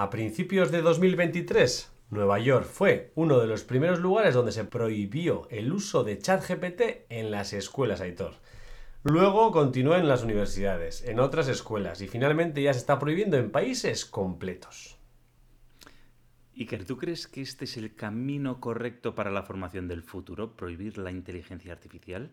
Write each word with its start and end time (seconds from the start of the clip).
A 0.00 0.08
principios 0.08 0.72
de 0.72 0.80
2023, 0.80 1.92
Nueva 2.08 2.38
York 2.38 2.64
fue 2.64 3.12
uno 3.16 3.38
de 3.38 3.46
los 3.46 3.64
primeros 3.64 4.00
lugares 4.00 4.32
donde 4.32 4.50
se 4.50 4.64
prohibió 4.64 5.46
el 5.50 5.70
uso 5.74 6.04
de 6.04 6.18
ChatGPT 6.18 7.04
en 7.10 7.30
las 7.30 7.52
escuelas, 7.52 8.00
Aitor. 8.00 8.32
Luego 9.02 9.52
continuó 9.52 9.96
en 9.96 10.08
las 10.08 10.22
universidades, 10.22 11.04
en 11.04 11.20
otras 11.20 11.48
escuelas 11.48 12.00
y 12.00 12.08
finalmente 12.08 12.62
ya 12.62 12.72
se 12.72 12.78
está 12.78 12.98
prohibiendo 12.98 13.36
en 13.36 13.50
países 13.50 14.06
completos. 14.06 14.96
Iker, 16.56 16.86
¿tú 16.86 16.96
crees 16.96 17.26
que 17.26 17.42
este 17.42 17.66
es 17.66 17.76
el 17.76 17.94
camino 17.94 18.58
correcto 18.58 19.14
para 19.14 19.30
la 19.30 19.42
formación 19.42 19.86
del 19.86 20.02
futuro, 20.02 20.56
prohibir 20.56 20.96
la 20.96 21.10
inteligencia 21.10 21.74
artificial? 21.74 22.30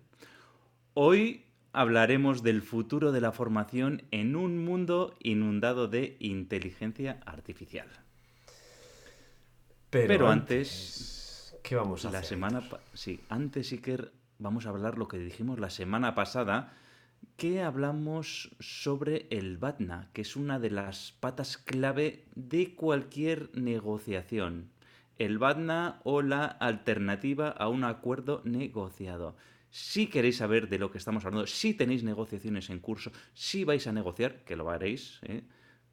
Hoy 0.94 1.47
hablaremos 1.78 2.42
del 2.42 2.64
futuro 2.64 3.12
de 3.12 3.22
la 3.22 3.32
formación 3.32 4.02
en 4.10 4.36
un 4.36 4.66
mundo 4.66 5.16
inundado 5.20 5.88
de 5.88 6.18
inteligencia 6.20 7.20
artificial. 7.24 7.88
Pero, 9.92 10.28
antes, 10.28 11.56
¿qué 11.62 11.76
vamos 11.76 12.04
a 12.04 12.12
la 12.12 12.20
hacer? 12.20 12.30
semana, 12.30 12.64
sí, 12.94 13.20
antes 13.30 13.72
Iker, 13.72 14.12
vamos 14.40 14.66
a 14.66 14.70
hablar 14.70 14.98
lo 14.98 15.08
que 15.08 15.20
dijimos 15.20 15.60
la 15.60 15.70
semana 15.70 16.16
pasada, 16.16 16.74
que 17.38 17.62
hablamos 17.62 18.50
sobre 18.60 19.28
el 19.30 19.58
BATNA, 19.58 20.10
que 20.14 20.22
es 20.22 20.36
una 20.36 20.58
de 20.58 20.72
las 20.72 21.12
patas 21.20 21.60
clave 21.60 22.26
de 22.34 22.74
cualquier 22.74 23.56
negociación. 23.56 24.72
El 25.20 25.38
BATNA 25.38 26.00
o 26.04 26.24
la 26.24 26.46
alternativa 26.46 27.50
a 27.50 27.70
un 27.70 27.84
acuerdo 27.84 28.42
negociado. 28.46 29.36
Si 29.78 30.08
queréis 30.08 30.38
saber 30.38 30.70
de 30.70 30.80
lo 30.80 30.90
que 30.90 30.98
estamos 30.98 31.24
hablando, 31.24 31.46
si 31.46 31.76
tenéis 31.76 32.04
negociaciones 32.04 32.72
en 32.72 32.80
curso, 32.80 33.12
si 33.36 33.64
vais 33.64 33.86
a 33.86 33.92
negociar, 33.92 34.44
que 34.44 34.56
lo 34.56 34.72
haréis, 34.72 35.20
¿eh? 35.22 35.44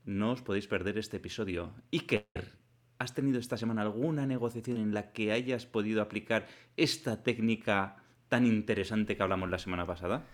no 0.07 0.33
os 0.33 0.41
podéis 0.41 0.67
perder 0.67 0.97
este 0.97 1.19
episodio. 1.19 1.75
Iker, 1.93 2.25
¿has 2.97 3.13
tenido 3.13 3.39
esta 3.39 3.59
semana 3.59 3.83
alguna 3.83 4.25
negociación 4.25 4.79
en 4.79 4.95
la 4.95 5.13
que 5.13 5.33
hayas 5.33 5.67
podido 5.67 6.01
aplicar 6.01 6.47
esta 6.79 7.23
técnica 7.23 8.01
tan 8.31 8.47
interesante 8.47 9.19
que 9.19 9.23
hablamos 9.23 9.51
la 9.51 9.59
semana 9.59 9.87
pasada? 9.87 10.25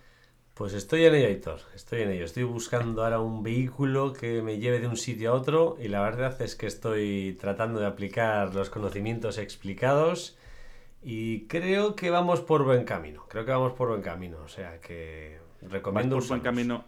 Pues 0.54 0.72
estoy 0.72 1.06
en 1.06 1.16
ello, 1.16 1.26
Aitor. 1.26 1.60
Estoy 1.74 2.02
en 2.02 2.10
ello. 2.10 2.26
Estoy 2.26 2.44
buscando 2.44 3.02
ahora 3.02 3.18
un 3.18 3.42
vehículo 3.42 4.12
que 4.12 4.42
me 4.42 4.58
lleve 4.58 4.78
de 4.78 4.86
un 4.86 4.96
sitio 4.96 5.32
a 5.32 5.34
otro 5.34 5.76
y 5.80 5.88
la 5.88 6.02
verdad 6.02 6.40
es 6.40 6.54
que 6.54 6.68
estoy 6.68 7.36
tratando 7.40 7.80
de 7.80 7.86
aplicar 7.86 8.54
los 8.54 8.70
conocimientos 8.70 9.38
explicados 9.38 10.38
y 11.02 11.46
creo 11.46 11.96
que 11.96 12.10
vamos 12.10 12.40
por 12.40 12.64
buen 12.64 12.84
camino. 12.84 13.24
Creo 13.28 13.44
que 13.44 13.50
vamos 13.50 13.72
por 13.72 13.88
buen 13.88 14.02
camino. 14.02 14.38
O 14.44 14.48
sea 14.48 14.80
que 14.80 15.38
recomiendo 15.62 16.16
¿Vas 16.16 16.24
por 16.24 16.36
buen 16.36 16.40
camino? 16.42 16.84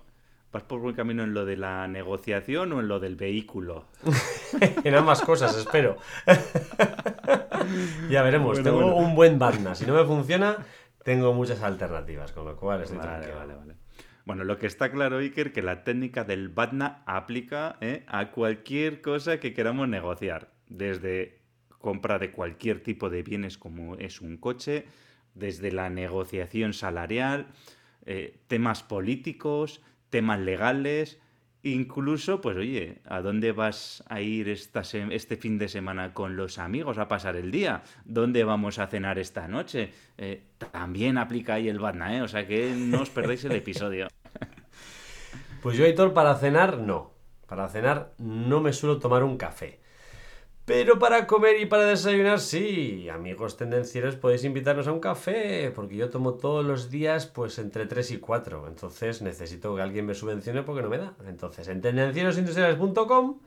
¿Vas 0.53 0.63
por 0.65 0.81
buen 0.81 0.95
camino 0.95 1.23
en 1.23 1.33
lo 1.33 1.47
de 1.47 1.57
la 1.57 1.89
negociación 1.89 2.73
o 2.73 2.81
en 2.81 2.89
lo 2.89 3.01
del 3.01 3.17
vehículo? 3.17 3.87
en 4.85 4.95
ambas 4.95 5.23
cosas, 5.23 5.57
espero. 5.57 5.97
ya 8.11 8.23
veremos. 8.23 8.59
Bueno, 8.59 8.63
tengo 8.63 8.83
bueno. 8.83 8.97
un 8.97 9.15
buen 9.15 9.39
Batna. 9.39 9.75
Si 9.75 9.87
no 9.87 9.95
me 9.95 10.05
funciona, 10.05 10.59
tengo 11.05 11.33
muchas 11.33 11.63
alternativas, 11.63 12.33
con 12.33 12.45
lo 12.45 12.57
cual 12.57 12.83
estoy 12.83 12.99
Vale, 12.99 13.11
tranquilo. 13.11 13.37
vale, 13.37 13.55
vale. 13.55 13.77
Bueno, 14.25 14.45
lo 14.45 14.59
que 14.59 14.67
está 14.67 14.93
claro, 14.93 15.19
Iker, 15.19 15.53
que 15.53 15.63
la 15.63 15.83
técnica 15.83 16.23
del 16.25 16.49
BATNA 16.49 17.03
aplica 17.07 17.77
¿eh? 17.81 18.05
a 18.07 18.31
cualquier 18.31 19.01
cosa 19.01 19.41
que 19.41 19.53
queramos 19.53 19.89
negociar. 19.89 20.53
Desde 20.69 21.42
compra 21.83 22.19
de 22.19 22.33
cualquier 22.33 22.83
tipo 22.83 23.11
de 23.11 23.23
bienes 23.23 23.59
como 23.59 23.97
es 23.97 24.23
un 24.23 24.39
coche, 24.39 24.87
desde 25.35 25.71
la 25.71 25.91
negociación 25.91 26.73
salarial, 26.73 27.49
eh, 28.07 28.39
temas 28.49 28.83
políticos, 28.83 29.83
temas 30.09 30.41
legales, 30.41 31.19
incluso, 31.63 32.41
pues 32.41 32.57
oye, 32.57 33.01
¿a 33.05 33.21
dónde 33.21 33.53
vas 33.53 34.03
a 34.09 34.21
ir 34.21 34.49
este 34.49 35.37
fin 35.37 35.59
de 35.59 35.69
semana 35.69 36.13
con 36.15 36.37
los 36.37 36.59
amigos 36.59 36.99
a 36.99 37.09
pasar 37.09 37.37
el 37.37 37.51
día? 37.51 37.83
¿Dónde 38.05 38.45
vamos 38.45 38.79
a 38.79 38.87
cenar 38.87 39.19
esta 39.19 39.47
noche? 39.49 39.93
Eh, 40.19 40.43
también 40.73 41.19
aplica 41.19 41.55
ahí 41.55 41.69
el 41.69 41.79
BATNA, 41.79 42.17
¿eh? 42.17 42.23
O 42.23 42.29
sea 42.29 42.47
que 42.47 42.75
no 42.75 43.03
os 43.03 43.11
perdáis 43.11 43.45
el 43.45 43.53
episodio. 43.53 44.09
Pues 45.63 45.77
yo, 45.77 45.85
Aitor, 45.85 46.13
para 46.13 46.35
cenar, 46.35 46.79
no. 46.79 47.13
Para 47.47 47.69
cenar 47.69 48.15
no 48.19 48.61
me 48.61 48.73
suelo 48.73 48.99
tomar 48.99 49.23
un 49.23 49.37
café. 49.37 49.79
Pero 50.75 50.99
para 50.99 51.27
comer 51.27 51.61
y 51.61 51.67
para 51.67 51.85
desayunar, 51.85 52.41
sí. 52.41 53.07
Amigos 53.11 53.59
tendencieros, 53.59 54.17
podéis 54.17 54.43
invitarnos 54.43 54.89
a 54.89 54.93
un 54.93 55.01
café, 55.01 55.71
porque 55.75 55.97
yo 55.97 56.09
tomo 56.09 56.33
todos 56.33 56.65
los 56.65 56.89
días, 56.89 57.27
pues 57.27 57.59
entre 57.59 57.85
3 57.85 58.13
y 58.13 58.17
4. 58.17 58.69
Entonces 58.69 59.21
necesito 59.21 59.77
que 59.77 59.83
alguien 59.83 60.07
me 60.07 60.15
subvencione 60.15 60.63
porque 60.63 60.81
no 60.81 60.89
me 60.89 60.97
da. 60.97 61.15
Entonces, 61.27 61.69
en 61.69 61.83
tendencierosindustriales.com 61.83 63.41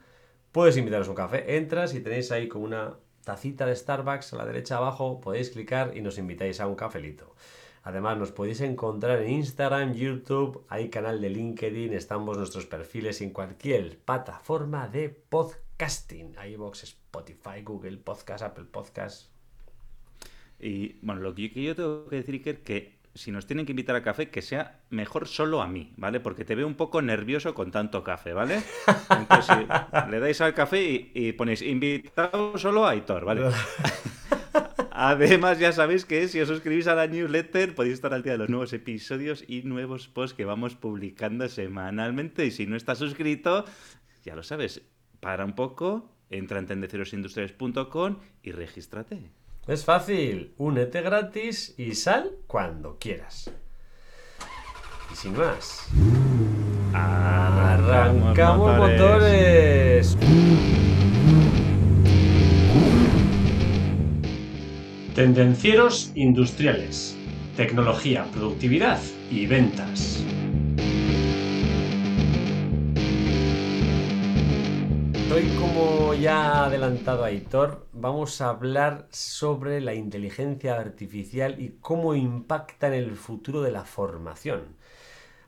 puedes 0.52 0.78
invitarnos 0.78 1.08
a 1.08 1.12
un 1.12 1.16
café. 1.16 1.58
Entras 1.58 1.96
y 1.96 2.02
tenéis 2.02 2.32
ahí 2.32 2.48
como 2.48 2.66
una 2.66 3.00
tacita 3.24 3.66
de 3.66 3.76
Starbucks 3.76 4.34
a 4.34 4.36
la 4.36 4.46
derecha 4.46 4.78
abajo, 4.78 5.20
podéis 5.20 5.50
clicar 5.50 5.98
y 5.98 6.02
nos 6.02 6.20
invitáis 6.20 6.62
a 6.62 6.68
un 6.68 6.76
cafelito. 6.76 7.34
Además, 7.82 8.20
nos 8.20 8.34
podéis 8.34 8.62
encontrar 8.62 9.24
en 9.24 9.32
Instagram, 9.32 9.96
YouTube, 9.96 10.64
hay 10.70 10.92
canal 10.92 11.20
de 11.20 11.32
LinkedIn, 11.32 11.92
estamos 11.94 12.38
nuestros 12.38 12.68
perfiles 12.68 13.20
en 13.22 13.32
cualquier 13.32 13.98
plataforma 13.98 14.88
de 14.88 15.10
podcasting. 15.10 16.36
iVoox, 16.52 16.84
Spotify, 17.16 17.62
Google 17.64 17.98
Podcast, 17.98 18.44
Apple 18.44 18.66
Podcast. 18.66 19.30
Y 20.60 20.98
bueno, 21.02 21.22
lo 21.22 21.34
que 21.34 21.48
yo, 21.50 21.54
que 21.54 21.64
yo 21.64 21.76
tengo 21.76 22.10
que 22.10 22.18
decir, 22.18 22.36
Iker, 22.36 22.62
que 22.62 22.96
si 23.14 23.32
nos 23.32 23.46
tienen 23.46 23.66
que 23.66 23.72
invitar 23.72 23.96
a 23.96 24.04
café, 24.04 24.30
que 24.30 24.42
sea 24.42 24.82
mejor 24.90 25.28
solo 25.28 25.62
a 25.62 25.68
mí, 25.68 25.94
¿vale? 25.96 26.20
Porque 26.20 26.44
te 26.44 26.56
veo 26.56 26.68
un 26.68 26.76
poco 26.76 27.02
nervioso 27.02 27.54
con 27.54 27.72
tanto 27.72 28.04
café, 28.04 28.34
¿vale? 28.34 28.62
Entonces, 29.10 29.66
le 30.10 30.20
dais 30.20 30.42
al 30.42 30.54
café 30.54 30.84
y, 30.84 31.12
y 31.14 31.32
ponéis 31.32 31.62
invitado 31.62 32.58
solo 32.58 32.86
a 32.86 32.92
Aitor, 32.92 33.24
¿vale? 33.24 33.44
Además, 34.92 35.60
ya 35.60 35.72
sabéis 35.72 36.06
que 36.06 36.28
si 36.28 36.40
os 36.40 36.48
suscribís 36.48 36.88
a 36.88 36.96
la 36.96 37.08
newsletter 37.08 37.76
podéis 37.76 37.96
estar 37.96 38.14
al 38.14 38.24
día 38.24 38.34
de 38.34 38.38
los 38.38 38.50
nuevos 38.50 38.72
episodios 38.72 39.44
y 39.48 39.64
nuevos 39.64 40.08
posts 40.08 40.36
que 40.36 40.46
vamos 40.46 40.76
publicando 40.76 41.48
semanalmente. 41.50 42.46
Y 42.46 42.52
si 42.52 42.66
no 42.66 42.78
estás 42.78 42.98
suscrito, 42.98 43.66
ya 44.24 44.36
lo 44.36 44.44
sabes, 44.44 44.82
para 45.20 45.44
un 45.44 45.54
poco, 45.54 46.15
entra 46.30 46.60
en 46.60 46.68
tendencierosindustriales.com 46.68 48.18
y 48.44 48.52
regístrate. 48.52 49.32
Es 49.68 49.84
fácil, 49.84 50.54
únete 50.58 51.02
gratis 51.02 51.74
y 51.78 51.96
sal 51.96 52.32
cuando 52.48 52.98
quieras. 53.00 53.52
Y 55.12 55.16
sin 55.16 55.36
más, 55.38 55.88
arrancamos 56.94 58.78
motores. 58.78 60.18
Tendencieros 65.16 66.12
industriales. 66.14 67.16
Tecnología, 67.56 68.26
productividad 68.34 69.00
y 69.32 69.48
ventas. 69.48 70.22
Hoy, 75.34 75.50
como 75.58 76.05
ya 76.20 76.66
adelantado 76.66 77.26
Aitor, 77.26 77.88
vamos 77.92 78.40
a 78.40 78.50
hablar 78.50 79.08
sobre 79.12 79.82
la 79.82 79.94
inteligencia 79.94 80.80
artificial 80.80 81.60
y 81.60 81.78
cómo 81.82 82.16
impacta 82.16 82.88
en 82.88 82.94
el 82.94 83.16
futuro 83.16 83.62
de 83.62 83.72
la 83.72 83.84
formación. 83.84 84.78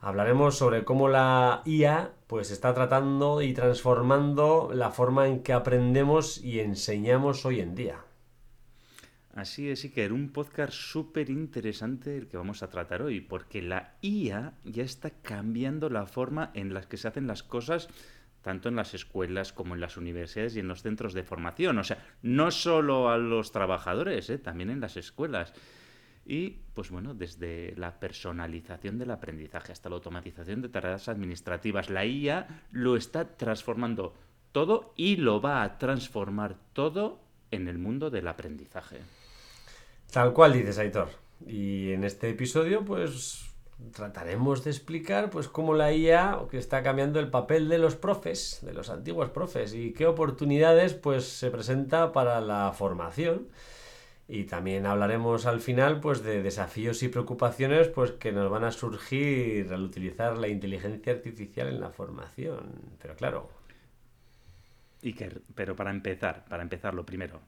Hablaremos 0.01 0.57
sobre 0.57 0.83
cómo 0.83 1.07
la 1.07 1.61
IA 1.65 2.11
pues 2.27 2.51
está 2.51 2.73
tratando 2.73 3.41
y 3.41 3.53
transformando 3.53 4.71
la 4.73 4.91
forma 4.91 5.27
en 5.27 5.41
que 5.41 5.53
aprendemos 5.53 6.43
y 6.43 6.59
enseñamos 6.59 7.45
hoy 7.45 7.61
en 7.61 7.75
día. 7.75 7.99
Así 9.33 9.69
es, 9.69 9.83
Iker, 9.83 10.13
un 10.13 10.31
podcast 10.33 10.73
súper 10.73 11.29
interesante 11.29 12.17
el 12.17 12.27
que 12.27 12.37
vamos 12.37 12.63
a 12.63 12.69
tratar 12.69 13.03
hoy, 13.03 13.21
porque 13.21 13.61
la 13.61 13.93
IA 14.01 14.53
ya 14.65 14.83
está 14.83 15.11
cambiando 15.11 15.89
la 15.89 16.07
forma 16.07 16.51
en 16.55 16.73
la 16.73 16.81
que 16.81 16.97
se 16.97 17.07
hacen 17.07 17.27
las 17.27 17.43
cosas, 17.43 17.87
tanto 18.47 18.69
en 18.69 18.77
las 18.77 18.93
escuelas 18.93 19.51
como 19.51 19.75
en 19.75 19.81
las 19.81 19.97
universidades 19.97 20.55
y 20.55 20.61
en 20.61 20.69
los 20.69 20.81
centros 20.81 21.13
de 21.13 21.23
formación. 21.23 21.77
O 21.79 21.83
sea, 21.83 22.01
no 22.21 22.49
solo 22.49 23.09
a 23.09 23.17
los 23.17 23.51
trabajadores, 23.51 24.29
¿eh? 24.29 24.37
también 24.37 24.69
en 24.69 24.79
las 24.79 24.95
escuelas. 24.95 25.53
Y, 26.25 26.61
pues 26.73 26.89
bueno, 26.89 27.13
desde 27.13 27.73
la 27.75 27.99
personalización 27.99 28.99
del 28.99 29.11
aprendizaje 29.11 29.73
hasta 29.73 29.89
la 29.89 29.95
automatización 29.95 30.61
de 30.61 30.69
tareas 30.69 31.09
administrativas, 31.09 31.89
la 31.89 32.05
IA 32.05 32.63
lo 32.71 32.95
está 32.95 33.35
transformando 33.35 34.13
todo 34.53 34.93
y 34.95 35.17
lo 35.17 35.41
va 35.41 35.63
a 35.63 35.77
transformar 35.77 36.55
todo 36.71 37.19
en 37.51 37.67
el 37.67 37.77
mundo 37.77 38.09
del 38.09 38.29
aprendizaje. 38.29 38.99
Tal 40.09 40.31
cual 40.31 40.53
dices, 40.53 40.77
Aitor. 40.77 41.09
Y 41.45 41.91
en 41.91 42.05
este 42.05 42.29
episodio, 42.29 42.85
pues 42.85 43.56
trataremos 43.93 44.63
de 44.63 44.71
explicar 44.71 45.29
pues 45.29 45.47
cómo 45.47 45.73
la 45.73 45.93
IA 45.93 46.39
que 46.49 46.57
está 46.57 46.83
cambiando 46.83 47.19
el 47.19 47.29
papel 47.29 47.69
de 47.69 47.77
los 47.77 47.95
profes, 47.95 48.59
de 48.61 48.73
los 48.73 48.89
antiguos 48.89 49.29
profes, 49.29 49.73
y 49.73 49.93
qué 49.93 50.07
oportunidades 50.07 50.93
pues 50.93 51.25
se 51.25 51.51
presenta 51.51 52.11
para 52.11 52.41
la 52.41 52.71
formación. 52.73 53.47
Y 54.29 54.43
también 54.43 54.85
hablaremos 54.85 55.45
al 55.45 55.61
final 55.61 56.01
pues 56.01 56.21
de 56.21 56.43
desafíos 56.43 57.01
y 57.01 57.07
preocupaciones 57.07 57.87
pues 57.87 58.11
que 58.11 58.33
nos 58.33 58.51
van 58.51 58.65
a 58.65 58.71
surgir 58.71 59.71
al 59.71 59.83
utilizar 59.83 60.37
la 60.37 60.49
inteligencia 60.49 61.13
artificial 61.13 61.69
en 61.69 61.79
la 61.79 61.91
formación. 61.91 62.73
Pero 63.01 63.15
claro, 63.15 63.49
Iker, 65.01 65.41
pero 65.55 65.77
para 65.77 65.91
empezar, 65.91 66.43
para 66.45 66.63
empezar 66.63 66.93
lo 66.93 67.05
primero, 67.05 67.39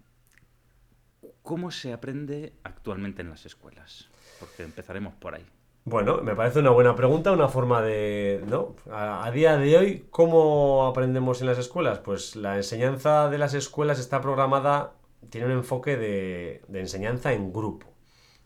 ¿cómo 1.42 1.70
se 1.70 1.92
aprende 1.92 2.54
actualmente 2.64 3.24
en 3.24 3.30
las 3.30 3.46
escuelas? 3.46 4.08
Porque 4.40 4.64
empezaremos 4.64 5.14
por 5.16 5.36
ahí. 5.36 5.46
Bueno, 5.86 6.22
me 6.22 6.36
parece 6.36 6.60
una 6.60 6.70
buena 6.70 6.96
pregunta, 6.96 7.32
una 7.32 7.48
forma 7.48 7.82
de... 7.82 8.44
¿no? 8.48 8.76
A, 8.92 9.30
día 9.32 9.58
de 9.58 9.78
hoy, 9.78 10.06
¿cómo 10.12 10.86
aprendemos 10.86 11.42
en 11.42 11.48
las 11.48 11.58
escuelas? 11.58 12.00
Pues 12.00 12.36
la 12.36 12.58
enseñanza 12.58 13.30
de 13.30 13.38
las 13.40 13.54
escuelas 13.56 14.00
está 14.00 14.22
programada, 14.22 14.94
tiene 15.30 15.48
un 15.48 15.54
enfoque 15.54 15.98
de, 15.98 16.62
de 16.68 16.80
enseñanza 16.82 17.34
en 17.34 17.52
grupo. 17.52 17.88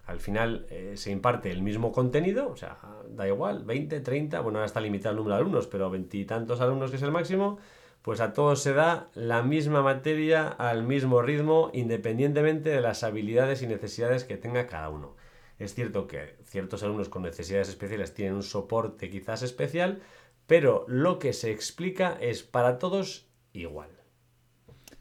Al 0.06 0.20
final 0.20 0.68
eh, 0.70 0.94
se 0.96 1.12
imparte 1.12 1.52
el 1.52 1.62
mismo 1.62 1.92
contenido, 1.92 2.50
o 2.50 2.56
sea, 2.56 2.78
da 3.10 3.28
igual, 3.28 3.64
20, 3.64 4.02
30, 4.02 4.40
bueno, 4.42 4.60
ahora 4.60 4.66
está 4.66 4.82
limitado 4.82 5.12
el 5.12 5.18
número 5.18 5.36
de 5.36 5.42
alumnos, 5.42 5.68
pero 5.68 5.90
veintitantos 5.90 6.62
alumnos 6.62 6.92
que 6.92 6.98
es 6.98 7.04
el 7.04 7.12
máximo, 7.12 7.58
pues 8.02 8.20
a 8.20 8.34
todos 8.34 8.62
se 8.62 8.74
da 8.74 9.10
la 9.16 9.44
misma 9.44 9.82
materia 9.82 10.50
al 10.50 10.84
mismo 10.84 11.22
ritmo, 11.22 11.72
independientemente 11.74 12.70
de 12.70 12.82
las 12.82 13.04
habilidades 13.04 13.62
y 13.62 13.68
necesidades 13.68 14.26
que 14.26 14.36
tenga 14.38 14.68
cada 14.68 14.90
uno. 14.90 15.16
Es 15.64 15.74
cierto 15.76 16.08
que 16.08 16.36
ciertos 16.44 16.84
alumnos 16.84 17.08
con 17.08 17.24
necesidades 17.24 17.70
especiales 17.70 18.14
tienen 18.14 18.36
un 18.36 18.44
soporte 18.44 19.10
quizás 19.10 19.44
especial, 19.44 20.02
pero 20.46 20.84
lo 20.90 21.20
que 21.20 21.32
se 21.32 21.52
explica 21.52 22.18
es 22.20 22.44
para 22.44 22.80
todos 22.80 23.30
igual. 23.54 23.90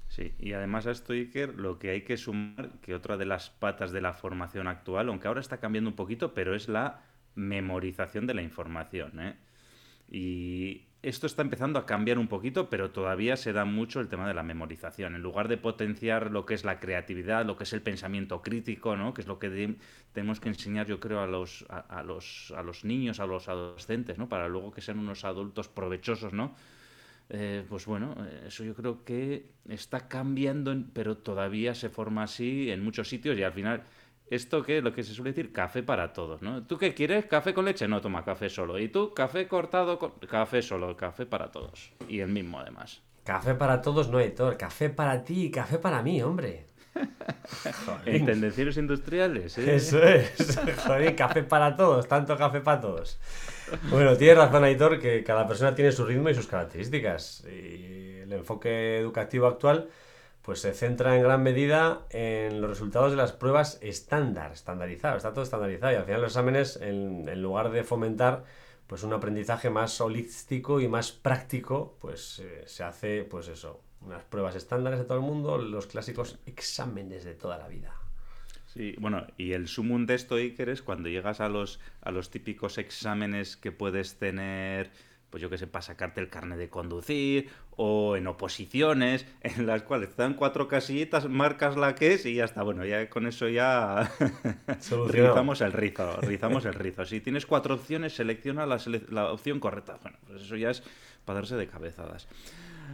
Sí, 0.07 0.35
y 0.39 0.53
además 0.53 0.87
a 0.87 0.93
esto, 0.93 1.15
Iker, 1.15 1.57
lo 1.57 1.81
que 1.81 1.91
hay 1.91 2.03
que 2.03 2.17
sumar, 2.17 2.71
que 2.81 2.95
otra 2.95 3.17
de 3.17 3.25
las 3.25 3.51
patas 3.51 3.91
de 3.91 4.03
la 4.03 4.13
formación 4.13 4.69
actual, 4.69 5.09
aunque 5.09 5.27
ahora 5.27 5.41
está 5.41 5.59
cambiando 5.59 5.91
un 5.91 5.97
poquito, 5.97 6.33
pero 6.33 6.55
es 6.55 6.69
la 6.69 7.03
memorización 7.35 8.29
de 8.29 8.35
la 8.35 8.43
información. 8.43 9.19
¿eh? 9.19 9.37
Y 10.09 10.87
esto 11.03 11.27
está 11.27 11.43
empezando 11.43 11.81
a 11.81 11.87
cambiar 11.87 12.19
un 12.19 12.29
poquito, 12.29 12.71
pero 12.71 12.91
todavía 12.91 13.37
se 13.37 13.53
da 13.53 13.65
mucho 13.65 13.99
el 14.01 14.09
tema 14.09 14.29
de 14.29 14.35
la 14.35 14.45
memorización. 14.45 15.17
En 15.17 15.23
lugar 15.23 15.49
de 15.49 15.57
potenciar 15.57 16.31
lo 16.31 16.47
que 16.47 16.55
es 16.55 16.65
la 16.65 16.79
creatividad, 16.79 17.45
lo 17.45 17.57
que 17.57 17.65
es 17.65 17.73
el 17.73 17.83
pensamiento 17.83 18.41
crítico, 18.41 18.97
¿no? 18.97 19.13
que 19.13 19.23
es 19.23 19.27
lo 19.27 19.41
que 19.41 19.77
tenemos 20.13 20.39
que 20.39 20.49
enseñar, 20.49 20.87
yo 20.87 21.01
creo, 21.01 21.21
a 21.21 21.27
los, 21.27 21.67
a, 21.69 21.79
a, 21.81 22.03
los, 22.05 22.53
a 22.57 22.63
los 22.63 22.85
niños, 22.85 23.19
a 23.19 23.27
los 23.27 23.49
adolescentes, 23.49 24.17
¿no? 24.17 24.29
para 24.29 24.49
luego 24.49 24.71
que 24.71 24.81
sean 24.81 25.01
unos 25.01 25.25
adultos 25.25 25.69
provechosos, 25.69 26.33
¿no? 26.33 26.55
Eh, 27.35 27.65
pues 27.67 27.87
bueno, 27.87 28.15
eso 28.47 28.63
yo 28.63 28.75
creo 28.75 29.05
que 29.05 29.47
está 29.69 30.07
cambiando, 30.07 30.77
pero 30.93 31.17
todavía 31.17 31.75
se 31.75 31.89
forma 31.89 32.25
así 32.25 32.71
en 32.71 32.85
muchos 32.85 33.09
sitios 33.09 33.39
y 33.39 33.43
al 33.43 33.55
final, 33.55 33.85
esto 34.35 34.63
que 34.63 34.81
lo 34.81 34.95
que 34.95 35.03
se 35.03 35.13
suele 35.13 35.33
decir, 35.33 35.53
café 35.53 35.83
para 35.83 36.13
todos, 36.13 36.41
¿no? 36.41 36.63
¿Tú 36.63 36.79
qué 36.79 36.95
quieres? 36.95 37.27
¿Café 37.27 37.53
con 37.53 37.67
leche? 37.67 37.87
No, 37.87 38.01
toma 38.01 38.25
café 38.25 38.49
solo. 38.49 38.79
¿Y 38.79 38.89
tú? 38.89 39.13
Café 39.13 39.47
cortado 39.47 39.99
con... 39.99 40.13
Café 40.29 40.63
solo, 40.63 40.97
café 40.97 41.27
para 41.27 41.51
todos. 41.51 41.93
Y 42.09 42.21
el 42.21 42.29
mismo 42.29 42.59
además. 42.59 43.03
Café 43.25 43.55
para 43.55 43.83
todos 43.83 44.09
no, 44.09 44.19
Héctor. 44.19 44.57
Café 44.57 44.89
para 44.89 45.23
ti 45.23 45.45
y 45.45 45.51
café 45.51 45.79
para 45.79 46.03
mí, 46.03 46.23
hombre. 46.23 46.67
en 48.07 48.25
tendencieros 48.25 48.77
industriales, 48.79 49.59
¿eh? 49.59 49.77
Eso 49.77 50.03
es. 50.03 50.59
Joder, 50.87 51.15
café 51.15 51.43
para 51.43 51.77
todos, 51.77 52.09
tanto 52.09 52.37
café 52.37 52.61
para 52.61 52.81
todos. 52.81 53.19
Bueno, 53.91 54.17
tienes 54.17 54.37
razón, 54.39 54.65
Aitor, 54.65 54.99
que 54.99 55.23
cada 55.25 55.47
persona 55.47 55.75
tiene 55.75 55.93
su 55.93 56.05
ritmo 56.05 56.31
y 56.31 56.35
sus 56.35 56.47
características. 56.47 57.45
Y 57.47 58.21
el 58.21 58.33
enfoque 58.33 58.99
educativo 58.99 59.47
actual 59.47 59.89
pues 60.43 60.61
se 60.61 60.73
centra 60.75 61.17
en 61.17 61.23
gran 61.23 61.43
medida 61.43 62.07
en 62.11 62.61
los 62.61 62.69
resultados 62.69 63.13
de 63.13 63.17
las 63.17 63.33
pruebas 63.33 63.79
estándar, 63.81 64.53
estandarizado, 64.53 65.17
está 65.17 65.33
todo 65.33 65.45
estandarizado. 65.45 65.93
Y 65.93 65.97
al 65.97 66.05
final 66.05 66.21
los 66.21 66.33
exámenes, 66.33 66.77
en, 66.77 67.41
lugar 67.41 67.71
de 67.71 67.85
fomentar 67.85 68.45
pues 68.89 69.05
un 69.05 69.13
aprendizaje 69.13 69.71
más 69.71 70.01
holístico 70.01 70.81
y 70.81 70.89
más 70.89 71.13
práctico, 71.13 71.97
pues 72.01 72.41
eh, 72.41 72.65
se 72.67 72.83
hace, 72.83 73.25
pues 73.25 73.49
eso, 73.49 73.81
unas 74.01 74.25
pruebas 74.25 74.57
estándares 74.57 74.99
de 74.99 75.05
todo 75.05 75.19
el 75.19 75.25
mundo, 75.25 75.57
los 75.59 75.87
clásicos 75.87 76.39
exámenes 76.45 77.25
de 77.25 77.35
toda 77.35 77.57
la 77.57 77.69
vida. 77.69 77.95
Sí, 78.67 78.95
bueno, 78.99 79.27
y 79.37 79.53
el 79.53 79.69
sumum 79.69 80.07
de 80.07 80.15
esto, 80.15 80.37
Iker, 80.37 80.71
es 80.71 80.83
cuando 80.83 81.09
llegas 81.09 81.41
a 81.41 81.49
los, 81.49 81.79
a 82.01 82.11
los 82.11 82.31
típicos 82.31 82.79
exámenes 82.79 83.57
que 83.57 83.71
puedes 83.71 84.17
tener, 84.17 84.91
pues 85.33 85.41
yo 85.41 85.49
que 85.49 85.57
sé, 85.57 85.67
para 85.67 85.81
sacarte 85.81 86.21
el 86.21 86.29
carnet 86.29 86.59
de 86.59 86.69
conducir, 86.69 87.49
o 87.71 88.17
en 88.17 88.27
oposiciones, 88.27 89.27
en 89.41 89.67
las 89.67 89.83
cuales 89.83 90.11
te 90.11 90.21
dan 90.21 90.35
cuatro 90.35 90.69
casillitas, 90.69 91.27
marcas 91.27 91.79
la 91.79 91.95
que 91.95 92.13
es 92.13 92.27
y 92.27 92.35
ya 92.35 92.45
está. 92.45 92.63
Bueno, 92.63 92.85
ya 92.85 93.09
con 93.09 93.27
eso 93.27 93.49
ya 93.49 94.13
rizamos 95.09 95.63
el 95.63 95.73
rizo, 95.73 96.21
rizamos 96.21 96.67
el 96.67 96.75
rizo. 96.75 97.07
Si 97.07 97.21
tienes 97.21 97.47
cuatro 97.47 97.77
opciones, 97.77 98.15
selecciona 98.15 98.67
la, 98.67 98.79
sele 98.79 99.03
la 99.09 99.33
opción 99.33 99.59
correcta. 99.59 99.99
Bueno, 100.03 100.19
pues 100.27 100.43
eso 100.43 100.57
ya 100.57 100.71
es 100.71 100.83
para 101.25 101.39
darse 101.39 101.57
de 101.57 101.67
cabezadas. 101.67 102.29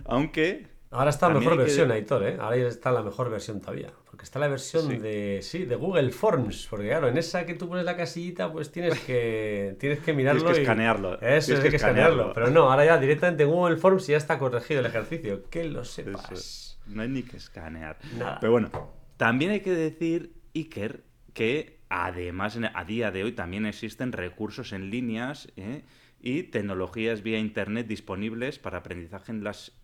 Aunque 0.04 0.68
Ahora 0.90 1.10
está 1.10 1.28
la 1.28 1.38
mejor 1.38 1.58
versión, 1.58 1.88
que... 1.88 1.94
Aitor, 1.94 2.22
¿eh? 2.24 2.36
Ahora 2.40 2.56
está 2.56 2.92
la 2.92 3.02
mejor 3.02 3.30
versión 3.30 3.60
todavía. 3.60 3.92
Porque 4.06 4.24
está 4.24 4.38
la 4.38 4.48
versión 4.48 4.88
sí. 4.88 4.96
de, 4.96 5.40
sí, 5.42 5.64
de 5.64 5.76
Google 5.76 6.10
Forms. 6.10 6.66
Porque 6.70 6.88
claro, 6.88 7.08
en 7.08 7.18
esa 7.18 7.44
que 7.44 7.54
tú 7.54 7.68
pones 7.68 7.84
la 7.84 7.96
casillita, 7.96 8.50
pues 8.50 8.72
tienes 8.72 8.98
que, 9.06 9.76
tienes 9.78 10.00
que 10.00 10.12
mirarlo. 10.14 10.40
tienes 10.40 10.56
que 10.56 10.60
y... 10.60 10.64
escanearlo. 10.64 11.14
Eso, 11.20 11.20
tienes 11.20 11.48
es 11.48 11.60
que, 11.60 11.70
que 11.70 11.76
escanearlo. 11.76 12.32
Pero 12.32 12.50
no, 12.50 12.70
ahora 12.70 12.84
ya 12.84 12.98
directamente 12.98 13.42
en 13.42 13.50
Google 13.50 13.76
Forms 13.76 14.06
ya 14.06 14.16
está 14.16 14.38
corregido 14.38 14.80
el 14.80 14.86
ejercicio. 14.86 15.44
Que 15.50 15.64
lo 15.64 15.84
sepas. 15.84 16.78
No 16.86 17.02
hay 17.02 17.08
ni 17.08 17.22
que 17.22 17.36
escanear. 17.36 17.98
Nada. 18.16 18.38
Pero 18.40 18.52
bueno, 18.52 18.70
también 19.18 19.50
hay 19.50 19.60
que 19.60 19.74
decir, 19.74 20.32
Iker, 20.54 21.04
que 21.34 21.80
además 21.90 22.58
a 22.74 22.84
día 22.84 23.10
de 23.10 23.24
hoy 23.24 23.32
también 23.32 23.66
existen 23.66 24.12
recursos 24.12 24.72
en 24.72 24.90
líneas 24.90 25.52
¿eh? 25.56 25.84
y 26.20 26.44
tecnologías 26.44 27.22
vía 27.22 27.38
Internet 27.38 27.86
disponibles 27.86 28.58
para 28.58 28.78
aprendizaje 28.78 29.32
en 29.32 29.44
las 29.44 29.77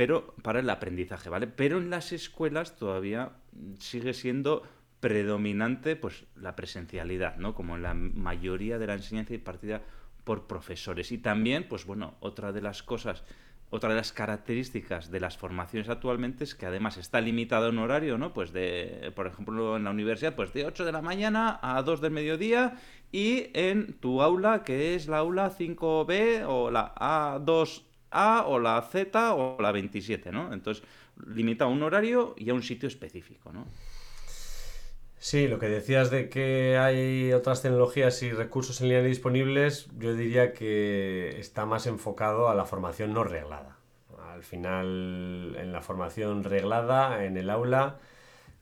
pero 0.00 0.32
para 0.42 0.60
el 0.60 0.70
aprendizaje, 0.70 1.28
¿vale? 1.28 1.46
Pero 1.46 1.76
en 1.76 1.90
las 1.90 2.12
escuelas 2.12 2.74
todavía 2.74 3.32
sigue 3.80 4.14
siendo 4.14 4.62
predominante 4.98 5.94
pues 5.94 6.24
la 6.36 6.56
presencialidad, 6.56 7.36
¿no? 7.36 7.54
Como 7.54 7.76
en 7.76 7.82
la 7.82 7.92
mayoría 7.92 8.78
de 8.78 8.86
la 8.86 8.94
enseñanza 8.94 9.34
impartida 9.34 9.82
por 10.24 10.46
profesores. 10.46 11.12
Y 11.12 11.18
también, 11.18 11.68
pues 11.68 11.84
bueno, 11.84 12.14
otra 12.20 12.50
de 12.50 12.62
las 12.62 12.82
cosas, 12.82 13.24
otra 13.68 13.90
de 13.90 13.96
las 13.96 14.14
características 14.14 15.10
de 15.10 15.20
las 15.20 15.36
formaciones 15.36 15.90
actualmente 15.90 16.44
es 16.44 16.54
que 16.54 16.64
además 16.64 16.96
está 16.96 17.20
limitado 17.20 17.68
un 17.68 17.76
horario, 17.76 18.16
¿no? 18.16 18.32
Pues 18.32 18.54
de, 18.54 19.12
por 19.14 19.26
ejemplo, 19.26 19.76
en 19.76 19.84
la 19.84 19.90
universidad, 19.90 20.34
pues 20.34 20.54
de 20.54 20.64
8 20.64 20.86
de 20.86 20.92
la 20.92 21.02
mañana 21.02 21.60
a 21.60 21.82
2 21.82 22.00
del 22.00 22.12
mediodía 22.12 22.78
y 23.12 23.50
en 23.52 23.92
tu 24.00 24.22
aula, 24.22 24.64
que 24.64 24.94
es 24.94 25.08
la 25.08 25.18
aula 25.18 25.54
5B 25.54 26.46
o 26.48 26.70
la 26.70 26.94
A2 26.94 27.89
a 28.10 28.44
o 28.46 28.58
la 28.58 28.80
Z 28.82 29.34
o 29.34 29.60
la 29.60 29.72
27, 29.72 30.32
¿no? 30.32 30.52
Entonces, 30.52 30.84
limita 31.26 31.64
a 31.64 31.68
un 31.68 31.82
horario 31.82 32.34
y 32.36 32.50
a 32.50 32.54
un 32.54 32.62
sitio 32.62 32.88
específico, 32.88 33.52
¿no? 33.52 33.66
Sí, 35.18 35.48
lo 35.48 35.58
que 35.58 35.68
decías 35.68 36.10
de 36.10 36.30
que 36.30 36.78
hay 36.78 37.34
otras 37.34 37.60
tecnologías 37.60 38.22
y 38.22 38.30
recursos 38.30 38.80
en 38.80 38.88
línea 38.88 39.02
disponibles, 39.02 39.88
yo 39.98 40.14
diría 40.14 40.54
que 40.54 41.38
está 41.38 41.66
más 41.66 41.86
enfocado 41.86 42.48
a 42.48 42.54
la 42.54 42.64
formación 42.64 43.12
no 43.12 43.22
reglada. 43.22 43.76
Al 44.32 44.42
final, 44.42 45.56
en 45.58 45.72
la 45.72 45.82
formación 45.82 46.42
reglada, 46.42 47.26
en 47.26 47.36
el 47.36 47.50
aula, 47.50 47.98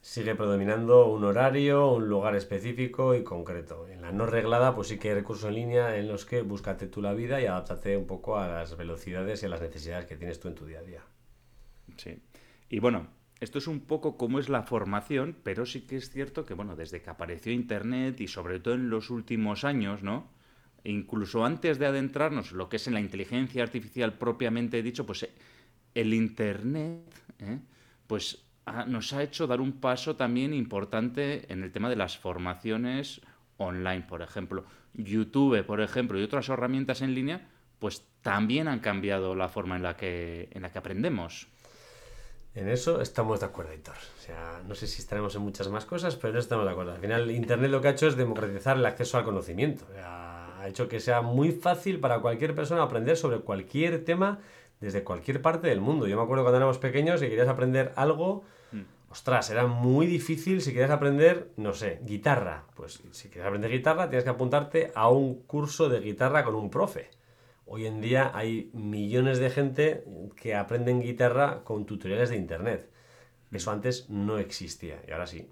sigue 0.08 0.34
predominando 0.34 1.06
un 1.06 1.22
horario, 1.22 1.92
un 1.92 2.08
lugar 2.08 2.34
específico 2.34 3.14
y 3.14 3.22
concreto. 3.22 3.86
En 3.88 4.00
la 4.00 4.10
no 4.10 4.24
reglada, 4.24 4.74
pues 4.74 4.88
sí 4.88 4.98
que 4.98 5.10
hay 5.10 5.16
recursos 5.16 5.50
en 5.50 5.56
línea 5.56 5.98
en 5.98 6.08
los 6.08 6.24
que 6.24 6.40
búscate 6.40 6.86
tú 6.86 7.02
la 7.02 7.12
vida 7.12 7.42
y 7.42 7.44
adáptate 7.44 7.94
un 7.94 8.06
poco 8.06 8.38
a 8.38 8.48
las 8.48 8.74
velocidades 8.74 9.42
y 9.42 9.46
a 9.46 9.50
las 9.50 9.60
necesidades 9.60 10.06
que 10.06 10.16
tienes 10.16 10.40
tú 10.40 10.48
en 10.48 10.54
tu 10.54 10.64
día 10.64 10.78
a 10.78 10.82
día. 10.82 11.02
Sí. 11.98 12.22
Y 12.70 12.78
bueno, 12.78 13.08
esto 13.38 13.58
es 13.58 13.66
un 13.66 13.80
poco 13.80 14.16
como 14.16 14.38
es 14.38 14.48
la 14.48 14.62
formación, 14.62 15.36
pero 15.42 15.66
sí 15.66 15.82
que 15.82 15.96
es 15.98 16.08
cierto 16.08 16.46
que, 16.46 16.54
bueno, 16.54 16.74
desde 16.74 17.02
que 17.02 17.10
apareció 17.10 17.52
Internet 17.52 18.18
y 18.22 18.28
sobre 18.28 18.60
todo 18.60 18.74
en 18.74 18.88
los 18.88 19.10
últimos 19.10 19.64
años, 19.64 20.02
¿no? 20.02 20.30
incluso 20.84 21.44
antes 21.44 21.78
de 21.78 21.84
adentrarnos 21.84 22.52
lo 22.52 22.70
que 22.70 22.76
es 22.76 22.86
en 22.86 22.94
la 22.94 23.00
inteligencia 23.00 23.62
artificial 23.62 24.14
propiamente 24.14 24.82
dicho, 24.82 25.04
pues 25.04 25.28
el 25.94 26.14
Internet, 26.14 27.02
¿eh? 27.40 27.58
pues 28.06 28.47
nos 28.86 29.12
ha 29.12 29.22
hecho 29.22 29.46
dar 29.46 29.60
un 29.60 29.72
paso 29.72 30.16
también 30.16 30.54
importante 30.54 31.52
en 31.52 31.62
el 31.62 31.72
tema 31.72 31.88
de 31.88 31.96
las 31.96 32.18
formaciones 32.18 33.20
online, 33.56 34.02
por 34.02 34.22
ejemplo. 34.22 34.64
YouTube, 34.94 35.64
por 35.64 35.80
ejemplo, 35.80 36.18
y 36.18 36.22
otras 36.22 36.48
herramientas 36.48 37.02
en 37.02 37.14
línea, 37.14 37.48
pues 37.78 38.04
también 38.22 38.68
han 38.68 38.80
cambiado 38.80 39.34
la 39.34 39.48
forma 39.48 39.76
en 39.76 39.82
la 39.82 39.96
que, 39.96 40.48
en 40.52 40.62
la 40.62 40.72
que 40.72 40.78
aprendemos. 40.78 41.48
En 42.54 42.68
eso 42.68 43.00
estamos 43.00 43.40
de 43.40 43.46
acuerdo, 43.46 43.72
Héctor. 43.72 43.94
O 44.18 44.20
sea, 44.20 44.62
no 44.66 44.74
sé 44.74 44.86
si 44.86 45.00
estaremos 45.00 45.34
en 45.36 45.42
muchas 45.42 45.68
más 45.68 45.84
cosas, 45.84 46.16
pero 46.16 46.32
no 46.32 46.40
estamos 46.40 46.64
de 46.64 46.72
acuerdo. 46.72 46.92
Al 46.92 47.00
final, 47.00 47.30
Internet 47.30 47.70
lo 47.70 47.80
que 47.80 47.88
ha 47.88 47.90
hecho 47.92 48.08
es 48.08 48.16
democratizar 48.16 48.76
el 48.76 48.86
acceso 48.86 49.16
al 49.16 49.24
conocimiento. 49.24 49.86
Ha 50.02 50.66
hecho 50.66 50.88
que 50.88 50.98
sea 50.98 51.22
muy 51.22 51.52
fácil 51.52 52.00
para 52.00 52.18
cualquier 52.20 52.54
persona 52.54 52.82
aprender 52.82 53.16
sobre 53.16 53.38
cualquier 53.38 54.04
tema 54.04 54.40
desde 54.80 55.04
cualquier 55.04 55.40
parte 55.42 55.68
del 55.68 55.80
mundo. 55.80 56.06
Yo 56.06 56.16
me 56.16 56.22
acuerdo 56.22 56.44
cuando 56.44 56.56
éramos 56.56 56.78
pequeños 56.78 57.22
y 57.22 57.28
querías 57.28 57.48
aprender 57.48 57.92
algo, 57.96 58.44
ostras, 59.10 59.50
era 59.50 59.66
muy 59.66 60.06
difícil 60.06 60.60
si 60.60 60.72
querías 60.72 60.90
aprender, 60.90 61.52
no 61.56 61.72
sé, 61.72 62.00
guitarra. 62.04 62.66
Pues 62.74 63.02
si 63.12 63.28
quieres 63.28 63.46
aprender 63.46 63.70
guitarra, 63.70 64.08
tienes 64.08 64.24
que 64.24 64.30
apuntarte 64.30 64.92
a 64.94 65.08
un 65.08 65.42
curso 65.42 65.88
de 65.88 66.00
guitarra 66.00 66.44
con 66.44 66.54
un 66.54 66.70
profe. 66.70 67.10
Hoy 67.66 67.86
en 67.86 68.00
día 68.00 68.30
hay 68.34 68.70
millones 68.72 69.38
de 69.38 69.50
gente 69.50 70.04
que 70.36 70.54
aprenden 70.54 71.02
guitarra 71.02 71.64
con 71.64 71.84
tutoriales 71.84 72.30
de 72.30 72.36
internet. 72.36 72.90
Eso 73.52 73.70
antes 73.70 74.08
no 74.08 74.38
existía 74.38 75.02
y 75.06 75.10
ahora 75.10 75.26
sí. 75.26 75.50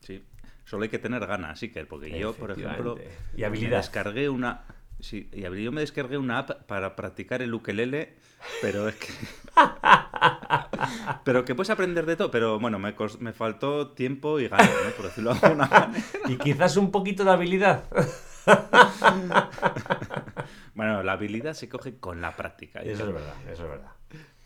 Sí, 0.00 0.22
solo 0.64 0.82
hay 0.82 0.88
que 0.88 0.98
tener 0.98 1.26
ganas, 1.26 1.58
sí 1.58 1.70
que 1.70 1.86
porque 1.86 2.18
yo, 2.18 2.34
por 2.34 2.50
ejemplo, 2.50 2.98
y 3.36 3.44
habilidad. 3.44 3.78
descargué 3.78 4.28
una 4.28 4.64
Sí, 5.02 5.28
y 5.32 5.40
yo 5.40 5.72
me 5.72 5.80
descargué 5.80 6.16
una 6.16 6.38
app 6.38 6.62
para 6.66 6.94
practicar 6.94 7.42
el 7.42 7.52
ukelele, 7.52 8.14
pero 8.60 8.88
es 8.88 8.94
que... 8.94 9.08
pero 11.24 11.44
que 11.44 11.56
puedes 11.56 11.70
aprender 11.70 12.06
de 12.06 12.14
todo, 12.14 12.30
pero 12.30 12.60
bueno, 12.60 12.78
me, 12.78 12.94
me 13.18 13.32
faltó 13.32 13.90
tiempo 13.90 14.38
y 14.38 14.46
ganas, 14.46 14.70
¿no? 14.70 14.90
Por 14.92 15.06
decirlo 15.06 15.34
de 15.34 15.40
alguna 15.42 15.66
manera. 15.70 16.04
Y 16.28 16.36
quizás 16.36 16.76
un 16.76 16.92
poquito 16.92 17.24
de 17.24 17.32
habilidad. 17.32 17.82
bueno, 20.74 21.02
la 21.02 21.12
habilidad 21.14 21.54
se 21.54 21.68
coge 21.68 21.96
con 21.98 22.20
la 22.20 22.36
práctica. 22.36 22.80
Eso 22.80 23.08
es 23.08 23.12
verdad, 23.12 23.34
eso 23.50 23.64
es 23.64 23.70
verdad. 23.70 23.92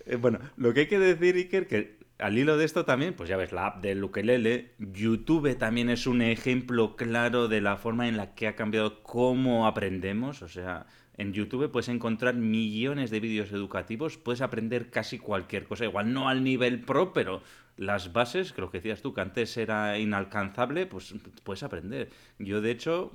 Eh, 0.07 0.17
bueno, 0.17 0.39
lo 0.57 0.73
que 0.73 0.81
hay 0.81 0.89
que 0.89 0.99
decir, 0.99 1.37
Iker, 1.37 1.67
que 1.67 1.99
al 2.19 2.39
hilo 2.39 2.57
de 2.57 2.65
esto 2.65 2.85
también, 2.85 3.15
pues 3.15 3.29
ya 3.29 3.37
ves, 3.37 3.53
la 3.53 3.67
app 3.67 3.83
del 3.83 4.03
ukelele, 4.03 4.73
YouTube 4.79 5.57
también 5.59 5.91
es 5.91 6.07
un 6.07 6.23
ejemplo 6.23 6.97
claro 6.97 7.49
de 7.49 7.61
la 7.61 7.77
forma 7.77 8.09
en 8.09 8.17
la 8.17 8.35
que 8.35 8.49
ha 8.49 8.57
cambiado 8.57 9.03
cómo 9.03 9.67
aprendemos. 9.67 10.43
O 10.43 10.49
sea, 10.49 10.87
en 11.19 11.33
YouTube 11.33 11.71
puedes 11.71 11.89
encontrar 11.89 12.35
millones 12.35 13.11
de 13.11 13.21
vídeos 13.21 13.53
educativos, 13.53 14.17
puedes 14.17 14.41
aprender 14.41 14.91
casi 14.91 15.19
cualquier 15.19 15.65
cosa, 15.65 15.85
igual 15.85 16.13
no 16.13 16.29
al 16.29 16.43
nivel 16.43 16.81
pro, 16.81 17.13
pero 17.13 17.43
las 17.77 18.13
bases, 18.13 18.57
lo 18.57 18.71
que 18.71 18.79
decías 18.79 19.03
tú, 19.03 19.13
que 19.13 19.21
antes 19.21 19.57
era 19.59 19.99
inalcanzable, 19.99 20.87
pues 20.87 21.15
puedes 21.45 21.63
aprender. 21.63 22.11
Yo, 22.39 22.63
de 22.63 22.71
hecho, 22.71 23.13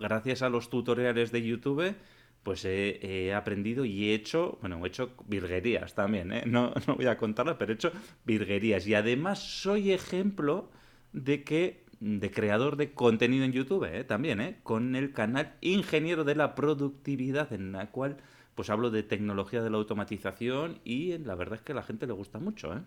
gracias 0.00 0.42
a 0.42 0.48
los 0.48 0.70
tutoriales 0.70 1.30
de 1.30 1.42
YouTube, 1.42 1.94
pues 2.42 2.64
he, 2.64 3.32
aprendido 3.34 3.84
y 3.84 4.10
he 4.10 4.14
hecho, 4.14 4.58
bueno, 4.60 4.84
he 4.84 4.88
hecho 4.88 5.12
virguerías 5.26 5.94
también, 5.94 6.32
¿eh? 6.32 6.42
no, 6.46 6.72
no 6.86 6.96
voy 6.96 7.06
a 7.06 7.16
contarlas, 7.16 7.56
pero 7.58 7.72
he 7.72 7.74
hecho 7.74 7.92
virguerías. 8.24 8.86
Y 8.86 8.94
además 8.94 9.38
soy 9.38 9.92
ejemplo 9.92 10.70
de 11.12 11.44
que 11.44 11.82
de 12.02 12.32
creador 12.32 12.76
de 12.76 12.92
contenido 12.92 13.44
en 13.44 13.52
YouTube, 13.52 13.84
¿eh? 13.84 14.02
también, 14.02 14.40
¿eh? 14.40 14.56
con 14.64 14.96
el 14.96 15.12
canal 15.12 15.54
Ingeniero 15.60 16.24
de 16.24 16.34
la 16.34 16.56
Productividad, 16.56 17.52
en 17.52 17.70
la 17.70 17.92
cual 17.92 18.16
pues 18.56 18.70
hablo 18.70 18.90
de 18.90 19.04
tecnología 19.04 19.62
de 19.62 19.70
la 19.70 19.76
automatización 19.76 20.80
y 20.84 21.16
la 21.18 21.36
verdad 21.36 21.60
es 21.60 21.62
que 21.62 21.72
a 21.72 21.76
la 21.76 21.84
gente 21.84 22.08
le 22.08 22.12
gusta 22.12 22.40
mucho. 22.40 22.74
¿eh? 22.74 22.80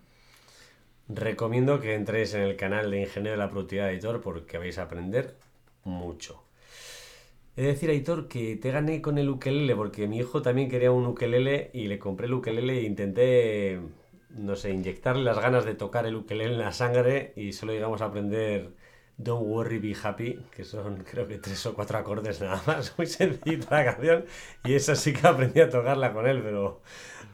Recomiendo 1.08 1.80
que 1.80 1.94
entréis 1.94 2.34
en 2.34 2.42
el 2.42 2.58
canal 2.58 2.92
de 2.92 3.02
Ingeniero 3.02 3.32
de 3.32 3.38
la 3.38 3.50
Productividad 3.50 3.92
Editor 3.92 4.22
porque 4.22 4.58
vais 4.58 4.78
a 4.78 4.84
aprender 4.84 5.38
mucho. 5.86 6.45
He 7.58 7.62
de 7.62 7.68
decir, 7.70 7.90
Aitor, 7.90 8.28
que 8.28 8.58
te 8.58 8.72
gané 8.72 9.02
con 9.02 9.18
el 9.18 9.30
ukelele, 9.30 9.76
porque 9.76 10.08
mi 10.08 10.18
hijo 10.18 10.42
también 10.42 10.70
quería 10.70 10.92
un 10.92 11.06
ukelele 11.06 11.70
y 11.74 11.88
le 11.88 12.00
compré 12.00 12.28
el 12.28 12.34
ukelele 12.34 12.80
e 12.80 12.84
intenté, 12.84 13.80
no 14.30 14.56
sé, 14.58 14.72
inyectarle 14.72 15.24
las 15.24 15.40
ganas 15.40 15.64
de 15.66 15.74
tocar 15.76 16.06
el 16.06 16.16
ukelele 16.16 16.54
en 16.54 16.60
la 16.60 16.74
sangre 16.74 17.32
y 17.38 17.54
solo 17.54 17.72
llegamos 17.72 18.02
a 18.02 18.06
aprender 18.06 18.72
Don't 19.18 19.48
Worry 19.48 19.80
Be 19.80 19.96
Happy, 20.02 20.40
que 20.52 20.66
son 20.66 21.04
creo 21.10 21.28
que 21.28 21.38
tres 21.38 21.66
o 21.66 21.74
cuatro 21.74 21.98
acordes 21.98 22.42
nada 22.42 22.62
más, 22.68 22.94
muy 22.98 23.08
sencilla 23.08 23.66
la 23.70 23.86
canción 23.86 24.26
y 24.66 24.74
esa 24.74 24.96
sí 24.96 25.14
que 25.14 25.26
aprendí 25.26 25.62
a 25.62 25.70
tocarla 25.70 26.12
con 26.14 26.28
él, 26.28 26.42
pero 26.44 26.82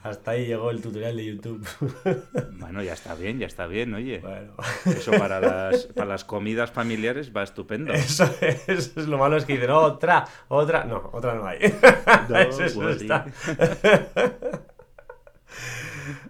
hasta 0.03 0.31
ahí 0.31 0.47
llegó 0.47 0.71
el 0.71 0.81
tutorial 0.81 1.15
de 1.15 1.25
YouTube. 1.25 1.67
Bueno, 2.61 2.83
ya 2.83 2.93
está 2.93 3.15
bien, 3.15 3.37
ya 3.37 3.47
está 3.47 3.67
bien, 3.67 3.93
oye. 3.93 4.21
Eso 4.85 5.11
para 5.11 5.41
las, 5.41 5.87
para 5.87 6.07
las 6.07 6.23
comidas 6.23 6.71
familiares 6.71 7.35
va 7.35 7.43
estupendo. 7.43 7.91
Eso 7.91 8.23
es, 8.39 8.95
lo 8.95 9.17
malo 9.17 9.35
es 9.35 9.43
que 9.43 9.53
dicen, 9.53 9.71
otra, 9.71 10.25
otra. 10.47 10.85
No, 10.85 11.09
otra 11.11 11.35
no 11.35 11.45
hay. 11.45 11.59
eso, 12.61 12.89
está. 12.89 13.25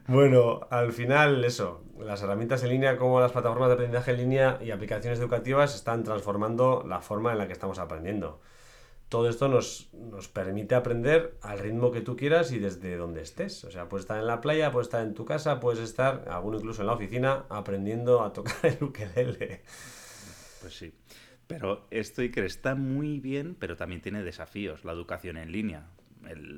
bueno, 0.07 0.61
al 0.71 0.93
final 0.93 1.45
eso, 1.45 1.83
las 1.99 2.23
herramientas 2.23 2.63
en 2.63 2.69
línea 2.69 2.97
como 2.97 3.19
las 3.19 3.31
plataformas 3.31 3.67
de 3.69 3.73
aprendizaje 3.75 4.11
en 4.11 4.17
línea 4.17 4.57
y 4.61 4.71
aplicaciones 4.71 5.19
educativas 5.19 5.75
están 5.75 6.03
transformando 6.03 6.83
la 6.87 7.01
forma 7.01 7.33
en 7.33 7.37
la 7.37 7.45
que 7.45 7.53
estamos 7.53 7.77
aprendiendo 7.77 8.39
todo 9.11 9.27
esto 9.27 9.49
nos, 9.49 9.89
permite 10.31 10.73
aprender 10.73 11.37
al 11.41 11.59
ritmo 11.59 11.91
que 11.91 11.99
tú 11.99 12.15
quieras 12.15 12.53
y 12.53 12.59
desde 12.59 12.95
donde 12.95 13.21
estés. 13.21 13.65
O 13.65 13.69
sea, 13.69 13.89
puedes 13.89 14.05
estar 14.05 14.17
en 14.17 14.25
la 14.25 14.39
playa, 14.39 14.71
puedes 14.71 14.87
estar 14.87 15.05
en 15.05 15.13
tu 15.13 15.25
casa, 15.25 15.59
puedes 15.59 15.81
estar, 15.81 16.29
alguno 16.29 16.59
incluso 16.59 16.81
en 16.81 16.87
la 16.87 16.93
oficina, 16.93 17.43
aprendiendo 17.49 18.23
a 18.23 18.31
tocar 18.31 18.55
el 18.63 18.81
ukelele. 18.81 19.63
Pues 20.61 20.75
sí. 20.75 20.93
Pero 21.47 21.87
esto 21.91 22.21
que 22.31 22.45
está 22.45 22.73
muy 22.75 23.19
bien, 23.19 23.57
pero 23.59 23.75
también 23.75 23.99
tiene 23.99 24.23
desafíos, 24.23 24.85
la 24.85 24.93
educación 24.93 25.35
en 25.35 25.51
línea. 25.51 25.89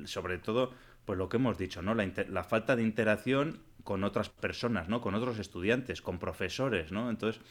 sobre 0.04 0.38
todo, 0.38 0.70
pues 1.06 1.18
lo 1.18 1.28
que 1.28 1.38
hemos 1.38 1.58
dicho, 1.58 1.82
¿no? 1.82 1.92
La, 1.96 2.08
la, 2.28 2.44
falta 2.44 2.76
de 2.76 2.84
interacción 2.84 3.64
con 3.82 4.04
otras 4.04 4.28
personas, 4.28 4.88
¿no? 4.88 5.00
Con 5.00 5.16
otros 5.16 5.40
estudiantes, 5.40 6.00
con 6.00 6.20
profesores, 6.20 6.92
¿no? 6.92 7.10
Entonces, 7.10 7.42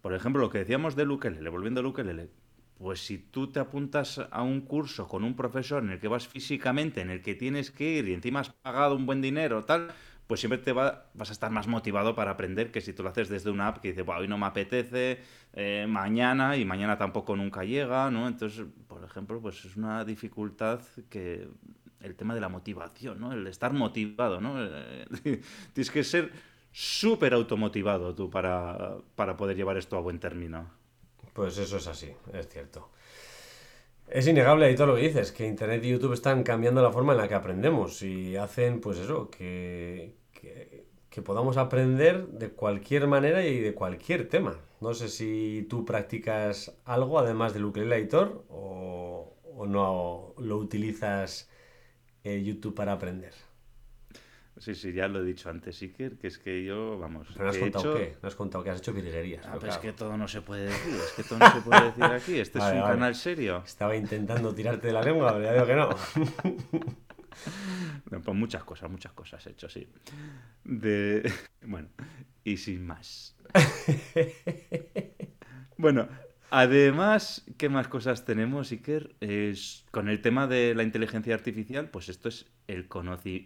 por 0.00 0.14
ejemplo, 0.14 0.42
lo 0.42 0.50
que 0.50 0.58
decíamos 0.58 0.96
del 0.96 1.12
ukelele, 1.12 1.48
volviendo 1.48 1.78
al 1.78 1.86
ukelele, 1.86 2.28
pues 2.82 3.00
si 3.00 3.18
tú 3.18 3.46
te 3.50 3.60
apuntas 3.60 4.20
a 4.30 4.42
un 4.42 4.62
curso 4.62 5.06
con 5.06 5.22
un 5.22 5.36
profesor 5.36 5.82
en 5.84 5.90
el 5.90 6.00
que 6.00 6.08
vas 6.08 6.26
físicamente, 6.26 7.00
en 7.00 7.10
el 7.10 7.22
que 7.22 7.34
tienes 7.34 7.70
que 7.70 7.98
ir 7.98 8.08
y 8.08 8.12
encima 8.12 8.40
has 8.40 8.50
pagado 8.50 8.96
un 8.96 9.06
buen 9.06 9.22
dinero, 9.22 9.64
tal, 9.64 9.92
pues 10.26 10.40
siempre 10.40 10.58
te 10.58 10.72
va, 10.72 11.06
vas 11.14 11.30
a 11.30 11.32
estar 11.32 11.50
más 11.50 11.68
motivado 11.68 12.14
para 12.14 12.32
aprender 12.32 12.72
que 12.72 12.80
si 12.80 12.92
tú 12.92 13.02
lo 13.02 13.10
haces 13.10 13.28
desde 13.28 13.50
una 13.50 13.68
app 13.68 13.78
que 13.78 13.92
dice, 13.92 14.04
hoy 14.04 14.26
no 14.26 14.36
me 14.36 14.46
apetece, 14.46 15.20
eh, 15.52 15.86
mañana 15.88 16.56
y 16.56 16.64
mañana 16.64 16.98
tampoco 16.98 17.36
nunca 17.36 17.64
llega, 17.64 18.10
¿no? 18.10 18.26
Entonces, 18.26 18.66
por 18.88 19.04
ejemplo, 19.04 19.40
pues 19.40 19.64
es 19.64 19.76
una 19.76 20.04
dificultad 20.04 20.80
que 21.08 21.48
el 22.00 22.16
tema 22.16 22.34
de 22.34 22.40
la 22.40 22.48
motivación, 22.48 23.20
¿no? 23.20 23.32
El 23.32 23.46
estar 23.46 23.72
motivado, 23.72 24.40
¿no? 24.40 24.54
Eh, 24.58 25.06
tienes 25.72 25.90
que 25.90 26.02
ser 26.02 26.32
súper 26.72 27.34
automotivado 27.34 28.14
tú 28.14 28.28
para, 28.28 28.96
para 29.14 29.36
poder 29.36 29.56
llevar 29.56 29.76
esto 29.76 29.96
a 29.96 30.00
buen 30.00 30.18
término. 30.18 30.81
Pues 31.32 31.56
eso 31.58 31.78
es 31.78 31.86
así, 31.86 32.12
es 32.32 32.48
cierto. 32.48 32.90
Es 34.08 34.26
innegable 34.26 34.66
ahí 34.66 34.74
todo 34.74 34.88
lo 34.88 34.96
que 34.96 35.02
dices, 35.02 35.32
que 35.32 35.46
Internet 35.46 35.82
y 35.84 35.90
YouTube 35.90 36.12
están 36.12 36.42
cambiando 36.42 36.82
la 36.82 36.92
forma 36.92 37.12
en 37.12 37.18
la 37.18 37.28
que 37.28 37.34
aprendemos 37.34 38.02
y 38.02 38.36
hacen, 38.36 38.80
pues 38.80 38.98
eso, 38.98 39.30
que, 39.30 40.14
que, 41.08 41.22
podamos 41.22 41.56
aprender 41.56 42.26
de 42.26 42.50
cualquier 42.50 43.06
manera 43.06 43.46
y 43.46 43.60
de 43.60 43.74
cualquier 43.74 44.28
tema. 44.28 44.58
No 44.80 44.92
sé 44.92 45.08
si 45.08 45.66
tú 45.70 45.84
practicas 45.84 46.76
algo 46.84 47.18
además 47.18 47.54
del 47.54 47.64
ukulele 47.64 47.96
editor 47.96 48.44
o, 48.48 49.32
o 49.54 49.66
no 49.66 50.34
lo 50.38 50.56
utilizas 50.58 51.48
eh, 52.24 52.42
YouTube 52.42 52.74
para 52.74 52.92
aprender. 52.92 53.32
Sí, 54.62 54.74
sí, 54.76 54.92
ya 54.92 55.08
lo 55.08 55.22
he 55.22 55.24
dicho 55.24 55.50
antes, 55.50 55.82
Iker, 55.82 56.18
que 56.18 56.28
es 56.28 56.38
que 56.38 56.62
yo, 56.62 56.96
vamos. 56.96 57.26
¿Pero 57.32 57.46
no 57.46 57.50
has 57.50 57.58
contado 57.58 57.96
qué? 57.96 58.16
No 58.22 58.28
has 58.28 58.36
contado 58.36 58.62
que 58.62 58.70
has 58.70 58.78
hecho 58.78 58.92
virguerías. 58.92 59.44
Ah, 59.44 59.58
es 59.60 59.78
que 59.78 59.92
todo 59.92 60.16
no 60.16 60.28
se 60.28 60.40
puede 60.40 60.66
decir, 60.66 60.94
es 60.94 61.12
que 61.16 61.24
todo 61.24 61.40
no 61.40 61.52
se 61.52 61.60
puede 61.62 61.86
decir 61.86 62.04
aquí. 62.04 62.38
Este 62.38 62.60
es 62.60 62.64
un 62.66 62.82
canal 62.82 63.16
serio. 63.16 63.64
Estaba 63.66 63.96
intentando 63.96 64.54
tirarte 64.54 64.86
de 64.86 64.92
la 64.92 65.02
lengua, 65.02 65.32
pero 65.32 65.42
ya 65.42 65.52
digo 65.54 65.66
que 65.66 65.74
no. 65.74 65.88
pues 68.22 68.36
muchas 68.36 68.62
cosas, 68.62 68.88
muchas 68.88 69.12
cosas 69.14 69.44
he 69.48 69.50
hecho, 69.50 69.68
sí. 69.68 69.88
De... 70.62 71.28
Bueno, 71.62 71.88
y 72.44 72.56
sin 72.56 72.86
más. 72.86 73.36
bueno, 75.76 76.08
Además, 76.54 77.46
¿qué 77.56 77.70
más 77.70 77.88
cosas 77.88 78.26
tenemos, 78.26 78.72
Iker? 78.72 79.14
Es, 79.20 79.86
con 79.90 80.10
el 80.10 80.20
tema 80.20 80.46
de 80.46 80.74
la 80.74 80.82
inteligencia 80.82 81.34
artificial, 81.34 81.88
pues 81.88 82.10
esto 82.10 82.28
es 82.28 82.44
el, 82.66 82.86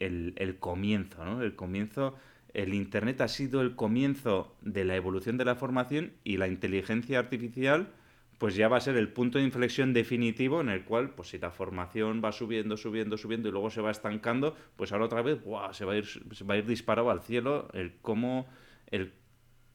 el, 0.00 0.34
el 0.36 0.58
comienzo, 0.58 1.24
¿no? 1.24 1.40
El 1.40 1.54
comienzo, 1.54 2.16
el 2.52 2.74
Internet 2.74 3.20
ha 3.20 3.28
sido 3.28 3.60
el 3.60 3.76
comienzo 3.76 4.56
de 4.60 4.84
la 4.84 4.96
evolución 4.96 5.36
de 5.36 5.44
la 5.44 5.54
formación 5.54 6.14
y 6.24 6.38
la 6.38 6.48
inteligencia 6.48 7.20
artificial 7.20 7.92
pues 8.38 8.56
ya 8.56 8.66
va 8.66 8.78
a 8.78 8.80
ser 8.80 8.96
el 8.96 9.12
punto 9.12 9.38
de 9.38 9.44
inflexión 9.44 9.92
definitivo 9.92 10.60
en 10.60 10.68
el 10.68 10.84
cual, 10.84 11.10
pues 11.10 11.28
si 11.28 11.38
la 11.38 11.52
formación 11.52 12.20
va 12.24 12.32
subiendo, 12.32 12.76
subiendo, 12.76 13.16
subiendo 13.16 13.48
y 13.48 13.52
luego 13.52 13.70
se 13.70 13.82
va 13.82 13.92
estancando, 13.92 14.56
pues 14.74 14.90
ahora 14.90 15.04
otra 15.04 15.22
vez 15.22 15.38
se, 15.70 15.84
va 15.84 15.92
a 15.92 15.96
ir, 15.96 16.06
se 16.06 16.44
va 16.44 16.54
a 16.54 16.56
ir 16.56 16.66
disparado 16.66 17.08
al 17.12 17.22
cielo 17.22 17.68
el 17.72 17.98
cómo, 18.02 18.48
el 18.88 19.14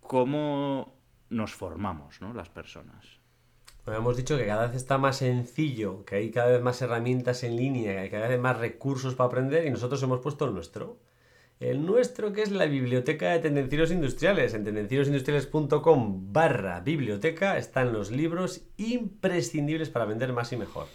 cómo 0.02 1.00
nos 1.30 1.54
formamos, 1.54 2.20
¿no? 2.20 2.34
Las 2.34 2.50
personas. 2.50 3.21
Hemos 3.88 4.16
dicho 4.16 4.38
que 4.38 4.46
cada 4.46 4.68
vez 4.68 4.76
está 4.76 5.00
más 5.00 5.18
sencillo, 5.18 6.06
que 6.06 6.16
hay 6.16 6.32
cada 6.32 6.52
vez 6.52 6.62
más 6.62 6.82
herramientas 6.84 7.44
en 7.44 7.56
línea, 7.56 7.94
que 7.94 8.00
hay 8.00 8.10
cada 8.12 8.28
vez 8.28 8.40
más 8.40 8.60
recursos 8.60 9.16
para 9.16 9.28
aprender 9.28 9.66
y 9.66 9.72
nosotros 9.72 10.02
hemos 10.04 10.20
puesto 10.20 10.46
el 10.46 10.54
nuestro. 10.54 11.00
El 11.60 11.86
nuestro 11.86 12.32
que 12.32 12.44
es 12.44 12.52
la 12.52 12.66
biblioteca 12.66 13.30
de 13.32 13.40
tendencieros 13.40 13.92
industriales. 13.92 14.54
En 14.54 14.64
tendencierosindustriales.com 14.64 16.32
barra 16.32 16.80
biblioteca 16.82 17.58
están 17.58 17.92
los 17.92 18.12
libros 18.12 18.62
imprescindibles 18.78 19.90
para 19.90 20.06
vender 20.06 20.32
más 20.32 20.52
y 20.54 20.58
mejor, 20.58 20.88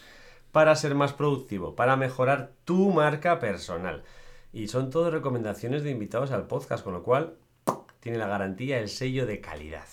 para 0.52 0.74
ser 0.76 0.94
más 0.94 1.12
productivo, 1.12 1.74
para 1.74 1.96
mejorar 1.96 2.52
tu 2.64 2.90
marca 2.92 3.40
personal. 3.40 4.04
Y 4.52 4.68
son 4.68 4.90
todas 4.90 5.12
recomendaciones 5.12 5.82
de 5.82 5.90
invitados 5.90 6.30
al 6.30 6.46
podcast, 6.46 6.84
con 6.84 6.94
lo 6.94 7.02
cual 7.02 7.36
tiene 8.00 8.18
la 8.18 8.28
garantía 8.28 8.78
el 8.78 8.88
sello 8.88 9.26
de 9.26 9.40
calidad. 9.40 9.88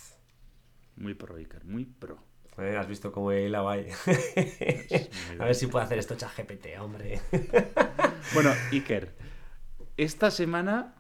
Muy 0.96 1.16
pro, 1.16 1.36
Iker, 1.36 1.66
muy 1.66 1.86
pro. 1.86 2.33
Eh, 2.58 2.78
Has 2.78 2.88
visto 2.88 3.12
cómo 3.12 3.32
he 3.32 3.44
hilado 3.48 3.70
ahí. 3.70 3.88
A 5.40 5.46
ver 5.46 5.56
si 5.56 5.68
puedo 5.68 5.84
hacer 5.84 5.98
esto 6.00 6.16
ChatGPT, 6.16 6.68
hombre. 6.80 7.20
Bueno, 8.34 8.52
Iker, 8.72 9.14
esta 9.98 10.32
semana 10.32 10.96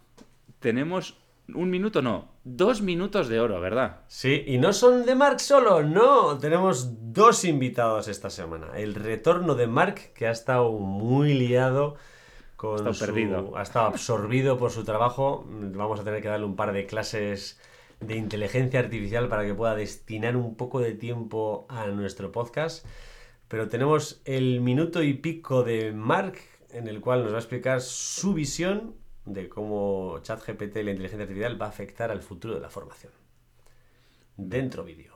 tenemos 0.59 1.17
un 1.55 1.69
minuto, 1.69 2.01
no, 2.01 2.27
dos 2.43 2.81
minutos 2.81 3.27
de 3.29 3.39
oro, 3.39 3.59
¿verdad? 3.61 4.01
Sí, 4.07 4.43
y 4.45 4.57
no 4.57 4.71
son 4.73 5.05
de 5.05 5.15
Mark 5.15 5.39
solo, 5.39 5.83
no. 5.83 6.37
Tenemos 6.37 7.13
dos 7.13 7.43
invitados 7.45 8.07
esta 8.09 8.29
semana. 8.29 8.67
El 8.75 8.93
retorno 8.93 9.55
de 9.55 9.67
Mark, 9.67 10.11
que 10.13 10.27
ha 10.27 10.31
estado 10.31 10.69
muy 10.73 11.33
liado 11.33 11.95
con 12.57 12.75
estado 12.75 12.93
su- 12.93 13.05
perdido. 13.05 13.57
Ha 13.57 13.63
estado 13.63 13.87
absorbido 13.87 14.57
por 14.57 14.71
su 14.71 14.83
trabajo. 14.83 15.45
Vamos 15.47 15.99
a 15.99 16.03
tener 16.03 16.21
que 16.21 16.27
darle 16.27 16.45
un 16.45 16.55
par 16.57 16.71
de 16.73 16.85
clases 16.85 17.59
de 18.07 18.15
inteligencia 18.15 18.79
artificial 18.79 19.27
para 19.29 19.45
que 19.45 19.53
pueda 19.53 19.75
destinar 19.75 20.35
un 20.35 20.55
poco 20.55 20.79
de 20.79 20.93
tiempo 20.93 21.65
a 21.69 21.87
nuestro 21.87 22.31
podcast. 22.31 22.85
Pero 23.47 23.69
tenemos 23.69 24.21
el 24.25 24.61
minuto 24.61 25.03
y 25.03 25.13
pico 25.13 25.63
de 25.63 25.91
Mark, 25.91 26.37
en 26.71 26.87
el 26.87 27.01
cual 27.01 27.23
nos 27.23 27.31
va 27.31 27.37
a 27.37 27.39
explicar 27.39 27.81
su 27.81 28.33
visión 28.33 28.95
de 29.25 29.47
cómo 29.47 30.19
ChatGPT 30.21 30.77
y 30.77 30.83
la 30.83 30.91
inteligencia 30.91 31.23
artificial 31.23 31.61
va 31.61 31.67
a 31.67 31.69
afectar 31.69 32.11
al 32.11 32.21
futuro 32.21 32.55
de 32.55 32.61
la 32.61 32.69
formación. 32.69 33.13
Dentro 34.35 34.83
vídeo. 34.83 35.12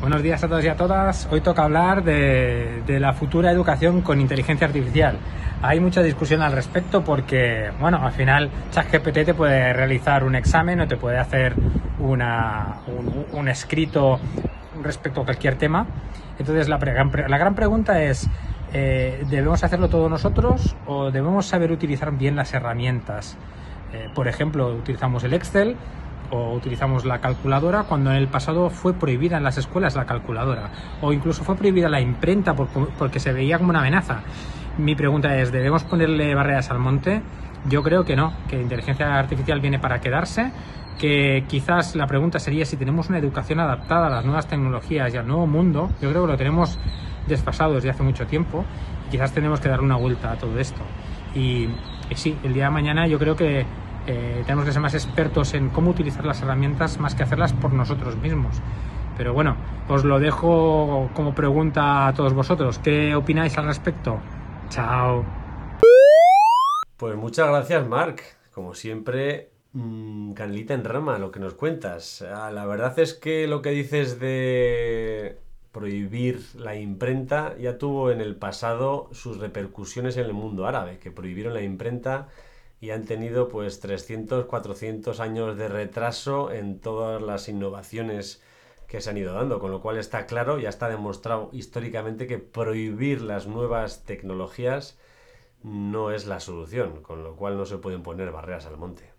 Buenos 0.00 0.22
días 0.22 0.42
a 0.44 0.48
todos 0.48 0.64
y 0.64 0.68
a 0.68 0.76
todas. 0.76 1.28
Hoy 1.30 1.40
toca 1.40 1.64
hablar 1.64 2.04
de, 2.04 2.82
de 2.86 3.00
la 3.00 3.12
futura 3.14 3.50
educación 3.50 4.00
con 4.00 4.20
inteligencia 4.20 4.66
artificial. 4.66 5.18
Hay 5.60 5.80
mucha 5.80 6.02
discusión 6.02 6.40
al 6.40 6.52
respecto 6.52 7.02
porque, 7.02 7.70
bueno, 7.80 7.98
al 8.04 8.12
final 8.12 8.48
ChatGPT 8.70 9.24
te 9.24 9.34
puede 9.34 9.72
realizar 9.72 10.22
un 10.22 10.36
examen 10.36 10.80
o 10.80 10.86
te 10.86 10.96
puede 10.96 11.18
hacer 11.18 11.54
una- 11.98 12.76
un, 12.86 13.26
un 13.32 13.48
escrito 13.48 14.20
respecto 14.82 15.22
a 15.22 15.24
cualquier 15.24 15.56
tema. 15.56 15.86
Entonces 16.38 16.68
la, 16.68 16.78
la 16.78 17.38
gran 17.38 17.54
pregunta 17.56 18.00
es, 18.00 18.28
eh, 18.72 19.24
¿debemos 19.28 19.64
hacerlo 19.64 19.88
todos 19.88 20.08
nosotros 20.08 20.76
o 20.86 21.10
debemos 21.10 21.46
saber 21.46 21.72
utilizar 21.72 22.12
bien 22.12 22.36
las 22.36 22.54
herramientas? 22.54 23.36
Eh, 23.92 24.08
por 24.14 24.28
ejemplo, 24.28 24.68
utilizamos 24.68 25.24
el 25.24 25.34
Excel 25.34 25.74
o 26.30 26.52
utilizamos 26.54 27.04
la 27.04 27.20
calculadora 27.20 27.84
cuando 27.84 28.10
en 28.10 28.16
el 28.16 28.28
pasado 28.28 28.70
fue 28.70 28.94
prohibida 28.94 29.36
en 29.38 29.44
las 29.44 29.58
escuelas 29.58 29.96
la 29.96 30.04
calculadora 30.04 30.70
o 31.00 31.12
incluso 31.12 31.44
fue 31.44 31.56
prohibida 31.56 31.88
la 31.88 32.00
imprenta 32.00 32.54
por- 32.54 32.68
porque 32.98 33.20
se 33.20 33.32
veía 33.32 33.58
como 33.58 33.70
una 33.70 33.80
amenaza. 33.80 34.20
Mi 34.76 34.94
pregunta 34.94 35.36
es, 35.38 35.50
¿debemos 35.50 35.84
ponerle 35.84 36.34
barreras 36.34 36.70
al 36.70 36.78
monte? 36.78 37.22
Yo 37.68 37.82
creo 37.82 38.04
que 38.04 38.14
no, 38.14 38.32
que 38.48 38.56
la 38.56 38.62
inteligencia 38.62 39.18
artificial 39.18 39.60
viene 39.60 39.78
para 39.80 40.00
quedarse, 40.00 40.52
que 40.98 41.44
quizás 41.48 41.96
la 41.96 42.06
pregunta 42.06 42.38
sería 42.38 42.64
si 42.64 42.76
tenemos 42.76 43.08
una 43.08 43.18
educación 43.18 43.58
adaptada 43.60 44.06
a 44.06 44.10
las 44.10 44.24
nuevas 44.24 44.46
tecnologías 44.46 45.12
y 45.12 45.16
al 45.16 45.26
nuevo 45.26 45.46
mundo. 45.46 45.90
Yo 46.00 46.10
creo 46.10 46.22
que 46.26 46.32
lo 46.32 46.36
tenemos 46.38 46.78
desfasado 47.26 47.74
desde 47.74 47.90
hace 47.90 48.02
mucho 48.02 48.26
tiempo 48.26 48.64
y 49.08 49.10
quizás 49.10 49.32
tenemos 49.32 49.60
que 49.60 49.68
dar 49.68 49.80
una 49.80 49.96
vuelta 49.96 50.32
a 50.32 50.36
todo 50.36 50.58
esto. 50.58 50.80
Y 51.34 51.68
sí, 52.14 52.36
el 52.44 52.54
día 52.54 52.64
de 52.64 52.70
mañana 52.70 53.06
yo 53.06 53.18
creo 53.18 53.34
que 53.36 53.66
eh, 54.10 54.42
tenemos 54.46 54.64
que 54.64 54.72
ser 54.72 54.80
más 54.80 54.94
expertos 54.94 55.52
en 55.52 55.68
cómo 55.68 55.90
utilizar 55.90 56.24
las 56.24 56.40
herramientas 56.40 56.98
más 56.98 57.14
que 57.14 57.22
hacerlas 57.22 57.52
por 57.52 57.74
nosotros 57.74 58.16
mismos. 58.16 58.56
Pero 59.18 59.34
bueno, 59.34 59.58
os 59.86 60.02
lo 60.04 60.18
dejo 60.18 61.10
como 61.12 61.34
pregunta 61.34 62.06
a 62.06 62.14
todos 62.14 62.32
vosotros. 62.32 62.78
¿Qué 62.78 63.14
opináis 63.14 63.58
al 63.58 63.66
respecto? 63.66 64.18
Chao. 64.70 65.26
Pues 66.96 67.16
muchas 67.16 67.48
gracias, 67.48 67.86
Mark. 67.86 68.22
Como 68.54 68.74
siempre, 68.74 69.50
mm, 69.74 70.32
canelita 70.32 70.72
en 70.72 70.84
rama 70.84 71.18
lo 71.18 71.30
que 71.30 71.40
nos 71.40 71.52
cuentas. 71.52 72.22
Ah, 72.22 72.50
La 72.50 72.64
verdad 72.64 72.98
es 72.98 73.12
que 73.12 73.46
lo 73.46 73.60
que 73.60 73.70
dices 73.70 74.18
de 74.18 75.38
prohibir 75.70 76.40
la 76.54 76.76
imprenta 76.76 77.54
ya 77.58 77.76
tuvo 77.76 78.10
en 78.10 78.22
el 78.22 78.36
pasado 78.36 79.10
sus 79.12 79.38
repercusiones 79.38 80.16
en 80.16 80.24
el 80.24 80.32
mundo 80.32 80.66
árabe, 80.66 80.98
que 80.98 81.10
prohibieron 81.10 81.52
la 81.52 81.60
imprenta 81.60 82.28
y 82.80 82.90
han 82.90 83.04
tenido 83.04 83.48
pues 83.48 83.80
300, 83.80 84.46
400 84.46 85.20
años 85.20 85.56
de 85.56 85.68
retraso 85.68 86.52
en 86.52 86.80
todas 86.80 87.20
las 87.20 87.48
innovaciones 87.48 88.42
que 88.86 89.00
se 89.00 89.10
han 89.10 89.18
ido 89.18 89.34
dando, 89.34 89.60
con 89.60 89.70
lo 89.70 89.82
cual 89.82 89.98
está 89.98 90.26
claro, 90.26 90.58
ya 90.58 90.70
está 90.70 90.88
demostrado 90.88 91.50
históricamente 91.52 92.26
que 92.26 92.38
prohibir 92.38 93.20
las 93.20 93.46
nuevas 93.46 94.04
tecnologías 94.04 94.98
no 95.62 96.10
es 96.10 96.26
la 96.26 96.40
solución, 96.40 97.02
con 97.02 97.22
lo 97.22 97.36
cual 97.36 97.56
no 97.56 97.66
se 97.66 97.78
pueden 97.78 98.02
poner 98.02 98.30
barreras 98.30 98.66
al 98.66 98.78
monte. 98.78 99.12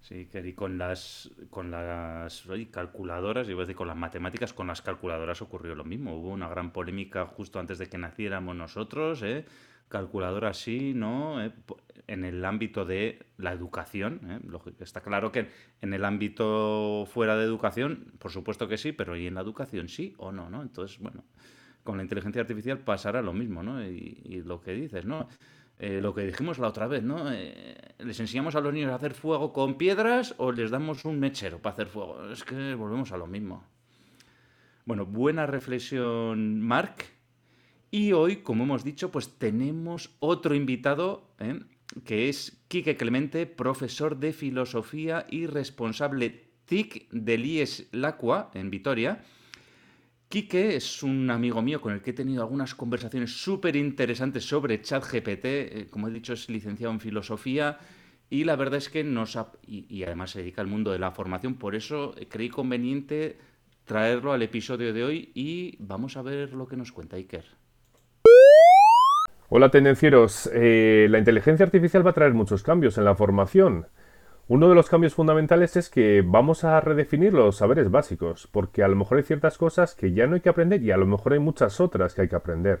Sí, 0.00 0.26
que 0.26 0.54
con 0.54 0.78
las 0.78 1.30
con 1.50 1.70
las 1.70 2.44
calculadoras, 2.70 3.48
iba 3.48 3.60
a 3.60 3.64
decir 3.64 3.76
con 3.76 3.88
las 3.88 3.96
matemáticas, 3.96 4.54
con 4.54 4.66
las 4.66 4.80
calculadoras 4.80 5.42
ocurrió 5.42 5.74
lo 5.74 5.84
mismo. 5.84 6.16
Hubo 6.16 6.30
una 6.30 6.48
gran 6.48 6.72
polémica 6.72 7.26
justo 7.26 7.60
antes 7.60 7.78
de 7.78 7.88
que 7.88 7.98
naciéramos 7.98 8.56
nosotros, 8.56 9.22
¿eh? 9.22 9.44
Calculadoras 9.88 10.56
sí, 10.56 10.94
¿no? 10.94 11.44
¿Eh? 11.44 11.52
En 12.08 12.24
el 12.24 12.44
ámbito 12.44 12.84
de 12.84 13.26
la 13.36 13.52
educación, 13.52 14.20
¿eh? 14.28 14.40
Está 14.80 15.02
claro 15.02 15.30
que 15.30 15.50
en 15.80 15.92
el 15.92 16.04
ámbito 16.04 17.06
fuera 17.06 17.36
de 17.36 17.44
educación, 17.44 18.12
por 18.18 18.32
supuesto 18.32 18.66
que 18.66 18.78
sí, 18.78 18.92
pero 18.92 19.16
¿y 19.16 19.26
en 19.26 19.34
la 19.34 19.42
educación 19.42 19.88
sí 19.88 20.14
o 20.16 20.32
no, 20.32 20.50
no? 20.50 20.62
Entonces, 20.62 20.98
bueno, 20.98 21.22
con 21.84 21.98
la 21.98 22.02
inteligencia 22.02 22.40
artificial 22.40 22.78
pasará 22.78 23.22
lo 23.22 23.32
mismo, 23.32 23.62
¿no? 23.62 23.82
Y, 23.82 24.42
lo 24.44 24.60
que 24.60 24.72
dices, 24.72 25.04
¿no? 25.04 25.28
Eh, 25.78 26.00
lo 26.02 26.14
que 26.14 26.22
dijimos 26.26 26.58
la 26.58 26.68
otra 26.68 26.86
vez, 26.86 27.02
¿no? 27.02 27.30
Eh, 27.30 27.76
¿Les 27.98 28.18
enseñamos 28.18 28.54
a 28.56 28.60
los 28.60 28.72
niños 28.72 28.90
a 28.90 28.96
hacer 28.96 29.14
fuego 29.14 29.52
con 29.52 29.78
piedras 29.78 30.34
o 30.38 30.50
les 30.50 30.70
damos 30.70 31.04
un 31.04 31.20
mechero 31.20 31.60
para 31.60 31.74
hacer 31.74 31.88
fuego? 31.88 32.30
Es 32.30 32.42
que 32.42 32.74
volvemos 32.74 33.12
a 33.12 33.16
lo 33.16 33.26
mismo. 33.26 33.64
Bueno, 34.84 35.04
buena 35.04 35.46
reflexión, 35.46 36.60
Marc. 36.60 37.04
Y 37.90 38.12
hoy, 38.12 38.36
como 38.36 38.64
hemos 38.64 38.84
dicho, 38.84 39.10
pues 39.10 39.38
tenemos 39.38 40.16
otro 40.20 40.54
invitado, 40.54 41.30
¿eh? 41.38 41.60
Que 42.04 42.28
es 42.28 42.62
Quique 42.68 42.96
Clemente, 42.96 43.46
profesor 43.46 44.18
de 44.18 44.32
filosofía 44.32 45.26
y 45.30 45.46
responsable 45.46 46.48
TIC 46.66 47.08
del 47.10 47.46
IES 47.46 47.88
Lacua 47.92 48.50
en 48.54 48.70
Vitoria. 48.70 49.22
Quique 50.28 50.76
es 50.76 51.02
un 51.02 51.30
amigo 51.30 51.62
mío 51.62 51.80
con 51.80 51.94
el 51.94 52.02
que 52.02 52.10
he 52.10 52.14
tenido 52.14 52.42
algunas 52.42 52.74
conversaciones 52.74 53.42
súper 53.42 53.76
interesantes 53.76 54.44
sobre 54.44 54.82
ChatGPT. 54.82 55.44
Eh, 55.44 55.86
como 55.90 56.08
he 56.08 56.12
dicho, 56.12 56.34
es 56.34 56.50
licenciado 56.50 56.92
en 56.92 57.00
filosofía 57.00 57.78
y 58.28 58.44
la 58.44 58.56
verdad 58.56 58.76
es 58.76 58.90
que 58.90 59.02
nos 59.04 59.36
ha- 59.36 59.52
y, 59.66 59.86
y 59.88 60.02
además 60.04 60.32
se 60.32 60.40
dedica 60.40 60.60
al 60.60 60.68
mundo 60.68 60.92
de 60.92 60.98
la 60.98 61.12
formación. 61.12 61.54
Por 61.54 61.74
eso 61.74 62.14
eh, 62.18 62.28
creí 62.28 62.50
conveniente 62.50 63.38
traerlo 63.86 64.32
al 64.32 64.42
episodio 64.42 64.92
de 64.92 65.02
hoy 65.04 65.30
y 65.34 65.76
vamos 65.78 66.18
a 66.18 66.22
ver 66.22 66.52
lo 66.52 66.66
que 66.68 66.76
nos 66.76 66.92
cuenta 66.92 67.16
Iker. 67.16 67.46
Hola 69.50 69.70
tendencieros, 69.70 70.50
Eh, 70.52 71.06
la 71.08 71.18
inteligencia 71.18 71.64
artificial 71.64 72.06
va 72.06 72.10
a 72.10 72.12
traer 72.12 72.34
muchos 72.34 72.62
cambios 72.62 72.98
en 72.98 73.04
la 73.04 73.14
formación. 73.14 73.86
Uno 74.46 74.68
de 74.68 74.74
los 74.74 74.90
cambios 74.90 75.14
fundamentales 75.14 75.74
es 75.76 75.88
que 75.88 76.22
vamos 76.22 76.64
a 76.64 76.78
redefinir 76.82 77.32
los 77.32 77.56
saberes 77.56 77.90
básicos, 77.90 78.46
porque 78.52 78.82
a 78.82 78.88
lo 78.88 78.96
mejor 78.96 79.16
hay 79.16 79.24
ciertas 79.24 79.56
cosas 79.56 79.94
que 79.94 80.12
ya 80.12 80.26
no 80.26 80.34
hay 80.34 80.42
que 80.42 80.50
aprender 80.50 80.82
y 80.82 80.90
a 80.90 80.98
lo 80.98 81.06
mejor 81.06 81.32
hay 81.32 81.38
muchas 81.38 81.80
otras 81.80 82.14
que 82.14 82.22
hay 82.22 82.28
que 82.28 82.36
aprender. 82.36 82.80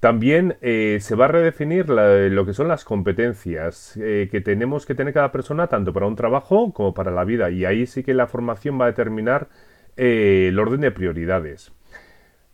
También 0.00 0.58
eh, 0.60 0.98
se 1.00 1.16
va 1.16 1.24
a 1.26 1.28
redefinir 1.28 1.88
lo 1.88 2.44
que 2.44 2.52
son 2.52 2.68
las 2.68 2.84
competencias 2.84 3.96
eh, 3.96 4.28
que 4.30 4.42
tenemos 4.42 4.84
que 4.84 4.94
tener 4.94 5.14
cada 5.14 5.32
persona, 5.32 5.68
tanto 5.68 5.94
para 5.94 6.06
un 6.06 6.16
trabajo 6.16 6.70
como 6.74 6.92
para 6.92 7.10
la 7.10 7.24
vida, 7.24 7.50
y 7.50 7.64
ahí 7.64 7.86
sí 7.86 8.02
que 8.04 8.12
la 8.14 8.26
formación 8.26 8.78
va 8.78 8.84
a 8.84 8.88
determinar 8.88 9.48
el 9.96 10.58
orden 10.58 10.82
de 10.82 10.90
prioridades. 10.90 11.72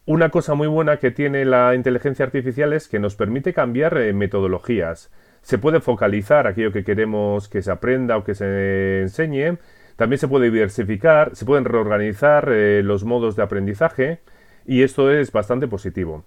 Una 0.06 0.28
cosa 0.28 0.54
muy 0.54 0.66
buena 0.66 0.98
que 0.98 1.10
tiene 1.10 1.46
la 1.46 1.74
inteligencia 1.74 2.26
artificial 2.26 2.74
es 2.74 2.88
que 2.88 2.98
nos 2.98 3.16
permite 3.16 3.54
cambiar 3.54 3.96
eh, 3.96 4.12
metodologías. 4.12 5.10
Se 5.40 5.56
puede 5.56 5.80
focalizar 5.80 6.46
aquello 6.46 6.72
que 6.72 6.84
queremos 6.84 7.48
que 7.48 7.62
se 7.62 7.70
aprenda 7.70 8.18
o 8.18 8.22
que 8.22 8.34
se 8.34 9.00
enseñe. 9.00 9.56
También 9.96 10.18
se 10.18 10.28
puede 10.28 10.50
diversificar, 10.50 11.34
se 11.34 11.46
pueden 11.46 11.64
reorganizar 11.64 12.50
eh, 12.52 12.82
los 12.84 13.04
modos 13.04 13.34
de 13.34 13.44
aprendizaje 13.44 14.20
y 14.66 14.82
esto 14.82 15.10
es 15.10 15.32
bastante 15.32 15.68
positivo. 15.68 16.24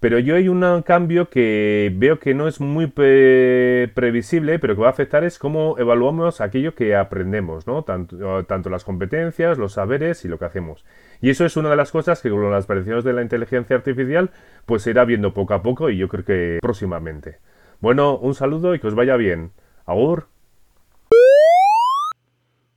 Pero 0.00 0.20
yo 0.20 0.36
hay 0.36 0.48
un 0.48 0.82
cambio 0.82 1.28
que 1.28 1.92
veo 1.96 2.20
que 2.20 2.32
no 2.32 2.46
es 2.46 2.60
muy 2.60 2.86
previsible, 2.86 4.60
pero 4.60 4.76
que 4.76 4.82
va 4.82 4.86
a 4.86 4.90
afectar 4.90 5.24
es 5.24 5.40
cómo 5.40 5.76
evaluamos 5.76 6.40
aquello 6.40 6.76
que 6.76 6.94
aprendemos, 6.94 7.66
¿no? 7.66 7.82
Tanto, 7.82 8.44
tanto 8.44 8.70
las 8.70 8.84
competencias, 8.84 9.58
los 9.58 9.72
saberes 9.72 10.24
y 10.24 10.28
lo 10.28 10.38
que 10.38 10.44
hacemos. 10.44 10.84
Y 11.20 11.30
eso 11.30 11.44
es 11.44 11.56
una 11.56 11.70
de 11.70 11.76
las 11.76 11.90
cosas 11.90 12.22
que 12.22 12.30
con 12.30 12.48
las 12.48 12.68
variaciones 12.68 13.02
de 13.02 13.12
la 13.12 13.22
inteligencia 13.22 13.74
artificial 13.74 14.30
pues 14.66 14.82
se 14.82 14.90
irá 14.90 15.04
viendo 15.04 15.34
poco 15.34 15.54
a 15.54 15.62
poco 15.62 15.90
y 15.90 15.96
yo 15.96 16.08
creo 16.08 16.24
que 16.24 16.58
próximamente. 16.62 17.38
Bueno, 17.80 18.16
un 18.18 18.34
saludo 18.34 18.76
y 18.76 18.80
que 18.80 18.86
os 18.86 18.94
vaya 18.94 19.16
bien. 19.16 19.50
Agur. 19.84 20.28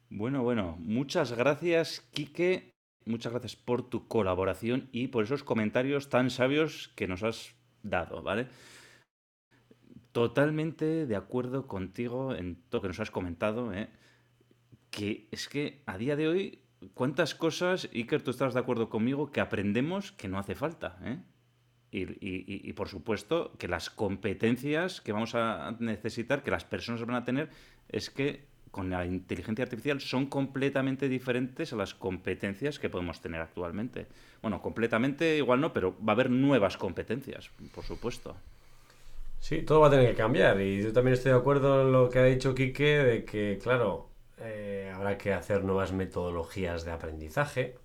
Bueno, 0.10 0.42
bueno, 0.44 0.76
muchas 0.80 1.38
gracias, 1.38 2.02
Quique. 2.12 2.71
Muchas 3.06 3.32
gracias 3.32 3.56
por 3.56 3.90
tu 3.90 4.08
colaboración 4.08 4.90
y 4.92 5.08
por 5.08 5.24
esos 5.24 5.44
comentarios 5.44 6.10
tan 6.10 6.30
sabios 6.30 6.92
que 6.96 7.08
nos 7.08 7.24
has 7.24 7.56
dado, 7.84 8.22
¿vale? 8.22 8.48
Totalmente 10.12 11.06
de 11.06 11.16
acuerdo 11.16 11.68
contigo 11.68 12.36
en 12.36 12.56
todo 12.56 12.80
lo 12.80 12.82
que 12.82 12.88
nos 12.90 13.00
has 13.00 13.12
comentado, 13.12 13.74
¿eh? 13.74 13.90
que 14.90 15.28
es 15.32 15.48
que 15.48 15.82
a 15.86 15.98
día 15.98 16.16
de 16.16 16.28
hoy 16.28 16.62
¿cuántas 16.94 17.36
cosas, 17.36 17.90
Iker, 17.94 18.22
tú 18.22 18.32
estás 18.32 18.54
de 18.54 18.60
acuerdo 18.60 18.90
conmigo, 18.90 19.32
que 19.32 19.42
aprendemos 19.42 20.12
que 20.12 20.28
no 20.28 20.40
hace 20.40 20.56
falta? 20.56 20.98
¿eh? 21.04 21.20
Y, 21.94 22.72
por 22.74 22.88
supuesto 22.88 23.52
que 23.58 23.68
las 23.68 23.90
competencias 23.90 25.02
que 25.02 25.12
vamos 25.12 25.36
a 25.36 25.76
necesitar, 25.80 26.42
que 26.42 26.52
las 26.52 26.64
personas 26.64 27.02
van 27.06 27.16
a 27.16 27.26
tener, 27.26 27.50
es 27.90 28.10
que 28.10 28.48
con 28.72 28.90
la 28.90 29.06
inteligencia 29.06 29.64
artificial 29.64 30.00
son 30.00 30.28
completamente 30.28 31.10
diferentes 31.10 31.74
a 31.74 31.76
las 31.76 31.94
competencias 31.94 32.80
que 32.80 32.90
podemos 32.90 33.22
tener 33.22 33.42
actualmente. 33.42 34.08
Bueno, 34.42 34.62
completamente 34.62 35.38
igual 35.38 35.62
no, 35.62 35.74
pero 35.74 35.96
va 36.00 36.14
a 36.14 36.16
haber 36.16 36.30
nuevas 36.30 36.78
competencias, 36.78 37.52
por 37.76 37.84
supuesto. 37.84 38.36
Sí, 39.40 39.64
todo 39.64 39.82
va 39.82 39.88
a 39.88 39.92
tener 39.92 40.10
que 40.12 40.16
cambiar 40.16 40.62
y 40.62 40.84
yo 40.84 40.94
también 40.94 41.16
estoy 41.16 41.32
de 41.32 41.38
acuerdo 41.38 41.82
en 41.82 41.92
lo 41.92 42.10
que 42.10 42.20
ha 42.20 42.24
dicho 42.24 42.56
Quique 42.56 43.00
de 43.00 43.26
que, 43.26 43.60
claro, 43.62 44.08
eh, 44.40 44.92
habrá 44.94 45.18
que 45.18 45.34
hacer 45.34 45.64
nuevas 45.64 45.92
metodologías 45.92 46.86
de 46.86 46.92
aprendizaje, 46.92 47.76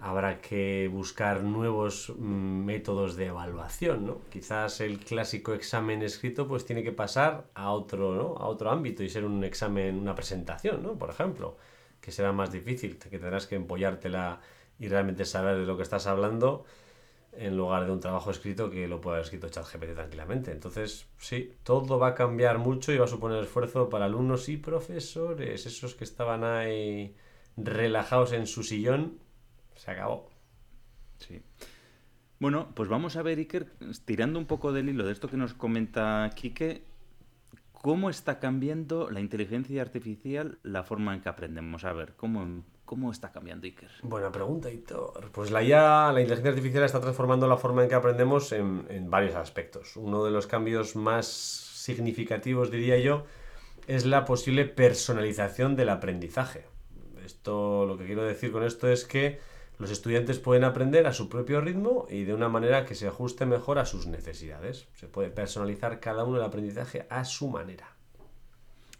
habrá 0.00 0.40
que 0.40 0.88
buscar 0.92 1.42
nuevos 1.42 2.12
mm, 2.16 2.64
métodos 2.64 3.16
de 3.16 3.26
evaluación, 3.26 4.06
¿no? 4.06 4.20
Quizás 4.30 4.80
el 4.80 5.00
clásico 5.00 5.54
examen 5.54 6.02
escrito 6.02 6.46
pues 6.46 6.64
tiene 6.64 6.82
que 6.82 6.92
pasar 6.92 7.46
a 7.54 7.72
otro, 7.72 8.14
¿no? 8.14 8.36
a 8.36 8.46
otro 8.46 8.70
ámbito 8.70 9.02
y 9.02 9.08
ser 9.08 9.24
un 9.24 9.42
examen, 9.44 9.98
una 9.98 10.14
presentación, 10.14 10.82
¿no? 10.82 10.94
Por 10.94 11.10
ejemplo, 11.10 11.56
que 12.00 12.12
será 12.12 12.32
más 12.32 12.52
difícil, 12.52 12.96
que 12.98 13.18
tendrás 13.18 13.46
que 13.46 13.56
empollártela 13.56 14.40
y 14.78 14.88
realmente 14.88 15.24
saber 15.24 15.56
de 15.58 15.66
lo 15.66 15.76
que 15.76 15.82
estás 15.82 16.06
hablando 16.06 16.64
en 17.32 17.56
lugar 17.56 17.84
de 17.84 17.92
un 17.92 18.00
trabajo 18.00 18.30
escrito 18.30 18.70
que 18.70 18.88
lo 18.88 19.00
puede 19.00 19.16
haber 19.16 19.24
escrito 19.24 19.48
ChatGPT 19.48 19.94
tranquilamente. 19.94 20.52
Entonces, 20.52 21.08
sí, 21.18 21.54
todo 21.64 21.98
va 21.98 22.08
a 22.08 22.14
cambiar 22.14 22.58
mucho 22.58 22.92
y 22.92 22.98
va 22.98 23.04
a 23.04 23.08
suponer 23.08 23.42
esfuerzo 23.42 23.88
para 23.88 24.06
alumnos 24.06 24.48
y 24.48 24.56
profesores, 24.56 25.66
esos 25.66 25.94
que 25.94 26.04
estaban 26.04 26.44
ahí 26.44 27.14
relajados 27.56 28.32
en 28.32 28.46
su 28.46 28.62
sillón 28.62 29.18
se 29.78 29.90
acabó. 29.90 30.28
Sí. 31.18 31.42
Bueno, 32.40 32.68
pues 32.74 32.88
vamos 32.88 33.16
a 33.16 33.22
ver, 33.22 33.38
Iker, 33.38 33.66
tirando 34.04 34.38
un 34.38 34.46
poco 34.46 34.72
del 34.72 34.88
hilo 34.88 35.04
de 35.04 35.12
esto 35.12 35.28
que 35.28 35.36
nos 35.36 35.54
comenta 35.54 36.30
Quique, 36.34 36.84
¿cómo 37.72 38.10
está 38.10 38.38
cambiando 38.38 39.10
la 39.10 39.20
inteligencia 39.20 39.82
artificial 39.82 40.58
la 40.62 40.84
forma 40.84 41.14
en 41.14 41.20
que 41.20 41.28
aprendemos? 41.28 41.84
A 41.84 41.92
ver, 41.92 42.14
¿cómo, 42.14 42.62
cómo 42.84 43.10
está 43.10 43.32
cambiando, 43.32 43.66
Iker? 43.66 43.90
Buena 44.02 44.30
pregunta, 44.30 44.70
Hitor. 44.70 45.32
Pues 45.32 45.50
la 45.50 45.62
IA, 45.62 46.12
la 46.12 46.20
inteligencia 46.20 46.50
artificial 46.50 46.84
está 46.84 47.00
transformando 47.00 47.48
la 47.48 47.56
forma 47.56 47.82
en 47.82 47.88
que 47.88 47.96
aprendemos 47.96 48.52
en, 48.52 48.86
en 48.88 49.10
varios 49.10 49.34
aspectos. 49.34 49.96
Uno 49.96 50.24
de 50.24 50.30
los 50.30 50.46
cambios 50.46 50.94
más 50.94 51.26
significativos, 51.26 52.70
diría 52.70 52.98
yo, 52.98 53.24
es 53.88 54.06
la 54.06 54.24
posible 54.24 54.64
personalización 54.64 55.74
del 55.74 55.88
aprendizaje. 55.88 56.66
Esto, 57.24 57.84
lo 57.84 57.98
que 57.98 58.06
quiero 58.06 58.22
decir 58.22 58.52
con 58.52 58.62
esto 58.62 58.88
es 58.88 59.04
que 59.04 59.40
los 59.78 59.90
estudiantes 59.90 60.40
pueden 60.40 60.64
aprender 60.64 61.06
a 61.06 61.12
su 61.12 61.28
propio 61.28 61.60
ritmo 61.60 62.06
y 62.10 62.24
de 62.24 62.34
una 62.34 62.48
manera 62.48 62.84
que 62.84 62.96
se 62.96 63.06
ajuste 63.06 63.46
mejor 63.46 63.78
a 63.78 63.86
sus 63.86 64.06
necesidades. 64.06 64.88
Se 64.94 65.06
puede 65.06 65.30
personalizar 65.30 66.00
cada 66.00 66.24
uno 66.24 66.38
el 66.38 66.42
aprendizaje 66.42 67.06
a 67.10 67.24
su 67.24 67.48
manera. 67.48 67.88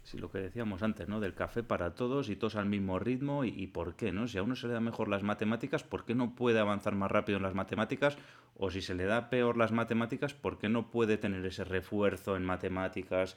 Sí, 0.03 0.17
lo 0.17 0.31
que 0.31 0.39
decíamos 0.39 0.81
antes, 0.81 1.07
¿no? 1.07 1.19
Del 1.19 1.35
café 1.35 1.61
para 1.61 1.93
todos 1.93 2.29
y 2.29 2.35
todos 2.35 2.55
al 2.55 2.65
mismo 2.65 2.97
ritmo 2.97 3.43
y, 3.43 3.67
por 3.67 3.95
qué, 3.95 4.11
¿no? 4.11 4.27
Si 4.27 4.39
a 4.39 4.43
uno 4.43 4.55
se 4.55 4.67
le 4.67 4.73
da 4.73 4.79
mejor 4.79 5.07
las 5.07 5.21
matemáticas, 5.21 5.83
¿por 5.83 6.03
qué 6.03 6.15
no 6.15 6.33
puede 6.33 6.59
avanzar 6.59 6.95
más 6.95 7.11
rápido 7.11 7.37
en 7.37 7.43
las 7.43 7.53
matemáticas? 7.53 8.17
O 8.55 8.71
si 8.71 8.81
se 8.81 8.95
le 8.95 9.03
da 9.03 9.29
peor 9.29 9.55
las 9.55 9.71
matemáticas, 9.71 10.33
¿por 10.33 10.57
qué 10.57 10.67
no 10.67 10.89
puede 10.89 11.17
tener 11.17 11.45
ese 11.45 11.63
refuerzo 11.63 12.35
en 12.37 12.43
matemáticas 12.43 13.35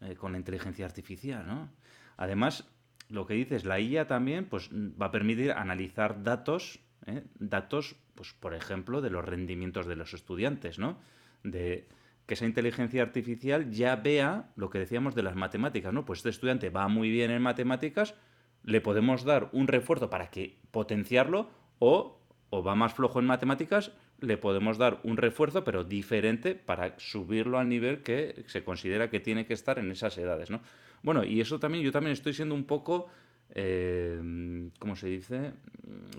eh, 0.00 0.14
con 0.14 0.32
la 0.32 0.38
inteligencia 0.38 0.86
artificial, 0.86 1.46
¿no? 1.46 1.68
Además, 2.16 2.64
lo 3.08 3.26
que 3.26 3.34
dices, 3.34 3.64
la 3.64 3.80
IA 3.80 4.06
también 4.06 4.46
pues, 4.46 4.70
va 4.70 5.06
a 5.06 5.10
permitir 5.10 5.52
analizar 5.52 6.22
datos 6.22 6.80
¿eh? 7.06 7.24
datos, 7.38 7.96
pues, 8.14 8.32
por 8.32 8.54
ejemplo, 8.54 9.00
de 9.00 9.10
los 9.10 9.24
rendimientos 9.24 9.86
de 9.86 9.96
los 9.96 10.14
estudiantes, 10.14 10.78
¿no? 10.78 10.98
De 11.42 11.88
que 12.26 12.34
esa 12.34 12.46
inteligencia 12.46 13.02
artificial 13.02 13.70
ya 13.70 13.96
vea 13.96 14.50
lo 14.56 14.70
que 14.70 14.78
decíamos 14.78 15.14
de 15.14 15.22
las 15.22 15.36
matemáticas, 15.36 15.92
¿no? 15.92 16.04
Pues 16.04 16.20
este 16.20 16.30
estudiante 16.30 16.70
va 16.70 16.88
muy 16.88 17.10
bien 17.10 17.30
en 17.30 17.42
matemáticas, 17.42 18.14
le 18.62 18.80
podemos 18.80 19.24
dar 19.24 19.50
un 19.52 19.68
refuerzo 19.68 20.08
para 20.08 20.30
que 20.30 20.58
potenciarlo 20.70 21.50
o, 21.78 22.18
o 22.48 22.62
va 22.62 22.74
más 22.74 22.94
flojo 22.94 23.18
en 23.18 23.26
matemáticas, 23.26 23.92
le 24.20 24.38
podemos 24.38 24.78
dar 24.78 25.00
un 25.02 25.18
refuerzo 25.18 25.64
pero 25.64 25.84
diferente 25.84 26.54
para 26.54 26.98
subirlo 26.98 27.58
al 27.58 27.68
nivel 27.68 28.02
que 28.02 28.44
se 28.46 28.64
considera 28.64 29.10
que 29.10 29.20
tiene 29.20 29.44
que 29.44 29.52
estar 29.52 29.78
en 29.78 29.90
esas 29.90 30.16
edades, 30.16 30.48
¿no? 30.48 30.62
Bueno, 31.04 31.24
y 31.24 31.40
eso 31.40 31.60
también, 31.60 31.84
yo 31.84 31.92
también 31.92 32.14
estoy 32.14 32.34
siendo 32.34 32.56
un 32.56 32.64
poco 32.64 33.06
eh, 33.50 34.70
¿cómo 34.78 34.96
se 34.96 35.08
dice? 35.08 35.52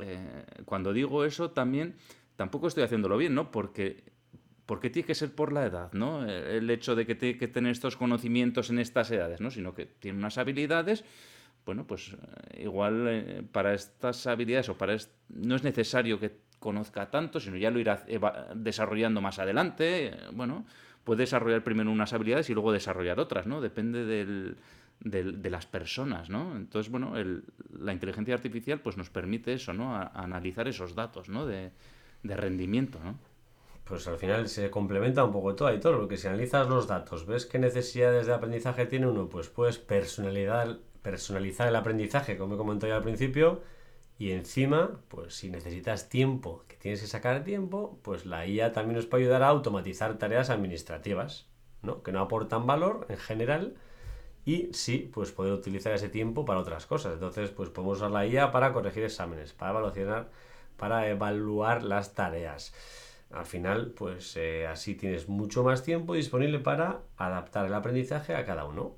Eh, 0.01 0.45
cuando 0.65 0.93
digo 0.93 1.25
eso 1.25 1.51
también, 1.51 1.95
tampoco 2.35 2.67
estoy 2.67 2.83
haciéndolo 2.83 3.17
bien, 3.17 3.35
¿no? 3.35 3.51
Porque, 3.51 4.03
porque 4.65 4.89
tiene 4.89 5.05
que 5.05 5.15
ser 5.15 5.33
por 5.33 5.51
la 5.51 5.65
edad, 5.65 5.91
¿no? 5.93 6.25
El 6.25 6.69
hecho 6.69 6.95
de 6.95 7.05
que 7.05 7.15
tiene 7.15 7.37
que 7.37 7.47
tener 7.47 7.71
estos 7.71 7.97
conocimientos 7.97 8.69
en 8.69 8.79
estas 8.79 9.11
edades, 9.11 9.41
¿no? 9.41 9.51
Sino 9.51 9.73
que 9.73 9.85
tiene 9.85 10.17
unas 10.17 10.37
habilidades, 10.37 11.03
bueno, 11.65 11.85
pues 11.85 12.13
eh, 12.53 12.63
igual 12.63 13.05
eh, 13.07 13.43
para 13.51 13.73
estas 13.73 14.27
habilidades 14.27 14.69
o 14.69 14.77
para 14.77 14.95
no 15.29 15.55
es 15.55 15.63
necesario 15.63 16.19
que 16.19 16.45
conozca 16.59 17.11
tanto, 17.11 17.39
sino 17.39 17.57
ya 17.57 17.69
lo 17.69 17.79
irá 17.79 18.05
desarrollando 18.55 19.21
más 19.21 19.37
adelante, 19.39 20.15
bueno, 20.31 20.65
puede 21.05 21.21
desarrollar 21.21 21.63
primero 21.63 21.89
unas 21.91 22.11
habilidades 22.11 22.49
y 22.49 22.53
luego 22.53 22.73
desarrollar 22.73 23.19
otras, 23.19 23.47
¿no? 23.47 23.61
Depende 23.61 24.03
del, 24.03 24.57
de, 24.99 25.49
las 25.49 25.65
personas, 25.65 26.29
¿no? 26.29 26.55
Entonces, 26.55 26.91
bueno, 26.91 27.13
la 27.79 27.93
inteligencia 27.93 28.33
artificial 28.33 28.79
pues 28.79 28.97
nos 28.97 29.09
permite 29.09 29.53
eso, 29.53 29.71
¿no? 29.71 29.95
analizar 29.95 30.67
esos 30.67 30.95
datos, 30.95 31.29
¿no? 31.29 31.45
De, 31.45 31.71
rendimiento, 32.23 32.99
¿no? 33.03 33.19
Pues 33.83 34.07
al 34.07 34.17
final 34.17 34.49
se 34.49 34.71
complementa 34.71 35.23
un 35.23 35.31
poco 35.31 35.53
todo 35.53 35.71
y 35.71 35.79
todo, 35.79 35.99
porque 35.99 36.17
si 36.17 36.27
analizas 36.27 36.67
los 36.67 36.87
datos, 36.87 37.27
ves 37.27 37.45
qué 37.45 37.59
necesidades 37.59 38.25
de 38.25 38.33
aprendizaje 38.33 38.87
tiene 38.87 39.05
uno, 39.05 39.29
pues 39.29 39.47
puedes 39.49 39.77
personalizar, 39.77 40.79
personalizar 41.03 41.67
el 41.67 41.75
aprendizaje, 41.75 42.35
como 42.35 42.55
he 42.55 42.57
comentado 42.57 42.89
ya 42.89 42.97
al 42.97 43.03
principio, 43.03 43.61
y 44.17 44.31
encima, 44.31 45.01
pues 45.09 45.35
si 45.35 45.49
necesitas 45.49 46.09
tiempo, 46.09 46.63
que 46.67 46.75
tienes 46.77 47.01
que 47.01 47.07
sacar 47.07 47.43
tiempo, 47.43 47.99
pues 48.01 48.25
la 48.25 48.47
IA 48.47 48.71
también 48.71 48.95
nos 48.95 49.05
puede 49.05 49.23
ayudar 49.23 49.43
a 49.43 49.49
automatizar 49.49 50.17
tareas 50.17 50.49
administrativas, 50.49 51.47
¿no? 51.81 52.01
Que 52.01 52.11
no 52.11 52.21
aportan 52.21 52.65
valor 52.65 53.05
en 53.09 53.17
general, 53.17 53.75
y 54.45 54.69
sí, 54.73 55.09
pues 55.11 55.31
poder 55.31 55.53
utilizar 55.53 55.91
ese 55.93 56.07
tiempo 56.07 56.45
para 56.45 56.59
otras 56.59 56.85
cosas. 56.85 57.13
Entonces, 57.13 57.49
pues 57.49 57.69
podemos 57.69 57.97
usar 57.97 58.11
la 58.11 58.27
IA 58.27 58.51
para 58.51 58.71
corregir 58.73 59.03
exámenes, 59.03 59.53
para 59.53 59.71
evaluar, 59.71 60.29
para 60.77 61.09
evaluar 61.09 61.83
las 61.83 62.13
tareas. 62.13 62.73
Al 63.31 63.45
final, 63.45 63.91
pues 63.97 64.37
eh, 64.37 64.67
así 64.67 64.93
tienes 64.93 65.27
mucho 65.27 65.63
más 65.63 65.83
tiempo 65.83 66.13
disponible 66.13 66.59
para 66.59 67.01
adaptar 67.17 67.65
el 67.65 67.73
aprendizaje 67.73 68.35
a 68.35 68.45
cada 68.45 68.65
uno. 68.65 68.95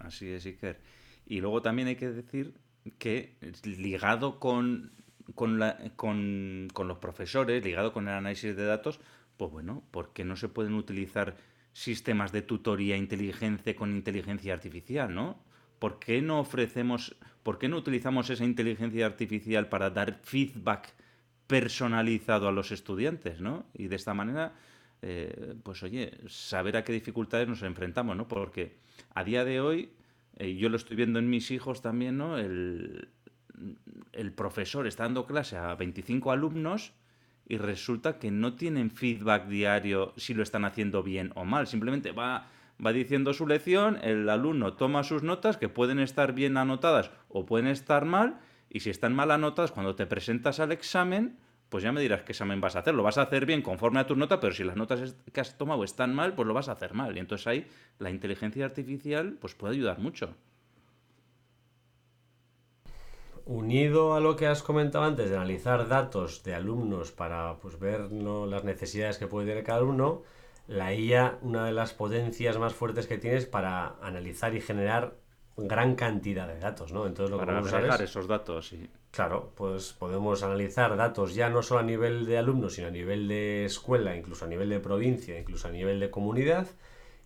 Así 0.00 0.30
es, 0.30 0.46
Iker. 0.46 0.80
Y 1.26 1.40
luego 1.40 1.60
también 1.60 1.88
hay 1.88 1.96
que 1.96 2.08
decir 2.08 2.54
que 2.98 3.36
ligado 3.64 4.38
con, 4.38 4.92
con, 5.34 5.58
la, 5.58 5.78
con, 5.96 6.68
con 6.72 6.88
los 6.88 6.98
profesores, 6.98 7.64
ligado 7.64 7.92
con 7.92 8.08
el 8.08 8.14
análisis 8.14 8.56
de 8.56 8.64
datos, 8.64 9.00
pues 9.36 9.50
bueno, 9.50 9.82
¿por 9.90 10.12
qué 10.12 10.24
no 10.24 10.36
se 10.36 10.48
pueden 10.48 10.74
utilizar 10.74 11.36
sistemas 11.72 12.32
de 12.32 12.42
tutoría 12.42 12.96
inteligente 12.96 13.74
con 13.76 13.94
inteligencia 13.94 14.54
artificial, 14.54 15.14
¿no? 15.14 15.38
¿Por 15.78 15.98
qué 15.98 16.22
no 16.22 16.40
ofrecemos, 16.40 17.16
por 17.42 17.58
qué 17.58 17.68
no 17.68 17.76
utilizamos 17.76 18.30
esa 18.30 18.44
inteligencia 18.44 19.04
artificial 19.04 19.68
para 19.68 19.90
dar 19.90 20.18
feedback 20.22 20.94
personalizado 21.46 22.48
a 22.48 22.52
los 22.52 22.72
estudiantes, 22.72 23.40
¿no? 23.40 23.66
Y 23.74 23.88
de 23.88 23.96
esta 23.96 24.14
manera, 24.14 24.54
eh, 25.02 25.54
pues 25.62 25.82
oye, 25.82 26.12
saber 26.28 26.78
a 26.78 26.84
qué 26.84 26.94
dificultades 26.94 27.46
nos 27.46 27.62
enfrentamos, 27.62 28.16
¿no? 28.16 28.26
Porque 28.26 28.78
a 29.14 29.22
día 29.22 29.44
de 29.44 29.60
hoy, 29.60 29.90
eh, 30.36 30.56
yo 30.56 30.68
lo 30.68 30.76
estoy 30.76 30.96
viendo 30.96 31.18
en 31.18 31.28
mis 31.30 31.50
hijos 31.50 31.82
también, 31.82 32.18
¿no? 32.18 32.38
El, 32.38 33.08
el 34.12 34.32
profesor 34.32 34.86
está 34.86 35.04
dando 35.04 35.26
clase 35.26 35.56
a 35.56 35.74
25 35.74 36.30
alumnos 36.30 36.92
y 37.48 37.58
resulta 37.58 38.18
que 38.18 38.30
no 38.30 38.54
tienen 38.54 38.90
feedback 38.90 39.46
diario 39.46 40.12
si 40.16 40.34
lo 40.34 40.42
están 40.42 40.64
haciendo 40.64 41.02
bien 41.02 41.32
o 41.34 41.44
mal. 41.44 41.66
Simplemente 41.66 42.12
va, 42.12 42.48
va 42.84 42.92
diciendo 42.92 43.32
su 43.32 43.46
lección, 43.46 43.98
el 44.02 44.28
alumno 44.28 44.74
toma 44.74 45.04
sus 45.04 45.22
notas 45.22 45.56
que 45.56 45.68
pueden 45.68 46.00
estar 46.00 46.32
bien 46.32 46.56
anotadas 46.56 47.10
o 47.28 47.46
pueden 47.46 47.68
estar 47.68 48.04
mal, 48.04 48.40
y 48.68 48.80
si 48.80 48.90
están 48.90 49.14
mal 49.14 49.30
anotadas 49.30 49.72
cuando 49.72 49.94
te 49.94 50.06
presentas 50.06 50.58
al 50.60 50.72
examen, 50.72 51.38
pues 51.76 51.84
ya 51.84 51.92
me 51.92 52.00
dirás 52.00 52.22
qué 52.22 52.32
examen 52.32 52.58
vas 52.58 52.74
a 52.74 52.78
hacer. 52.78 52.94
Lo 52.94 53.02
vas 53.02 53.18
a 53.18 53.22
hacer 53.24 53.44
bien 53.44 53.60
conforme 53.60 54.00
a 54.00 54.06
tus 54.06 54.16
notas, 54.16 54.38
pero 54.40 54.54
si 54.54 54.64
las 54.64 54.76
notas 54.76 55.14
que 55.30 55.40
has 55.42 55.58
tomado 55.58 55.84
están 55.84 56.14
mal, 56.14 56.32
pues 56.32 56.48
lo 56.48 56.54
vas 56.54 56.70
a 56.70 56.72
hacer 56.72 56.94
mal. 56.94 57.14
Y 57.14 57.20
entonces 57.20 57.46
ahí 57.46 57.66
la 57.98 58.08
inteligencia 58.08 58.64
artificial 58.64 59.36
pues 59.38 59.54
puede 59.54 59.74
ayudar 59.74 59.98
mucho 59.98 60.34
unido 63.44 64.14
a 64.14 64.20
lo 64.20 64.36
que 64.36 64.46
has 64.46 64.62
comentado 64.62 65.04
antes 65.04 65.28
de 65.28 65.36
analizar 65.36 65.86
datos 65.86 66.42
de 66.44 66.54
alumnos 66.54 67.12
para 67.12 67.58
pues, 67.58 67.78
ver 67.78 68.10
las 68.10 68.64
necesidades 68.64 69.18
que 69.18 69.26
puede 69.26 69.46
tener 69.46 69.62
cada 69.62 69.80
alumno, 69.80 70.22
la 70.68 70.94
IA, 70.94 71.38
una 71.42 71.66
de 71.66 71.72
las 71.72 71.92
potencias 71.92 72.56
más 72.56 72.72
fuertes 72.72 73.06
que 73.06 73.18
tiene 73.18 73.36
es 73.36 73.44
para 73.44 73.96
analizar 74.00 74.54
y 74.54 74.62
generar 74.62 75.18
gran 75.56 75.94
cantidad 75.94 76.46
de 76.46 76.58
datos, 76.58 76.92
¿no? 76.92 77.06
Entonces 77.06 77.30
lo 77.30 77.38
que 77.38 77.46
Para 77.46 77.58
agregar 77.58 77.94
es- 78.02 78.10
esos 78.10 78.26
datos, 78.26 78.68
sí. 78.68 78.88
Claro, 79.10 79.52
pues 79.54 79.94
podemos 79.94 80.42
analizar 80.42 80.94
datos 80.96 81.34
ya 81.34 81.48
no 81.48 81.62
solo 81.62 81.80
a 81.80 81.82
nivel 81.82 82.26
de 82.26 82.36
alumnos, 82.36 82.74
sino 82.74 82.88
a 82.88 82.90
nivel 82.90 83.26
de 83.28 83.64
escuela, 83.64 84.14
incluso 84.14 84.44
a 84.44 84.48
nivel 84.48 84.68
de 84.68 84.80
provincia, 84.80 85.38
incluso 85.38 85.68
a 85.68 85.70
nivel 85.70 85.98
de 86.00 86.10
comunidad, 86.10 86.66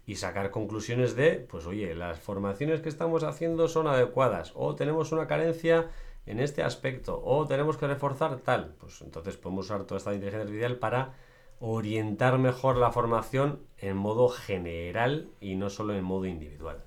y 0.07 0.15
sacar 0.17 0.51
conclusiones 0.51 1.17
de, 1.17 1.33
pues 1.51 1.67
oye, 1.67 1.95
las 1.95 2.19
formaciones 2.21 2.81
que 2.81 2.89
estamos 2.89 3.25
haciendo 3.25 3.67
son 3.69 3.87
adecuadas, 3.89 4.53
o 4.55 4.75
tenemos 4.77 5.11
una 5.13 5.27
carencia 5.27 5.89
en 6.27 6.39
este 6.39 6.63
aspecto, 6.63 7.21
o 7.25 7.47
tenemos 7.47 7.77
que 7.77 7.89
reforzar 7.89 8.37
tal. 8.39 8.75
Pues 8.79 9.01
entonces 9.03 9.37
podemos 9.37 9.67
usar 9.67 9.83
toda 9.85 9.99
esta 9.99 10.15
inteligencia 10.15 10.43
artificial 10.43 10.77
para 10.77 11.15
orientar 11.59 12.39
mejor 12.39 12.77
la 12.77 12.91
formación 12.93 13.61
en 13.79 13.97
modo 13.97 14.29
general 14.29 15.29
y 15.41 15.57
no 15.57 15.69
solo 15.71 15.95
en 15.95 16.05
modo 16.05 16.27
individual. 16.27 16.83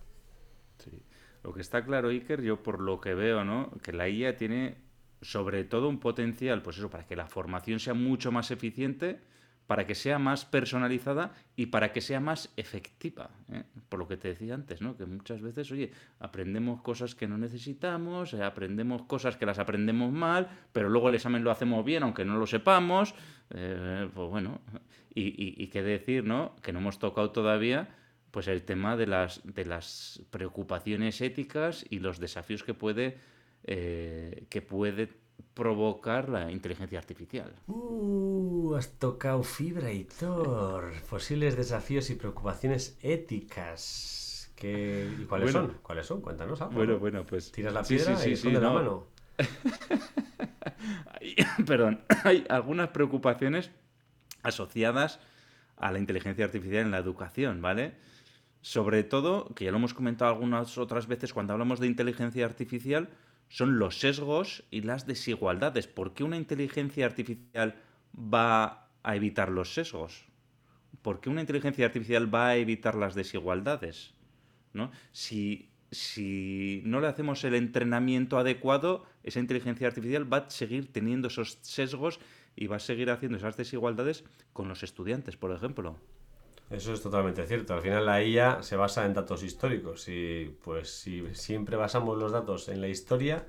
Lo 1.43 1.53
que 1.53 1.61
está 1.61 1.83
claro, 1.83 2.09
Iker, 2.09 2.41
yo 2.41 2.63
por 2.63 2.79
lo 2.79 3.01
que 3.01 3.13
veo, 3.13 3.43
¿no? 3.43 3.71
Que 3.83 3.91
la 3.91 4.07
IA 4.07 4.37
tiene 4.37 4.77
sobre 5.21 5.63
todo 5.63 5.89
un 5.89 5.99
potencial, 5.99 6.61
pues 6.61 6.77
eso, 6.77 6.89
para 6.89 7.05
que 7.05 7.15
la 7.15 7.27
formación 7.27 7.79
sea 7.79 7.93
mucho 7.93 8.31
más 8.31 8.51
eficiente, 8.51 9.19
para 9.67 9.85
que 9.87 9.95
sea 9.95 10.19
más 10.19 10.45
personalizada 10.45 11.33
y 11.55 11.67
para 11.67 11.91
que 11.91 12.01
sea 12.01 12.19
más 12.19 12.53
efectiva. 12.57 13.29
¿eh? 13.51 13.63
Por 13.87 13.99
lo 13.99 14.07
que 14.07 14.17
te 14.17 14.29
decía 14.29 14.53
antes, 14.53 14.81
¿no? 14.81 14.97
Que 14.97 15.05
muchas 15.05 15.41
veces, 15.41 15.71
oye, 15.71 15.91
aprendemos 16.19 16.81
cosas 16.81 17.15
que 17.15 17.27
no 17.27 17.37
necesitamos, 17.37 18.33
eh, 18.33 18.43
aprendemos 18.43 19.03
cosas 19.03 19.37
que 19.37 19.45
las 19.45 19.59
aprendemos 19.59 20.11
mal, 20.11 20.49
pero 20.73 20.89
luego 20.89 21.09
el 21.09 21.15
examen 21.15 21.43
lo 21.43 21.51
hacemos 21.51 21.83
bien, 21.85 22.03
aunque 22.03 22.25
no 22.25 22.37
lo 22.37 22.45
sepamos. 22.45 23.15
eh, 23.51 24.09
pues 24.13 24.29
bueno, 24.29 24.61
y, 25.13 25.61
y 25.61 25.67
qué 25.67 25.83
decir, 25.83 26.23
¿no? 26.23 26.55
Que 26.61 26.73
no 26.73 26.79
hemos 26.79 26.99
tocado 26.99 27.31
todavía 27.31 27.89
pues 28.33 28.47
el 28.47 28.63
tema 28.63 28.97
de 28.97 29.05
las, 29.05 29.41
de 29.43 29.63
las 29.63 30.19
preocupaciones 30.31 31.21
éticas 31.21 31.85
y 31.87 31.99
los 31.99 32.17
desafíos 32.19 32.63
que 32.63 32.73
puede, 32.73 33.19
eh, 33.63 34.45
que 34.49 34.63
puede 34.63 35.07
provocar 35.53 36.29
la 36.29 36.51
inteligencia 36.51 36.97
artificial. 36.97 37.53
Uh, 37.67 38.73
has 38.73 38.89
tocado 38.97 39.43
fibra, 39.43 39.91
Hitor. 39.93 40.93
Posibles 41.07 41.55
desafíos 41.55 42.09
y 42.09 42.15
preocupaciones 42.15 42.97
éticas. 43.03 44.51
¿Qué... 44.55 45.11
¿Y 45.21 45.25
cuáles 45.25 45.53
Bueno. 45.53 45.67
son? 45.67 45.77
¿Cuáles 45.83 46.07
son? 46.07 46.21
Cuéntanos 46.21 46.59
algo. 46.59 46.73
Bueno, 46.73 46.93
¿no? 46.93 46.99
bueno, 46.99 47.25
pues... 47.27 47.51
Tiras 47.51 47.71
la 47.71 47.83
piedra 47.83 48.15
sí, 48.17 48.23
sí, 48.23 48.31
y 48.31 48.35
sí, 48.35 48.51
la 48.51 48.59
no. 48.61 48.73
mano. 48.73 49.07
Hay- 51.21 51.35
perdón, 51.67 52.01
hay 52.23 52.45
algunas 52.49 52.89
preocupaciones 52.89 53.69
asociadas 54.41 55.19
a 55.77 55.91
la 55.91 55.99
inteligencia 55.99 56.45
artificial 56.45 56.81
en 56.85 56.91
la 56.91 56.97
educación, 56.97 57.61
¿vale? 57.61 57.93
Sobre 58.63 59.03
todo, 59.03 59.53
que 59.55 59.65
ya 59.65 59.71
lo 59.71 59.77
hemos 59.77 59.93
comentado 59.93 60.31
algunas 60.31 60.77
otras 60.77 61.07
veces 61.07 61.33
cuando 61.33 61.51
hablamos 61.51 61.81
de 61.81 61.87
inteligencia 61.87 62.45
artificial, 62.45 63.09
son 63.49 63.77
los 63.77 63.99
sesgos 63.99 64.63
y 64.71 64.81
las 64.83 65.05
desigualdades. 65.05 65.87
¿Por 65.87 66.13
qué 66.13 66.23
una 66.23 66.37
inteligencia 66.37 67.05
artificial 67.05 67.75
va 68.15 68.87
a 69.03 69.15
evitar 69.17 69.49
los 69.49 69.73
sesgos? 69.73 70.23
¿Por 71.01 71.19
qué 71.19 71.29
una 71.29 71.41
inteligencia 71.41 71.85
artificial 71.85 72.33
va 72.33 72.47
a 72.47 72.55
evitar 72.55 72.95
las 72.95 73.15
desigualdades? 73.15 74.13
¿no? 74.71 74.91
Si, 75.11 75.69
si 75.91 76.81
no 76.85 77.01
le 77.01 77.07
hacemos 77.07 77.43
el 77.43 77.55
entrenamiento 77.55 78.37
adecuado, 78.37 79.03
esa 79.23 79.41
inteligencia 79.41 79.87
artificial 79.87 80.31
va 80.31 80.37
a 80.37 80.49
seguir 80.49 80.89
teniendo 80.93 81.27
esos 81.27 81.59
sesgos 81.63 82.21
y 82.55 82.67
va 82.67 82.77
a 82.77 82.79
seguir 82.79 83.09
haciendo 83.09 83.37
esas 83.37 83.57
desigualdades 83.57 84.23
con 84.53 84.69
los 84.69 84.83
estudiantes, 84.83 85.35
por 85.35 85.51
ejemplo. 85.51 85.99
Eso 86.73 86.91
es 86.91 87.01
totalmente 87.03 87.45
cierto. 87.45 87.75
Al 87.75 87.81
final 87.81 88.03
la 88.03 88.23
IA 88.23 88.63
se 88.63 88.75
basa 88.75 89.05
en 89.05 89.13
datos 89.13 89.43
históricos 89.43 90.07
y 90.07 90.57
pues 90.63 90.89
si 90.89 91.23
siempre 91.35 91.77
basamos 91.77 92.17
los 92.17 92.31
datos 92.31 92.67
en 92.67 92.81
la 92.81 92.87
historia, 92.87 93.45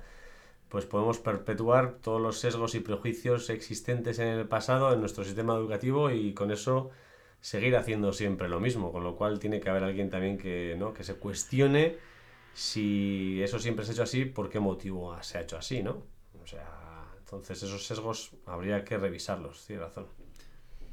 pues 0.69 0.85
podemos 0.85 1.17
perpetuar 1.17 1.95
todos 2.03 2.21
los 2.21 2.39
sesgos 2.39 2.75
y 2.75 2.81
prejuicios 2.81 3.49
existentes 3.49 4.19
en 4.19 4.27
el 4.27 4.47
pasado 4.47 4.93
en 4.93 4.99
nuestro 4.99 5.23
sistema 5.23 5.55
educativo 5.55 6.11
y 6.11 6.35
con 6.35 6.51
eso 6.51 6.91
seguir 7.41 7.75
haciendo 7.77 8.13
siempre 8.13 8.47
lo 8.47 8.59
mismo, 8.59 8.91
con 8.91 9.03
lo 9.03 9.15
cual 9.15 9.39
tiene 9.39 9.59
que 9.59 9.71
haber 9.71 9.83
alguien 9.83 10.11
también 10.11 10.37
que, 10.37 10.75
¿no? 10.77 10.93
que 10.93 11.03
se 11.03 11.15
cuestione 11.15 11.97
si 12.53 13.41
eso 13.41 13.57
siempre 13.57 13.85
se 13.85 13.91
ha 13.91 13.93
hecho 13.93 14.03
así, 14.03 14.25
por 14.25 14.49
qué 14.49 14.59
motivo 14.59 15.17
se 15.23 15.39
ha 15.39 15.41
hecho 15.41 15.57
así, 15.57 15.81
¿no? 15.81 16.03
O 16.43 16.47
sea, 16.47 17.07
entonces 17.17 17.61
esos 17.63 17.85
sesgos 17.85 18.33
habría 18.45 18.83
que 18.85 18.97
revisarlos, 18.97 19.65
tienes 19.65 19.85
razón. 19.85 20.24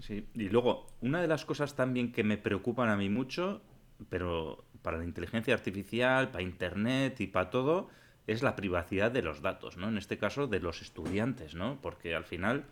Sí, 0.03 0.27
y 0.35 0.49
luego, 0.49 0.89
una 1.01 1.23
de 1.23 1.29
las 1.29 1.45
cosas 1.45 1.77
también 1.77 2.11
que 2.11 2.25
me 2.25 2.37
preocupan 2.37 2.89
a 2.89 2.97
mí 2.97 3.09
mucho, 3.09 3.63
pero 4.09 4.65
para 4.83 4.99
la 4.99 5.05
inteligencia 5.05 5.55
artificial, 5.55 6.33
para 6.33 6.43
Internet 6.43 7.21
y 7.21 7.29
para 7.29 7.51
todo, 7.51 7.89
es 8.27 8.43
la 8.43 8.57
privacidad 8.57 9.13
de 9.13 9.23
los 9.23 9.43
datos, 9.43 9.77
¿no? 9.77 9.89
En 9.89 9.99
este 9.99 10.19
caso, 10.19 10.49
de 10.49 10.59
los 10.59 10.83
estudiantes, 10.83 11.55
¿no? 11.55 11.79
Porque 11.81 12.17
al 12.17 12.25
final, 12.25 12.65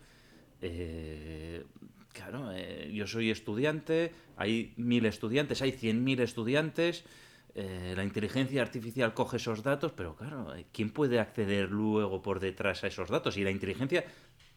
eh, 0.61 1.63
claro, 2.11 2.51
eh, 2.53 2.91
yo 2.93 3.07
soy 3.07 3.31
estudiante, 3.31 4.11
hay 4.35 4.73
mil 4.75 5.05
estudiantes, 5.05 5.61
hay 5.61 5.71
cien 5.71 6.03
mil 6.03 6.19
estudiantes, 6.19 7.05
eh, 7.53 7.93
la 7.97 8.03
inteligencia 8.03 8.61
artificial 8.61 9.13
coge 9.13 9.37
esos 9.37 9.61
datos, 9.63 9.91
pero 9.91 10.15
claro, 10.15 10.55
eh, 10.55 10.65
¿quién 10.71 10.89
puede 10.89 11.19
acceder 11.19 11.69
luego 11.69 12.21
por 12.21 12.39
detrás 12.39 12.83
a 12.83 12.87
esos 12.87 13.09
datos? 13.09 13.37
Y 13.37 13.43
la 13.43 13.51
inteligencia 13.51 14.05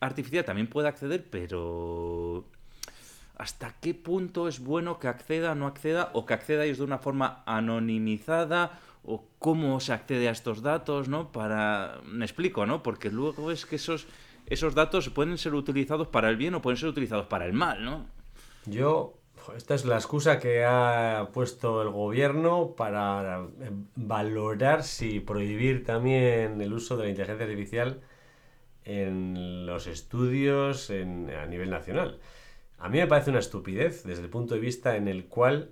artificial 0.01 0.45
también 0.45 0.69
puede 0.69 0.89
acceder, 0.89 1.25
pero 1.29 2.47
¿hasta 3.37 3.75
qué 3.81 3.95
punto 3.95 4.49
es 4.49 4.61
bueno 4.61 4.99
que 4.99 5.09
acceda, 5.09 5.55
no 5.55 5.67
acceda, 5.67 6.11
o 6.13 6.25
que 6.27 6.35
acceda 6.35 6.65
ellos 6.65 6.79
de 6.79 6.85
una 6.85 6.99
forma 6.99 7.43
anonimizada, 7.47 8.79
o 9.05 9.27
cómo 9.39 9.81
se 9.81 9.93
accede 9.93 10.29
a 10.29 10.33
estos 10.33 10.63
datos, 10.63 11.09
¿no? 11.09 11.31
Para... 11.33 12.01
Me 12.07 12.25
explico, 12.25 12.65
¿no? 12.67 12.83
Porque 12.83 13.11
luego 13.11 13.51
es 13.51 13.67
que 13.67 13.77
esos, 13.77 14.07
esos 14.47 14.75
datos 14.75 15.11
pueden 15.11 15.37
ser 15.37 15.55
utilizados 15.55 16.09
para 16.09 16.31
el 16.31 16.37
bien 16.37 16.55
o 16.55 16.63
pueden 16.63 16.79
ser 16.79 16.89
utilizados 16.89 17.27
para 17.27 17.45
el 17.45 17.53
mal, 17.53 17.85
¿no? 17.85 18.07
Yo, 18.65 19.15
esta 19.57 19.75
es 19.75 19.85
la 19.85 19.97
excusa 19.97 20.39
que 20.39 20.65
ha 20.65 21.29
puesto 21.35 21.83
el 21.83 21.91
gobierno 21.91 22.75
para 22.77 23.41
eh, 23.61 23.71
valorar 23.95 24.85
si 24.85 25.21
prohibir 25.21 25.85
también 25.85 26.61
el 26.63 26.73
uso 26.73 26.97
de 26.97 27.05
la 27.05 27.11
inteligencia 27.11 27.45
artificial 27.45 28.01
en 28.85 29.67
los 29.67 29.87
estudios 29.87 30.89
en- 30.91 31.31
a 31.31 31.47
nivel 31.47 31.71
nacional. 31.71 32.21
A 32.85 32.91
mí 32.91 32.99
me 32.99 33.07
parece 33.07 33.31
una 33.31 33.39
estupidez 33.39 34.05
desde 34.05 34.25
el 34.25 34.29
punto 34.29 34.53
de 34.53 34.61
vista 34.61 34.97
en 34.97 35.09
el 35.09 35.25
cual 35.25 35.71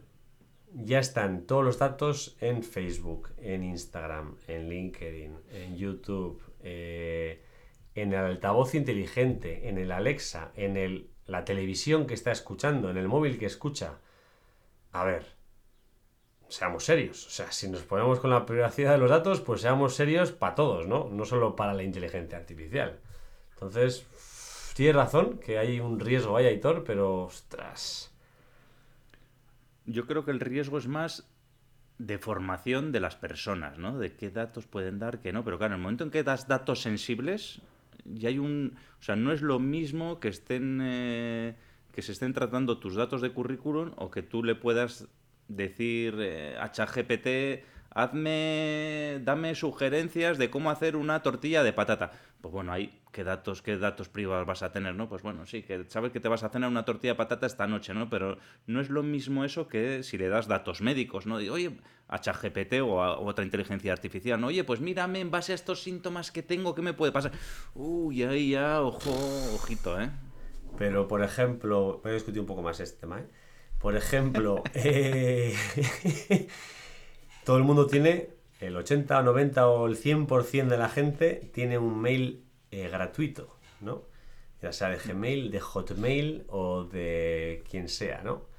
ya 0.72 0.98
están 0.98 1.44
todos 1.44 1.62
los 1.62 1.79
datos 1.79 2.38
en 2.40 2.62
Facebook, 2.62 3.29
en 3.37 3.64
Instagram, 3.64 4.38
en 4.48 4.70
LinkedIn, 4.70 5.37
en 5.51 5.77
YouTube, 5.77 6.42
eh, 6.62 7.44
en 7.94 8.14
el 8.14 8.18
altavoz 8.18 8.75
inteligente, 8.75 9.68
en 9.68 9.77
el 9.77 9.92
Alexa, 9.92 10.53
en 10.57 10.79
el, 10.79 11.11
la 11.27 11.44
televisión 11.44 12.07
que 12.07 12.14
está 12.14 12.33
escuchando, 12.33 12.88
en 12.88 12.96
el 12.96 13.09
móvil 13.09 13.38
que 13.38 13.44
escucha. 13.44 13.98
A 14.92 15.05
ver, 15.05 15.27
seamos 16.48 16.87
serios. 16.87 17.27
O 17.27 17.31
sea, 17.31 17.53
si 17.53 17.68
nos 17.68 17.83
ponemos 17.83 18.20
con 18.20 18.31
la 18.31 18.46
privacidad 18.46 18.92
de 18.92 18.98
los 18.98 19.11
datos, 19.11 19.42
pues 19.42 19.61
seamos 19.61 19.96
serios 19.96 20.33
para 20.33 20.55
todos, 20.55 20.87
¿no? 20.87 21.11
No 21.11 21.27
solo 21.27 21.57
para 21.57 21.75
la 21.75 21.83
inteligencia 21.83 22.38
artificial. 22.38 23.01
Entonces, 23.53 24.07
tienes 24.75 24.97
razón 24.97 25.39
que 25.39 25.59
hay 25.59 25.81
un 25.81 26.01
riesgo 26.01 26.37
ahí, 26.37 26.47
Aitor, 26.47 26.85
pero 26.85 27.25
ostras. 27.25 28.13
Yo 29.87 30.07
creo 30.07 30.25
que 30.25 30.31
el 30.31 30.41
riesgo 30.41 30.79
es 30.79 30.87
más 30.87 31.29
de 31.99 32.19
formación 32.19 32.93
de 32.93 33.01
las 33.01 33.17
personas, 33.17 33.79
¿no? 33.79 33.99
De 33.99 34.15
qué 34.15 34.31
datos 34.31 34.67
pueden 34.67 34.99
dar, 34.99 35.21
qué 35.21 35.33
no. 35.33 35.45
Pero 35.45 35.59
claro, 35.59 35.75
en 35.75 35.81
el 35.81 35.83
momento 35.83 36.05
en 36.05 36.11
que 36.11 36.23
das 36.23 36.49
datos 36.49 36.81
sensibles, 36.83 37.61
ya 38.05 38.29
hay 38.29 38.39
un... 38.39 38.77
O 39.01 39.03
sea, 39.03 39.17
no 39.17 39.33
es 39.33 39.43
lo 39.43 39.59
mismo 39.59 40.21
que 40.21 40.29
estén... 40.29 40.81
eh, 40.83 41.55
que 41.93 42.03
se 42.03 42.13
estén 42.13 42.33
tratando 42.33 42.79
tus 42.79 42.97
datos 42.97 43.21
de 43.21 43.33
currículum 43.33 43.93
o 43.97 44.11
que 44.11 44.23
tú 44.23 44.43
le 44.43 44.55
puedas 44.55 45.09
decir 45.49 46.17
eh, 46.19 46.57
a 46.59 46.73
ChatGPT, 46.73 47.65
hazme, 47.91 49.21
dame 49.23 49.55
sugerencias 49.55 50.39
de 50.39 50.51
cómo 50.51 50.71
hacer 50.71 50.97
una 50.97 51.23
tortilla 51.23 51.63
de 51.63 51.73
patata. 51.73 52.13
Pues 52.43 52.53
bueno, 52.53 52.73
hay 52.73 53.01
qué 53.13 53.25
datos, 53.25 53.63
qué 53.63 53.79
datos 53.79 54.09
privados 54.09 54.47
vas 54.47 54.63
a 54.63 54.73
tener, 54.73 54.95
¿no? 54.95 55.09
Pues 55.09 55.23
bueno, 55.23 55.47
sí, 55.47 55.63
que 55.63 55.85
sabes 55.89 56.13
que 56.13 56.21
te 56.21 56.29
vas 56.29 56.43
a 56.43 56.49
cenar 56.49 56.69
una 56.69 56.85
tortilla 56.85 57.13
de 57.13 57.17
patata 57.17 57.47
esta 57.47 57.67
noche, 57.67 57.95
¿no? 57.95 58.11
Pero 58.11 58.37
no 58.67 58.81
es 58.81 58.91
lo 58.91 59.03
mismo 59.03 59.45
eso 59.45 59.69
que 59.69 60.03
si 60.03 60.19
le 60.19 60.29
das 60.29 60.49
datos 60.49 60.83
médicos, 60.83 61.25
¿no? 61.27 61.37
Oye, 61.37 61.79
a 62.09 62.19
ChatGPT 62.19 62.75
o 62.83 63.03
a 63.03 63.19
otra 63.19 63.45
inteligencia 63.45 63.93
artificial, 63.93 64.41
¿no? 64.41 64.49
Oye, 64.49 64.65
pues 64.65 64.81
mírame 64.81 65.21
en 65.21 65.31
base 65.31 65.53
a 65.53 65.55
estos 65.55 65.83
síntomas 65.83 66.31
que 66.33 66.43
tengo, 66.43 66.75
¿qué 66.75 66.83
me 66.83 66.93
puede 66.93 67.13
pasar? 67.13 67.33
Uy, 67.75 68.23
ahí 68.25 68.51
ya, 68.51 68.83
ojo, 68.83 69.11
ojito, 69.55 70.01
¿eh? 70.01 70.11
Pero, 70.77 71.07
por 71.07 71.23
ejemplo, 71.23 72.01
voy 72.03 72.11
a 72.11 72.15
discutir 72.15 72.41
un 72.41 72.47
poco 72.47 72.63
más 72.63 72.81
este 72.81 73.01
tema, 73.01 73.21
¿eh? 73.21 73.27
Por 73.79 73.97
ejemplo, 73.97 74.63
eh, 74.75 75.55
todo 77.45 77.57
el 77.57 77.65
mundo 77.65 77.87
tiene, 77.87 78.31
el 78.62 78.77
80 78.77 79.18
o 79.18 79.22
90 79.22 79.68
o 79.68 79.87
el 79.87 79.96
100% 79.96 80.68
de 80.68 80.79
la 80.79 80.88
gente 80.88 81.51
tiene 81.53 81.79
un 81.79 82.01
mail 82.01 82.44
eh, 82.70 82.88
gratuito, 82.88 83.57
¿no? 83.81 84.05
Ya 84.61 84.72
sea 84.72 84.88
de 84.88 84.96
Gmail, 84.96 85.51
de 85.51 85.61
Hotmail 85.61 86.44
o 86.48 86.85
de 86.85 87.64
quien 87.68 87.88
sea, 87.88 88.22
¿no? 88.22 88.53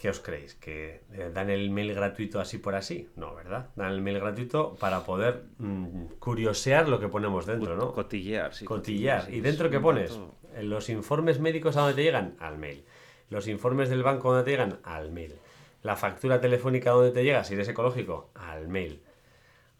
¿qué 0.00 0.08
os 0.08 0.20
creéis? 0.20 0.54
¿Que 0.54 1.02
eh, 1.12 1.30
dan 1.32 1.50
el 1.50 1.70
mail 1.70 1.94
gratuito 1.94 2.40
así 2.40 2.58
por 2.58 2.74
así? 2.74 3.08
No, 3.16 3.34
¿verdad? 3.34 3.70
Dan 3.76 3.92
el 3.92 4.00
mail 4.00 4.20
gratuito 4.20 4.76
para 4.76 5.04
poder 5.04 5.44
mm, 5.58 6.04
curiosear 6.18 6.88
lo 6.88 7.00
que 7.00 7.08
ponemos 7.08 7.46
dentro, 7.46 7.76
¿no? 7.76 7.92
Cotillear, 7.92 8.54
sí. 8.54 8.64
Cotillear. 8.64 9.32
¿Y 9.32 9.40
dentro 9.40 9.70
qué 9.70 9.80
pones? 9.80 10.18
los 10.62 10.88
informes 10.88 11.38
médicos 11.38 11.76
a 11.76 11.82
dónde 11.82 11.94
te 11.94 12.02
llegan? 12.02 12.34
Al 12.40 12.58
mail. 12.58 12.84
Los 13.30 13.46
informes 13.46 13.90
del 13.90 14.02
banco 14.02 14.30
a 14.30 14.36
dónde 14.36 14.44
te 14.44 14.50
llegan? 14.50 14.80
Al 14.82 15.12
mail. 15.12 15.34
La 15.82 15.96
factura 15.96 16.40
telefónica 16.40 16.90
a 16.90 16.94
dónde 16.94 17.12
te 17.12 17.22
llega, 17.24 17.44
si 17.44 17.54
eres 17.54 17.68
ecológico? 17.68 18.30
Al 18.34 18.68
mail. 18.68 19.00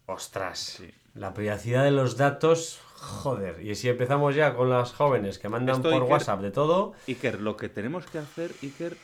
Ostras. 0.06 0.82
La 1.14 1.34
privacidad 1.34 1.84
de 1.84 1.90
los 1.90 2.16
datos, 2.16 2.80
joder. 2.94 3.60
Y 3.66 3.74
si 3.74 3.88
empezamos 3.88 4.34
ya 4.34 4.54
con 4.54 4.70
las 4.70 4.92
jóvenes 4.92 5.38
que 5.38 5.48
mandan 5.48 5.76
Esto, 5.76 5.90
por 5.90 6.02
Iker- 6.04 6.10
WhatsApp 6.10 6.40
de 6.40 6.50
todo, 6.50 6.92
Iker, 7.08 7.40
lo 7.40 7.56
que 7.56 7.68
tenemos 7.68 8.06
que 8.06 8.18
hacer, 8.18 8.52
Iker, 8.62 8.96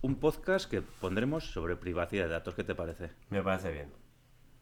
un 0.00 0.16
podcast 0.16 0.70
que 0.70 0.80
pondremos 0.82 1.50
sobre 1.52 1.76
privacidad 1.76 2.24
de 2.24 2.30
datos. 2.30 2.54
¿Qué 2.54 2.64
te 2.64 2.74
parece? 2.74 3.10
me 3.30 3.42
parece 3.42 3.70
bien. 3.72 3.92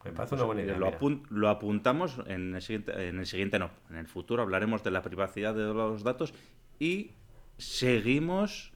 Me 0.03 0.11
parece 0.13 0.35
una 0.35 0.43
buena 0.45 0.61
idea. 0.61 0.77
lo, 0.77 0.87
apun- 0.91 1.25
lo 1.29 1.49
apuntamos 1.49 2.19
en 2.27 2.55
el 2.55 2.61
siguiente, 2.61 3.09
en 3.09 3.19
el 3.19 3.25
siguiente 3.25 3.59
no. 3.59 3.71
En 3.89 3.97
el 3.97 4.07
futuro 4.07 4.43
hablaremos 4.43 4.83
de 4.83 4.91
la 4.91 5.01
privacidad 5.01 5.53
de 5.53 5.63
los 5.73 6.03
datos 6.03 6.33
y 6.79 7.11
seguimos 7.57 8.71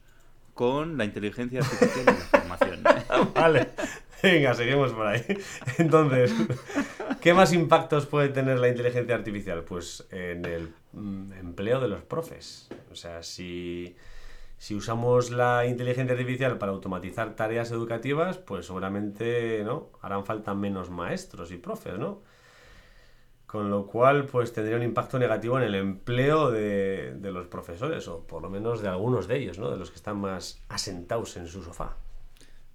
con 0.54 0.98
la 0.98 1.04
inteligencia 1.04 1.60
artificial 1.60 2.02
y 2.02 2.04
la 2.04 2.12
información. 2.12 2.82
Vale, 3.34 3.68
venga, 4.22 4.54
seguimos 4.54 4.92
por 4.92 5.06
ahí. 5.06 5.24
Entonces, 5.78 6.34
¿qué 7.20 7.34
más 7.34 7.52
impactos 7.52 8.06
puede 8.06 8.28
tener 8.28 8.58
la 8.58 8.68
inteligencia 8.68 9.14
artificial? 9.14 9.62
Pues 9.64 10.06
en 10.10 10.44
el 10.44 10.72
mm, 10.92 11.32
empleo 11.34 11.80
de 11.80 11.88
los 11.88 12.02
profes. 12.02 12.68
O 12.90 12.94
sea, 12.94 13.22
si, 13.22 13.96
si 14.58 14.74
usamos 14.74 15.30
la 15.30 15.66
inteligencia 15.66 16.12
artificial 16.12 16.58
para 16.58 16.72
automatizar 16.72 17.34
tareas 17.34 17.70
educativas, 17.70 18.38
pues 18.38 18.66
seguramente 18.66 19.62
¿no? 19.64 19.90
harán 20.02 20.24
falta 20.24 20.54
menos 20.54 20.90
maestros 20.90 21.50
y 21.52 21.56
profes, 21.56 21.98
¿no? 21.98 22.20
Con 23.52 23.68
lo 23.68 23.86
cual, 23.86 24.24
pues 24.24 24.54
tendría 24.54 24.78
un 24.78 24.82
impacto 24.82 25.18
negativo 25.18 25.58
en 25.58 25.64
el 25.64 25.74
empleo 25.74 26.50
de, 26.50 27.12
de 27.16 27.30
los 27.30 27.48
profesores, 27.48 28.08
o 28.08 28.26
por 28.26 28.40
lo 28.40 28.48
menos 28.48 28.80
de 28.80 28.88
algunos 28.88 29.28
de 29.28 29.36
ellos, 29.36 29.58
¿no? 29.58 29.70
De 29.70 29.76
los 29.76 29.90
que 29.90 29.96
están 29.96 30.18
más 30.18 30.64
asentados 30.70 31.36
en 31.36 31.46
su 31.46 31.62
sofá. 31.62 31.98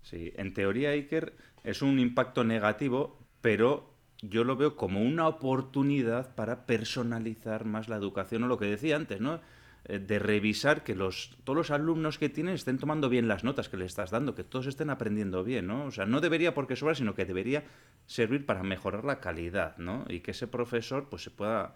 Sí, 0.04 0.32
en 0.36 0.54
teoría, 0.54 0.92
Iker, 0.92 1.36
es 1.64 1.82
un 1.82 1.98
impacto 1.98 2.44
negativo, 2.44 3.18
pero 3.42 3.90
yo 4.22 4.44
lo 4.44 4.56
veo 4.56 4.76
como 4.76 5.02
una 5.02 5.28
oportunidad 5.28 6.36
para 6.36 6.68
personalizar 6.68 7.66
más 7.66 7.90
la 7.90 7.96
educación, 7.96 8.44
o 8.44 8.48
lo 8.48 8.60
que 8.60 8.68
decía 8.68 8.98
antes, 8.98 9.20
¿no? 9.20 9.42
Eh, 9.86 10.00
De 10.00 10.20
revisar 10.20 10.84
que 10.84 10.96
los, 10.96 11.38
todos 11.44 11.58
los 11.58 11.72
alumnos 11.72 12.18
que 12.18 12.30
tienen 12.30 12.56
estén 12.56 12.78
tomando 12.78 13.10
bien 13.10 13.28
las 13.28 13.44
notas 13.44 13.70
que 13.70 13.78
le 13.78 13.86
estás 13.86 14.12
dando, 14.12 14.36
que 14.36 14.44
todos 14.44 14.68
estén 14.68 14.90
aprendiendo 14.90 15.44
bien, 15.44 15.68
¿no? 15.68 15.86
O 15.86 15.92
sea, 15.92 16.06
no 16.06 16.20
debería 16.22 16.54
porque 16.54 16.76
sobra, 16.76 16.96
sino 16.96 17.16
que 17.16 17.26
debería 17.26 17.64
servir 18.06 18.46
para 18.46 18.64
mejorar 18.64 19.06
la 19.06 19.20
calidad, 19.20 19.78
¿no? 19.78 20.06
Y 20.10 20.20
que 20.22 20.32
ese 20.32 20.48
profesor 20.48 21.08
pues 21.10 21.24
se 21.24 21.32
pueda 21.32 21.74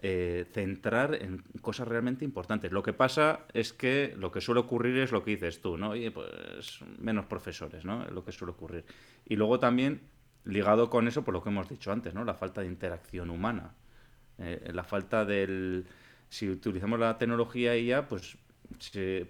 eh, 0.00 0.46
centrar 0.52 1.16
en 1.16 1.42
cosas 1.60 1.88
realmente 1.88 2.24
importantes. 2.24 2.70
Lo 2.70 2.84
que 2.84 2.92
pasa 2.92 3.40
es 3.52 3.72
que 3.72 4.14
lo 4.16 4.30
que 4.30 4.40
suele 4.40 4.60
ocurrir 4.60 4.96
es 4.98 5.10
lo 5.10 5.24
que 5.24 5.32
dices 5.32 5.60
tú, 5.60 5.76
¿no? 5.76 5.90
Oye, 5.90 6.12
pues 6.12 6.80
menos 6.98 7.26
profesores, 7.26 7.84
¿no? 7.84 8.04
Es 8.04 8.12
lo 8.12 8.24
que 8.24 8.30
suele 8.30 8.52
ocurrir. 8.52 8.84
Y 9.26 9.34
luego 9.34 9.58
también, 9.58 10.02
ligado 10.44 10.88
con 10.88 11.08
eso, 11.08 11.24
por 11.24 11.34
lo 11.34 11.42
que 11.42 11.48
hemos 11.48 11.68
dicho 11.68 11.90
antes, 11.90 12.14
¿no? 12.14 12.24
La 12.24 12.34
falta 12.34 12.60
de 12.60 12.68
interacción 12.68 13.30
humana. 13.30 13.74
Eh, 14.38 14.70
la 14.72 14.84
falta 14.84 15.24
del... 15.24 15.86
Si 16.28 16.48
utilizamos 16.48 16.98
la 16.98 17.16
tecnología 17.18 17.76
ya, 17.76 18.08
pues 18.08 18.36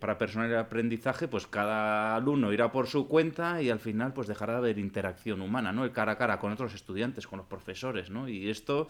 para 0.01 0.19
personal 0.19 0.51
el 0.51 0.59
aprendizaje, 0.59 1.29
pues 1.29 1.47
cada 1.47 2.17
alumno 2.17 2.53
irá 2.53 2.73
por 2.73 2.87
su 2.87 3.07
cuenta 3.07 3.63
y 3.63 3.71
al 3.71 3.79
final 3.79 4.13
pues 4.13 4.27
dejará 4.27 4.55
de 4.55 4.59
haber 4.59 4.79
interacción 4.79 5.41
humana, 5.41 5.73
¿no? 5.73 5.85
El 5.85 5.93
cara 5.93 6.13
a 6.13 6.19
cara 6.19 6.39
con 6.39 6.53
otros 6.53 6.75
estudiantes, 6.75 7.27
con 7.27 7.39
los 7.39 7.47
profesores, 7.47 8.11
¿no? 8.11 8.29
Y 8.29 8.51
esto, 8.51 8.89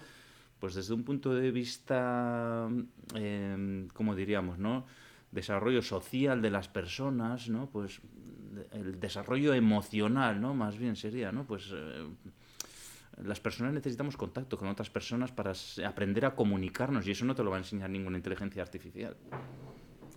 pues 0.58 0.74
desde 0.74 0.94
un 0.94 1.04
punto 1.04 1.34
de 1.34 1.50
vista, 1.50 2.68
eh, 3.14 3.88
¿cómo 3.92 4.14
diríamos, 4.14 4.58
no? 4.58 4.86
Desarrollo 5.30 5.82
social 5.82 6.40
de 6.40 6.50
las 6.50 6.68
personas, 6.68 7.48
¿no? 7.48 7.68
Pues 7.70 8.00
el 8.72 8.98
desarrollo 8.98 9.52
emocional, 9.54 10.40
¿no? 10.40 10.54
Más 10.54 10.78
bien 10.78 10.96
sería, 10.96 11.30
¿no? 11.30 11.44
Pues 11.44 11.70
eh, 11.72 12.06
las 13.24 13.40
personas 13.40 13.72
necesitamos 13.72 14.16
contacto 14.16 14.58
con 14.58 14.68
otras 14.68 14.90
personas 14.90 15.32
para 15.32 15.52
aprender 15.86 16.24
a 16.24 16.34
comunicarnos 16.34 17.06
y 17.06 17.12
eso 17.12 17.24
no 17.24 17.34
te 17.34 17.42
lo 17.42 17.50
va 17.50 17.56
a 17.56 17.60
enseñar 17.60 17.90
ninguna 17.90 18.16
inteligencia 18.16 18.62
artificial. 18.62 19.16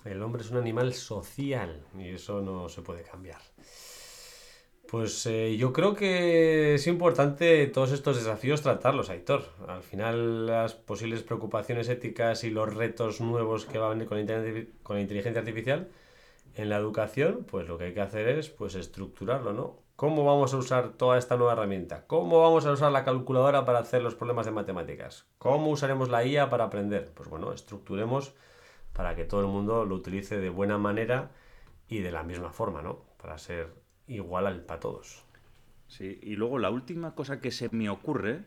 El 0.05 0.21
hombre 0.21 0.41
es 0.41 0.51
un 0.51 0.57
animal 0.57 0.93
social 0.93 1.85
y 1.97 2.09
eso 2.09 2.41
no 2.41 2.69
se 2.69 2.81
puede 2.81 3.03
cambiar. 3.03 3.41
Pues 4.87 5.25
eh, 5.25 5.55
yo 5.55 5.71
creo 5.71 5.93
que 5.93 6.75
es 6.75 6.85
importante 6.87 7.65
todos 7.67 7.93
estos 7.93 8.17
desafíos 8.17 8.61
tratarlos, 8.61 9.09
Aitor. 9.09 9.45
Al 9.67 9.83
final 9.83 10.47
las 10.47 10.73
posibles 10.73 11.23
preocupaciones 11.23 11.87
éticas 11.87 12.43
y 12.43 12.49
los 12.49 12.73
retos 12.73 13.21
nuevos 13.21 13.65
que 13.65 13.77
va 13.77 13.87
a 13.87 13.89
venir 13.91 14.07
con 14.07 14.17
con 14.83 14.95
la 14.97 15.01
inteligencia 15.01 15.39
artificial 15.39 15.87
en 16.55 16.69
la 16.69 16.77
educación, 16.77 17.45
pues 17.49 17.67
lo 17.67 17.77
que 17.77 17.85
hay 17.85 17.93
que 17.93 18.01
hacer 18.01 18.27
es 18.27 18.49
pues 18.49 18.75
estructurarlo, 18.75 19.53
¿no? 19.53 19.79
¿Cómo 19.95 20.25
vamos 20.25 20.53
a 20.53 20.57
usar 20.57 20.93
toda 20.93 21.17
esta 21.17 21.37
nueva 21.37 21.53
herramienta? 21.53 22.07
¿Cómo 22.07 22.41
vamos 22.41 22.65
a 22.65 22.71
usar 22.71 22.91
la 22.91 23.03
calculadora 23.03 23.65
para 23.65 23.79
hacer 23.79 24.01
los 24.01 24.15
problemas 24.15 24.45
de 24.45 24.51
matemáticas? 24.51 25.25
¿Cómo 25.37 25.69
usaremos 25.69 26.09
la 26.09 26.25
IA 26.25 26.49
para 26.49 26.65
aprender? 26.65 27.11
Pues 27.13 27.29
bueno, 27.29 27.53
estructuremos 27.53 28.33
para 28.93 29.15
que 29.15 29.25
todo 29.25 29.41
el 29.41 29.47
mundo 29.47 29.85
lo 29.85 29.95
utilice 29.95 30.39
de 30.39 30.49
buena 30.49 30.77
manera 30.77 31.31
y 31.87 31.99
de 31.99 32.11
la 32.11 32.23
misma 32.23 32.51
forma, 32.51 32.81
¿no? 32.81 33.05
Para 33.21 33.37
ser 33.37 33.73
igual 34.07 34.47
al 34.47 34.61
para 34.61 34.79
todos. 34.79 35.23
Sí, 35.87 36.19
y 36.23 36.35
luego 36.35 36.57
la 36.57 36.69
última 36.69 37.13
cosa 37.15 37.39
que 37.39 37.51
se 37.51 37.69
me 37.71 37.89
ocurre 37.89 38.45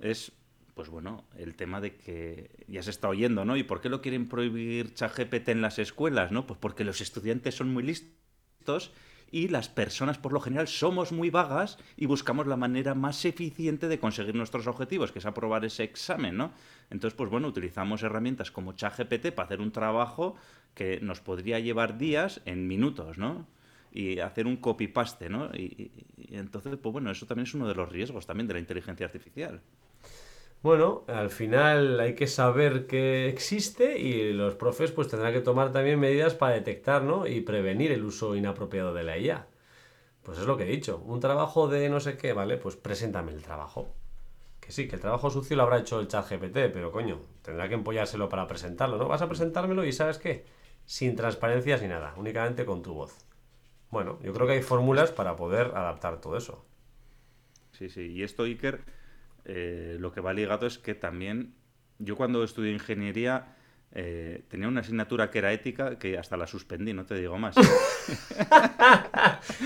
es, 0.00 0.32
pues 0.74 0.90
bueno, 0.90 1.24
el 1.36 1.54
tema 1.54 1.80
de 1.80 1.96
que 1.96 2.64
ya 2.68 2.82
se 2.82 2.90
está 2.90 3.08
oyendo, 3.08 3.44
¿no? 3.44 3.56
¿Y 3.56 3.62
por 3.62 3.80
qué 3.80 3.88
lo 3.88 4.02
quieren 4.02 4.28
prohibir 4.28 4.92
ChatGPT 4.92 5.48
en 5.48 5.62
las 5.62 5.78
escuelas, 5.78 6.30
¿no? 6.30 6.46
Pues 6.46 6.58
porque 6.58 6.84
los 6.84 7.00
estudiantes 7.00 7.54
son 7.54 7.72
muy 7.72 7.84
listos 7.84 8.92
y 9.30 9.48
las 9.48 9.68
personas 9.68 10.18
por 10.18 10.32
lo 10.32 10.40
general 10.40 10.66
somos 10.68 11.12
muy 11.12 11.30
vagas 11.30 11.78
y 11.96 12.06
buscamos 12.06 12.46
la 12.46 12.56
manera 12.56 12.94
más 12.94 13.24
eficiente 13.24 13.88
de 13.88 13.98
conseguir 13.98 14.34
nuestros 14.34 14.66
objetivos, 14.66 15.12
que 15.12 15.20
es 15.20 15.26
aprobar 15.26 15.64
ese 15.64 15.84
examen, 15.84 16.36
¿no? 16.36 16.52
Entonces, 16.90 17.16
pues 17.16 17.30
bueno, 17.30 17.48
utilizamos 17.48 18.02
herramientas 18.02 18.50
como 18.50 18.72
ChatGPT 18.72 19.32
para 19.32 19.46
hacer 19.46 19.60
un 19.60 19.72
trabajo 19.72 20.36
que 20.74 21.00
nos 21.00 21.20
podría 21.20 21.58
llevar 21.60 21.98
días 21.98 22.40
en 22.44 22.66
minutos, 22.66 23.18
¿no? 23.18 23.46
y 23.92 24.20
hacer 24.20 24.46
un 24.46 24.56
copy-paste, 24.56 25.28
¿no? 25.28 25.50
Y, 25.52 25.90
y- 26.16 26.36
entonces, 26.36 26.76
pues 26.80 26.92
bueno, 26.92 27.10
eso 27.10 27.26
también 27.26 27.46
es 27.46 27.54
uno 27.54 27.66
de 27.66 27.74
los 27.74 27.88
riesgos 27.88 28.24
también 28.26 28.46
de 28.46 28.54
la 28.54 28.60
inteligencia 28.60 29.04
artificial. 29.06 29.60
Bueno, 30.62 31.04
al 31.06 31.30
final 31.30 32.00
hay 32.00 32.14
que 32.14 32.26
saber 32.26 32.86
que 32.86 33.28
existe 33.28 33.98
y 33.98 34.32
los 34.34 34.54
profes 34.56 34.92
pues 34.92 35.08
tendrán 35.08 35.32
que 35.32 35.40
tomar 35.40 35.72
también 35.72 35.98
medidas 35.98 36.34
para 36.34 36.54
detectar, 36.54 37.02
¿no? 37.02 37.26
y 37.26 37.40
prevenir 37.40 37.92
el 37.92 38.04
uso 38.04 38.36
inapropiado 38.36 38.92
de 38.92 39.02
la 39.02 39.16
IA. 39.18 39.46
Pues 40.22 40.38
es 40.38 40.46
lo 40.46 40.56
que 40.58 40.64
he 40.64 40.66
dicho, 40.70 40.98
un 41.06 41.20
trabajo 41.20 41.68
de 41.68 41.88
no 41.88 42.00
sé 42.00 42.18
qué, 42.18 42.32
¿vale? 42.34 42.58
Pues 42.58 42.76
preséntame 42.76 43.32
el 43.32 43.42
trabajo. 43.42 43.94
Que 44.60 44.72
sí, 44.72 44.88
que 44.88 44.96
el 44.96 45.02
trabajo 45.02 45.30
sucio 45.30 45.56
lo 45.56 45.64
habrá 45.64 45.78
hecho 45.78 46.00
el 46.00 46.08
chat 46.08 46.28
GPT, 46.28 46.70
pero 46.72 46.92
coño, 46.92 47.20
tendrá 47.42 47.68
que 47.68 47.74
empollárselo 47.74 48.28
para 48.28 48.46
presentarlo, 48.48 48.98
¿no? 48.98 49.08
Vas 49.08 49.22
a 49.22 49.28
presentármelo 49.28 49.84
y 49.84 49.92
¿sabes 49.92 50.18
qué? 50.18 50.46
Sin 50.86 51.16
transparencias 51.16 51.82
ni 51.82 51.88
nada, 51.88 52.14
únicamente 52.18 52.66
con 52.66 52.82
tu 52.82 52.94
voz. 52.94 53.16
Bueno, 53.90 54.18
yo 54.22 54.32
creo 54.34 54.46
que 54.46 54.54
hay 54.54 54.62
fórmulas 54.62 55.12
para 55.12 55.36
poder 55.36 55.68
adaptar 55.74 56.20
todo 56.20 56.36
eso. 56.36 56.64
Sí, 57.72 57.88
sí. 57.88 58.12
Y 58.12 58.22
esto, 58.22 58.44
Iker, 58.44 58.84
eh, 59.44 59.96
lo 60.00 60.12
que 60.12 60.20
va 60.20 60.32
ligado 60.32 60.66
es 60.66 60.78
que 60.78 60.94
también 60.94 61.54
yo 61.98 62.16
cuando 62.16 62.42
estudié 62.44 62.72
ingeniería 62.72 63.56
eh, 63.92 64.44
tenía 64.48 64.68
una 64.68 64.82
asignatura 64.82 65.30
que 65.32 65.38
era 65.38 65.52
ética 65.52 65.98
que 65.98 66.16
hasta 66.16 66.36
la 66.36 66.46
suspendí, 66.46 66.92
no 66.92 67.04
te 67.06 67.16
digo 67.16 67.36
más. 67.38 67.56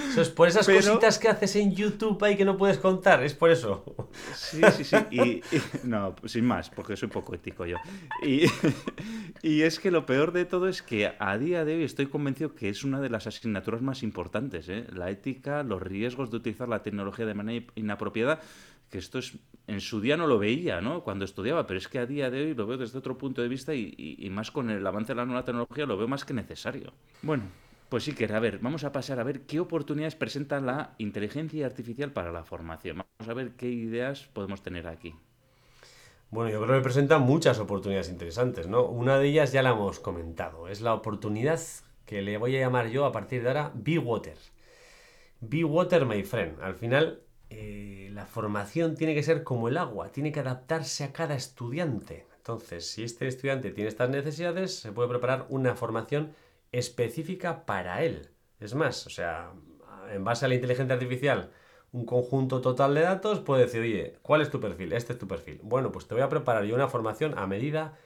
Eso 0.08 0.20
es 0.22 0.28
por 0.30 0.48
esas 0.48 0.66
Pero- 0.66 0.78
cositas 0.80 1.18
que 1.18 1.28
haces 1.28 1.56
en 1.56 1.74
YouTube 1.74 2.22
ahí 2.24 2.36
que 2.36 2.44
no 2.44 2.56
puedes 2.56 2.78
contar, 2.78 3.22
es 3.22 3.34
por 3.34 3.50
eso. 3.50 3.84
Sí, 4.34 4.60
sí, 4.76 4.84
sí. 4.84 4.96
Y, 5.10 5.20
y- 5.20 5.42
no, 5.84 6.14
sin 6.24 6.44
más, 6.44 6.70
porque 6.70 6.96
soy 6.96 7.08
poco 7.08 7.34
ético 7.34 7.66
yo. 7.66 7.76
Y, 8.24 8.42
y 9.42 9.62
es 9.62 9.80
que 9.80 9.90
lo 9.90 10.06
peor 10.06 10.32
de 10.32 10.44
todo 10.44 10.68
es 10.68 10.82
que 10.82 11.12
a 11.18 11.36
día 11.38 11.64
de 11.64 11.76
hoy 11.76 11.84
estoy 11.84 12.06
convencido 12.06 12.54
que 12.54 12.68
es 12.68 12.84
una 12.84 13.00
de 13.00 13.10
las 13.10 13.26
asignaturas 13.26 13.82
más 13.82 14.02
importantes, 14.02 14.68
¿eh? 14.68 14.86
La 14.92 15.10
ética, 15.10 15.62
los 15.64 15.82
riesgos 15.82 16.30
de 16.30 16.36
utilizar 16.36 16.68
la 16.68 16.82
tecnología 16.82 17.26
de 17.26 17.34
manera 17.34 17.66
inapropiada, 17.74 18.40
que 18.94 18.98
esto 18.98 19.18
es, 19.18 19.36
en 19.66 19.80
su 19.80 20.00
día 20.00 20.16
no 20.16 20.28
lo 20.28 20.38
veía, 20.38 20.80
¿no? 20.80 21.02
Cuando 21.02 21.24
estudiaba, 21.24 21.66
pero 21.66 21.78
es 21.78 21.88
que 21.88 21.98
a 21.98 22.06
día 22.06 22.30
de 22.30 22.44
hoy 22.44 22.54
lo 22.54 22.64
veo 22.64 22.78
desde 22.78 22.96
otro 22.96 23.18
punto 23.18 23.42
de 23.42 23.48
vista 23.48 23.74
y, 23.74 23.92
y- 23.98 24.30
más 24.30 24.52
con 24.52 24.70
el 24.70 24.86
avance 24.86 25.14
de 25.14 25.16
la 25.16 25.24
nueva 25.24 25.44
tecnología 25.44 25.84
lo 25.84 25.96
veo 25.96 26.06
más 26.06 26.24
que 26.24 26.32
necesario. 26.32 26.92
Bueno, 27.20 27.42
pues 27.88 28.04
sí 28.04 28.14
que, 28.14 28.26
a 28.26 28.38
ver, 28.38 28.60
vamos 28.60 28.84
a 28.84 28.92
pasar 28.92 29.18
a 29.18 29.24
ver 29.24 29.46
qué 29.46 29.58
oportunidades 29.58 30.14
presenta 30.14 30.60
la 30.60 30.94
inteligencia 30.98 31.66
artificial 31.66 32.12
para 32.12 32.30
la 32.30 32.44
formación. 32.44 32.98
Vamos 32.98 33.28
a 33.28 33.34
ver 33.34 33.56
qué 33.56 33.68
ideas 33.68 34.28
podemos 34.32 34.62
tener 34.62 34.86
aquí. 34.86 35.12
Bueno, 36.30 36.52
yo 36.52 36.62
creo 36.62 36.78
que 36.78 36.84
presenta 36.84 37.18
muchas 37.18 37.58
oportunidades 37.58 38.10
interesantes, 38.10 38.68
¿no? 38.68 38.84
Una 38.84 39.18
de 39.18 39.26
ellas 39.26 39.50
ya 39.50 39.64
la 39.64 39.70
hemos 39.70 39.98
comentado, 39.98 40.68
es 40.68 40.82
la 40.82 40.94
oportunidad 40.94 41.60
que 42.06 42.22
le 42.22 42.38
voy 42.38 42.54
a 42.56 42.60
llamar 42.60 42.90
yo 42.90 43.06
a 43.06 43.10
partir 43.10 43.42
de 43.42 43.48
ahora 43.48 43.72
Be 43.74 43.98
Water. 43.98 44.38
Be 45.40 45.64
water, 45.64 46.06
my 46.06 46.22
friend. 46.22 46.60
Al 46.62 46.76
final, 46.76 47.18
eh, 47.56 48.10
la 48.10 48.26
formación 48.26 48.96
tiene 48.96 49.14
que 49.14 49.22
ser 49.22 49.44
como 49.44 49.68
el 49.68 49.76
agua, 49.76 50.10
tiene 50.10 50.32
que 50.32 50.40
adaptarse 50.40 51.04
a 51.04 51.12
cada 51.12 51.34
estudiante. 51.34 52.26
Entonces, 52.36 52.90
si 52.90 53.04
este 53.04 53.28
estudiante 53.28 53.70
tiene 53.70 53.88
estas 53.88 54.10
necesidades, 54.10 54.74
se 54.78 54.92
puede 54.92 55.08
preparar 55.08 55.46
una 55.48 55.76
formación 55.76 56.34
específica 56.72 57.64
para 57.64 58.02
él. 58.02 58.30
Es 58.58 58.74
más, 58.74 59.06
o 59.06 59.10
sea, 59.10 59.52
en 60.10 60.24
base 60.24 60.44
a 60.44 60.48
la 60.48 60.56
inteligencia 60.56 60.94
artificial, 60.94 61.52
un 61.92 62.06
conjunto 62.06 62.60
total 62.60 62.94
de 62.94 63.02
datos 63.02 63.38
puede 63.38 63.62
decir, 63.62 63.82
oye, 63.82 64.18
¿cuál 64.22 64.40
es 64.40 64.50
tu 64.50 64.60
perfil? 64.60 64.92
Este 64.92 65.12
es 65.12 65.18
tu 65.18 65.28
perfil. 65.28 65.60
Bueno, 65.62 65.92
pues 65.92 66.08
te 66.08 66.14
voy 66.14 66.24
a 66.24 66.28
preparar 66.28 66.64
yo 66.64 66.74
una 66.74 66.88
formación 66.88 67.38
a 67.38 67.46
medida 67.46 67.96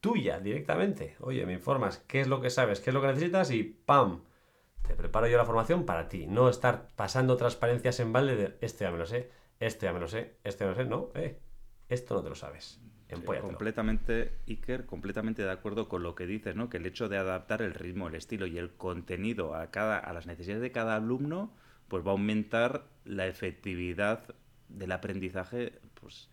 tuya 0.00 0.40
directamente. 0.40 1.16
Oye, 1.20 1.44
me 1.44 1.52
informas 1.52 1.98
qué 2.08 2.20
es 2.20 2.26
lo 2.26 2.40
que 2.40 2.48
sabes, 2.48 2.80
qué 2.80 2.90
es 2.90 2.94
lo 2.94 3.02
que 3.02 3.08
necesitas 3.08 3.50
y 3.50 3.64
¡pam! 3.64 4.22
Te 4.86 4.94
preparo 4.94 5.26
yo 5.26 5.38
la 5.38 5.44
formación 5.44 5.86
para 5.86 6.08
ti. 6.08 6.26
No 6.26 6.48
estar 6.48 6.90
pasando 6.96 7.36
transparencias 7.36 8.00
en 8.00 8.12
balde 8.12 8.36
de 8.36 8.56
este 8.60 8.84
ya 8.84 8.90
me 8.90 8.98
lo 8.98 9.06
sé, 9.06 9.30
este 9.60 9.86
ya 9.86 9.92
me 9.92 10.00
lo 10.00 10.08
sé, 10.08 10.36
este 10.44 10.64
ya 10.64 10.70
me 10.70 10.76
lo 10.76 10.82
sé. 10.82 10.88
No, 10.88 11.10
eh, 11.14 11.40
esto 11.88 12.14
no 12.14 12.22
te 12.22 12.28
lo 12.28 12.34
sabes. 12.34 12.80
completamente, 13.40 14.38
Iker, 14.46 14.86
completamente 14.86 15.42
de 15.42 15.50
acuerdo 15.50 15.88
con 15.88 16.02
lo 16.02 16.14
que 16.14 16.26
dices, 16.26 16.54
¿no? 16.54 16.68
Que 16.68 16.76
el 16.76 16.86
hecho 16.86 17.08
de 17.08 17.16
adaptar 17.16 17.62
el 17.62 17.74
ritmo, 17.74 18.08
el 18.08 18.14
estilo 18.14 18.46
y 18.46 18.58
el 18.58 18.72
contenido 18.72 19.54
a, 19.54 19.70
cada, 19.70 19.98
a 19.98 20.12
las 20.12 20.26
necesidades 20.26 20.62
de 20.62 20.72
cada 20.72 20.96
alumno, 20.96 21.52
pues 21.88 22.04
va 22.04 22.08
a 22.08 22.12
aumentar 22.12 22.86
la 23.04 23.26
efectividad 23.26 24.34
del 24.68 24.92
aprendizaje, 24.92 25.80
pues 25.94 26.28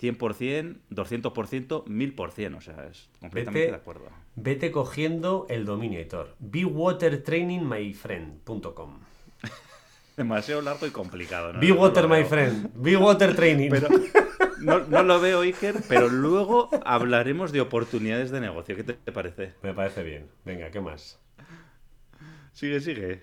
100%, 0.00 0.78
200%, 0.90 1.84
1000%. 1.84 2.56
O 2.56 2.60
sea, 2.60 2.86
es 2.90 3.08
completamente 3.20 3.70
de 3.70 3.76
acuerdo. 3.76 4.06
Vete 4.34 4.70
cogiendo 4.70 5.46
el 5.48 5.64
dominio, 5.64 5.98
editor. 6.00 6.36
BeWaterTrainingMyFriend.com 6.40 8.98
Demasiado 10.16 10.62
largo 10.62 10.86
y 10.86 10.90
complicado. 10.90 11.52
¿no? 11.52 11.60
Be 11.60 11.72
Water, 11.72 12.08
my 12.08 12.24
friend. 12.24 12.70
Be 12.74 12.96
Water 12.96 13.36
Training. 13.36 13.70
no, 14.60 14.78
no, 14.80 15.02
lo 15.02 15.20
veo, 15.20 15.42
Iker, 15.42 15.82
pero 15.88 16.08
luego 16.08 16.70
hablaremos 16.84 17.52
de 17.52 17.60
oportunidades 17.60 18.30
de 18.30 18.40
negocio. 18.40 18.74
¿Qué 18.76 18.84
te, 18.84 18.94
te 18.94 19.12
parece? 19.12 19.52
Me 19.62 19.74
parece 19.74 20.02
bien. 20.02 20.30
Venga, 20.44 20.70
¿qué 20.70 20.80
más? 20.80 21.20
Sigue, 22.52 22.80
sigue. 22.80 23.22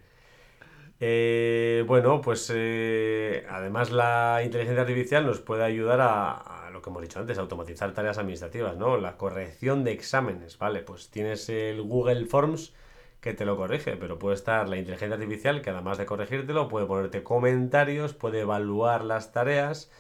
Eh, 1.02 1.84
bueno, 1.88 2.20
pues 2.22 2.52
eh, 2.54 3.46
además 3.50 3.92
la 3.92 4.42
inteligencia 4.44 4.82
artificial 4.82 5.26
nos 5.26 5.40
puede 5.40 5.64
ayudar 5.64 6.02
a, 6.02 6.59
lo 6.70 6.82
que 6.82 6.90
hemos 6.90 7.02
dicho 7.02 7.20
antes, 7.20 7.38
automatizar 7.38 7.94
tareas 7.94 8.18
administrativas, 8.18 8.78
¿no? 8.78 8.98
La 8.98 9.18
corrección 9.18 9.84
de 9.84 9.92
exámenes, 9.92 10.58
¿vale? 10.58 10.82
Pues 10.82 11.10
tienes 11.10 11.50
el 11.50 11.82
Google 11.82 12.26
Forms 12.26 12.74
que 13.22 13.34
te 13.34 13.46
lo 13.46 13.58
corrige, 13.58 13.98
pero 13.98 14.18
puede 14.18 14.36
estar 14.36 14.70
la 14.70 14.78
inteligencia 14.78 15.16
artificial 15.16 15.62
que 15.62 15.70
además 15.72 15.98
de 15.98 16.06
corregírtelo 16.06 16.68
puede 16.68 16.86
ponerte 16.86 17.24
comentarios, 17.24 18.14
puede 18.14 18.42
evaluar 18.42 19.04
las 19.04 19.32
tareas, 19.32 19.92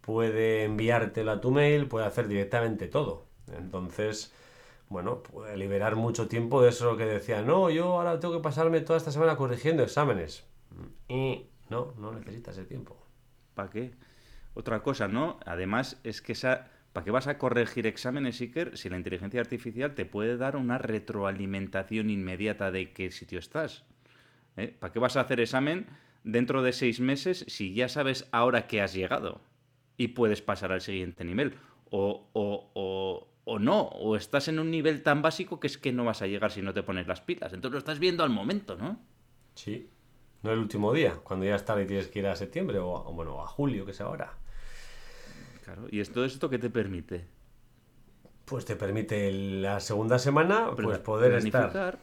puede 0.00 0.64
enviártelo 0.64 1.32
a 1.32 1.40
tu 1.40 1.50
mail, 1.50 1.88
puede 1.88 2.06
hacer 2.06 2.28
directamente 2.28 2.86
todo. 2.86 3.26
Entonces, 3.56 4.32
bueno, 4.88 5.22
puede 5.22 5.56
liberar 5.56 5.96
mucho 5.96 6.28
tiempo 6.28 6.62
de 6.62 6.70
eso 6.70 6.96
que 6.96 7.04
decía, 7.04 7.42
no, 7.42 7.70
yo 7.70 7.98
ahora 7.98 8.20
tengo 8.20 8.34
que 8.34 8.42
pasarme 8.42 8.80
toda 8.80 8.96
esta 8.96 9.10
semana 9.10 9.36
corrigiendo 9.36 9.82
exámenes. 9.82 10.46
Y 11.08 11.46
no, 11.68 11.94
no 11.98 12.12
necesitas 12.12 12.56
el 12.58 12.66
tiempo. 12.66 12.96
¿Para 13.54 13.70
qué? 13.70 13.92
Otra 14.58 14.82
cosa, 14.82 15.06
¿no? 15.06 15.38
Además, 15.46 16.00
es 16.02 16.20
que 16.20 16.32
esa... 16.32 16.68
¿Para 16.92 17.04
qué 17.04 17.12
vas 17.12 17.28
a 17.28 17.38
corregir 17.38 17.86
exámenes, 17.86 18.40
Iker, 18.40 18.76
si 18.76 18.88
la 18.88 18.96
inteligencia 18.96 19.40
artificial 19.40 19.94
te 19.94 20.04
puede 20.04 20.36
dar 20.36 20.56
una 20.56 20.78
retroalimentación 20.78 22.10
inmediata 22.10 22.72
de 22.72 22.92
qué 22.92 23.12
sitio 23.12 23.38
estás? 23.38 23.84
¿Eh? 24.56 24.74
¿Para 24.76 24.92
qué 24.92 24.98
vas 24.98 25.16
a 25.16 25.20
hacer 25.20 25.38
examen 25.38 25.86
dentro 26.24 26.62
de 26.62 26.72
seis 26.72 26.98
meses 26.98 27.44
si 27.46 27.72
ya 27.72 27.88
sabes 27.88 28.26
ahora 28.32 28.66
que 28.66 28.82
has 28.82 28.94
llegado 28.94 29.40
y 29.96 30.08
puedes 30.08 30.42
pasar 30.42 30.72
al 30.72 30.80
siguiente 30.80 31.24
nivel? 31.24 31.54
O, 31.90 32.28
o, 32.32 32.72
o, 32.74 33.28
o 33.44 33.58
no, 33.60 33.82
o 33.82 34.16
estás 34.16 34.48
en 34.48 34.58
un 34.58 34.72
nivel 34.72 35.04
tan 35.04 35.22
básico 35.22 35.60
que 35.60 35.68
es 35.68 35.78
que 35.78 35.92
no 35.92 36.04
vas 36.04 36.20
a 36.22 36.26
llegar 36.26 36.50
si 36.50 36.62
no 36.62 36.74
te 36.74 36.82
pones 36.82 37.06
las 37.06 37.20
pilas. 37.20 37.52
Entonces 37.52 37.74
lo 37.74 37.78
estás 37.78 38.00
viendo 38.00 38.24
al 38.24 38.30
momento, 38.30 38.76
¿no? 38.76 38.98
Sí. 39.54 39.88
No 40.42 40.50
el 40.50 40.58
último 40.58 40.92
día, 40.92 41.14
cuando 41.22 41.46
ya 41.46 41.54
está 41.54 41.80
y 41.80 41.86
tienes 41.86 42.08
que 42.08 42.18
ir 42.18 42.26
a 42.26 42.34
septiembre 42.34 42.78
o, 42.80 43.12
bueno, 43.12 43.40
a 43.40 43.46
julio, 43.46 43.84
que 43.84 43.92
es 43.92 44.00
ahora. 44.00 44.36
Claro, 45.68 45.86
¿y 45.90 46.02
todo 46.04 46.24
esto 46.24 46.48
qué 46.48 46.58
te 46.58 46.70
permite? 46.70 47.26
Pues 48.46 48.64
te 48.64 48.74
permite 48.74 49.30
la 49.30 49.80
segunda 49.80 50.18
semana 50.18 50.70
pues 50.74 50.98
poder 51.00 51.34
estar. 51.34 51.98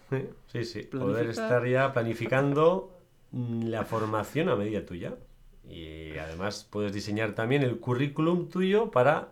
Sí, 0.46 0.66
sí, 0.66 0.84
poder 0.84 1.30
estar 1.30 1.66
ya 1.66 1.92
planificando 1.92 2.96
la 3.32 3.84
formación 3.84 4.50
a 4.50 4.56
medida 4.56 4.86
tuya. 4.86 5.16
Y 5.68 6.16
además 6.20 6.68
puedes 6.70 6.94
diseñar 6.94 7.34
también 7.34 7.64
el 7.64 7.80
currículum 7.80 8.50
tuyo 8.50 8.92
para 8.92 9.30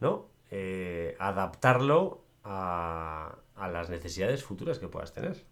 ¿no? 0.00 0.30
Eh, 0.50 1.14
adaptarlo 1.18 2.24
a, 2.44 3.36
a 3.56 3.68
las 3.68 3.90
necesidades 3.90 4.42
futuras 4.42 4.78
que 4.78 4.88
puedas 4.88 5.12
tener. 5.12 5.44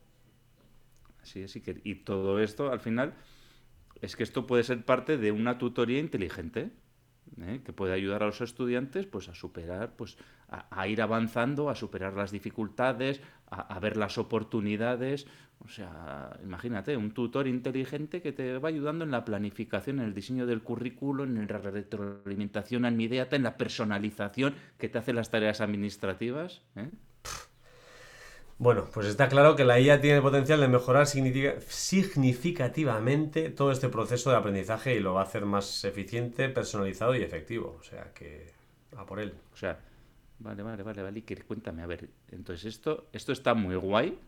Sí, 1.25 1.47
sí 1.47 1.61
que, 1.61 1.79
y 1.85 1.97
todo 1.97 2.41
esto, 2.41 2.73
al 2.73 2.81
final, 2.81 3.13
es 4.01 4.17
que 4.17 4.23
esto 4.23 4.47
puede 4.47 4.63
ser 4.63 4.83
parte 4.83 5.19
de 5.19 5.31
una 5.31 5.59
tutoría 5.59 6.01
inteligente. 6.01 6.71
¿Eh? 7.41 7.61
que 7.65 7.73
puede 7.73 7.95
ayudar 7.95 8.23
a 8.23 8.27
los 8.27 8.41
estudiantes 8.41 9.07
pues 9.07 9.29
a 9.29 9.35
superar 9.35 9.95
pues 9.97 10.17
a, 10.49 10.87
ir 10.89 11.03
avanzando 11.03 11.71
a 11.71 11.75
superar 11.75 12.15
las 12.15 12.31
dificultades 12.31 13.21
a, 13.51 13.79
ver 13.81 13.97
las 13.97 14.19
oportunidades 14.19 15.27
o 15.65 15.69
sea 15.69 16.37
imagínate 16.43 16.97
un 16.97 17.13
tutor 17.13 17.47
inteligente 17.47 18.23
que 18.23 18.33
te 18.33 18.59
va 18.59 18.69
ayudando 18.69 19.05
en 19.05 19.11
la 19.11 19.25
planificación 19.25 20.01
en 20.01 20.07
el 20.07 20.15
diseño 20.15 20.47
del 20.47 20.63
currículo 20.63 21.25
en 21.25 21.47
la 21.47 21.59
retroalimentación 21.59 22.85
inmediata 22.87 23.37
en 23.37 23.43
la 23.43 23.57
personalización 23.57 24.55
que 24.79 24.89
te 24.89 24.99
hace 24.99 25.13
las 25.13 25.31
tareas 25.31 25.61
administrativas 25.61 26.63
¿eh? 26.77 26.91
Bueno, 28.65 28.89
pues 28.95 29.07
está 29.09 29.29
claro 29.29 29.57
que 29.57 29.65
la 29.67 29.79
IA 29.79 30.01
tiene 30.01 30.17
el 30.17 30.23
potencial 30.23 30.59
de 30.59 30.69
mejorar 30.69 31.07
significativamente 31.07 33.51
todo 33.51 33.71
este 33.71 33.91
proceso 33.91 34.31
de 34.31 34.37
aprendizaje 34.37 34.95
y 34.95 35.01
lo 35.01 35.13
va 35.13 35.21
a 35.21 35.25
hacer 35.25 35.45
más 35.45 35.85
eficiente, 35.85 36.49
personalizado 36.49 37.15
y 37.15 37.21
efectivo. 37.21 37.77
O 37.79 37.83
sea 37.83 38.15
que 38.15 38.55
a 38.97 39.05
por 39.05 39.21
él. 39.21 39.35
O 39.53 39.57
sea, 39.57 39.79
vale, 40.39 40.63
vale, 40.63 40.83
vale, 40.83 41.03
vale. 41.03 41.23
Cuéntame, 41.47 41.83
a 41.83 41.87
ver, 41.87 42.09
entonces 42.33 42.65
esto, 42.65 43.09
esto 43.13 43.33
está 43.33 43.53
muy 43.53 43.77
guay, 43.77 44.19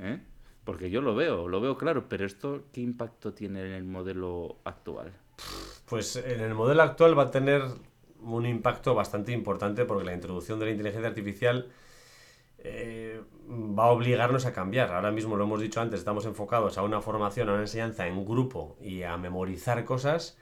¿eh? 0.00 0.18
Porque 0.64 0.90
yo 0.90 1.00
lo 1.00 1.14
veo, 1.14 1.46
lo 1.46 1.60
veo 1.60 1.78
claro, 1.78 2.08
pero 2.08 2.26
esto, 2.26 2.64
¿qué 2.72 2.80
impacto 2.80 3.32
tiene 3.32 3.60
en 3.60 3.74
el 3.74 3.84
modelo 3.84 4.56
actual? 4.64 5.12
Pues 5.88 6.16
en 6.16 6.40
el 6.40 6.54
modelo 6.54 6.82
actual 6.82 7.16
va 7.16 7.22
a 7.22 7.30
tener 7.30 7.62
un 8.22 8.44
impacto 8.44 8.96
bastante 8.96 9.30
importante 9.30 9.84
porque 9.84 10.04
la 10.04 10.14
introducción 10.14 10.58
de 10.58 10.64
la 10.64 10.72
inteligencia 10.72 11.08
artificial 11.08 11.70
eh, 12.64 13.22
va 13.46 13.84
a 13.84 13.90
obligarnos 13.90 14.46
a 14.46 14.52
cambiar. 14.52 14.90
Ahora 14.92 15.10
mismo 15.10 15.36
lo 15.36 15.44
hemos 15.44 15.60
dicho 15.60 15.80
antes, 15.80 16.00
estamos 16.00 16.24
enfocados 16.24 16.78
a 16.78 16.82
una 16.82 17.00
formación, 17.00 17.48
a 17.48 17.52
una 17.52 17.62
enseñanza 17.62 18.06
en 18.06 18.24
grupo 18.24 18.76
y 18.80 19.02
a 19.02 19.16
memorizar 19.18 19.84
cosas. 19.84 20.38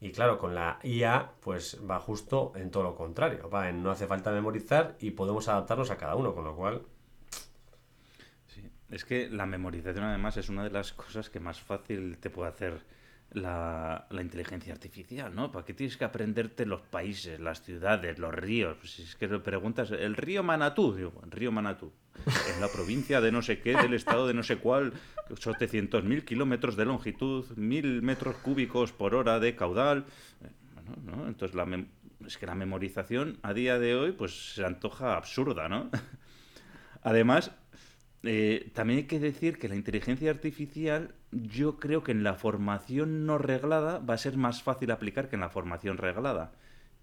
Y 0.00 0.12
claro, 0.12 0.38
con 0.38 0.54
la 0.54 0.78
IA, 0.82 1.32
pues 1.40 1.80
va 1.88 1.98
justo 1.98 2.52
en 2.56 2.70
todo 2.70 2.84
lo 2.84 2.94
contrario. 2.94 3.50
Va 3.50 3.68
en 3.68 3.82
no 3.82 3.90
hace 3.90 4.06
falta 4.06 4.30
memorizar 4.30 4.96
y 5.00 5.10
podemos 5.10 5.48
adaptarnos 5.48 5.90
a 5.90 5.96
cada 5.96 6.14
uno, 6.14 6.34
con 6.34 6.44
lo 6.44 6.54
cual. 6.54 6.82
Sí. 8.46 8.70
Es 8.90 9.04
que 9.04 9.28
la 9.28 9.46
memorización, 9.46 10.04
además, 10.04 10.36
es 10.36 10.48
una 10.48 10.62
de 10.62 10.70
las 10.70 10.92
cosas 10.92 11.28
que 11.28 11.40
más 11.40 11.60
fácil 11.60 12.18
te 12.18 12.30
puede 12.30 12.50
hacer 12.50 12.82
la, 13.34 14.06
inteligencia 14.10 14.72
artificial, 14.72 15.34
¿no? 15.34 15.52
¿Para 15.52 15.64
qué 15.64 15.74
tienes 15.74 15.96
que 15.96 16.04
aprenderte 16.04 16.64
los 16.66 16.80
países, 16.82 17.40
las 17.40 17.62
ciudades, 17.62 18.18
los 18.18 18.32
ríos? 18.32 18.76
Pues 18.78 18.92
si 18.92 19.02
es 19.02 19.16
que 19.16 19.28
le 19.28 19.40
preguntas, 19.40 19.90
el 19.90 20.16
río 20.16 20.42
Manatú, 20.42 20.94
digo, 20.94 21.20
el 21.24 21.30
río 21.30 21.52
Manatú, 21.52 21.92
en 22.54 22.60
la 22.60 22.68
provincia 22.68 23.20
de 23.20 23.32
no 23.32 23.42
sé 23.42 23.60
qué, 23.60 23.76
del 23.76 23.94
estado 23.94 24.26
de 24.26 24.34
no 24.34 24.42
sé 24.42 24.56
cuál, 24.56 24.92
800.000 25.28 26.24
kilómetros 26.24 26.76
de 26.76 26.84
longitud, 26.84 27.44
1.000 27.56 28.02
metros 28.02 28.36
cúbicos 28.36 28.92
por 28.92 29.14
hora 29.14 29.40
de 29.40 29.56
caudal. 29.56 30.06
Bueno, 30.74 30.96
¿no? 31.04 31.28
Entonces, 31.28 31.54
la 31.54 31.64
es 32.26 32.38
que 32.38 32.46
la 32.46 32.54
memorización 32.54 33.38
a 33.42 33.52
día 33.52 33.78
de 33.78 33.94
hoy, 33.94 34.12
pues 34.12 34.54
se 34.54 34.64
antoja 34.64 35.16
absurda, 35.16 35.68
¿no? 35.68 35.90
Además, 37.02 37.50
eh, 38.24 38.70
también 38.74 38.98
hay 39.00 39.04
que 39.06 39.20
decir 39.20 39.58
que 39.58 39.68
la 39.68 39.76
inteligencia 39.76 40.30
artificial 40.30 41.14
yo 41.30 41.78
creo 41.78 42.02
que 42.02 42.12
en 42.12 42.22
la 42.22 42.34
formación 42.34 43.26
no 43.26 43.38
reglada 43.38 43.98
va 43.98 44.14
a 44.14 44.18
ser 44.18 44.36
más 44.36 44.62
fácil 44.62 44.90
aplicar 44.90 45.28
que 45.28 45.36
en 45.36 45.40
la 45.40 45.50
formación 45.50 45.98
reglada. 45.98 46.52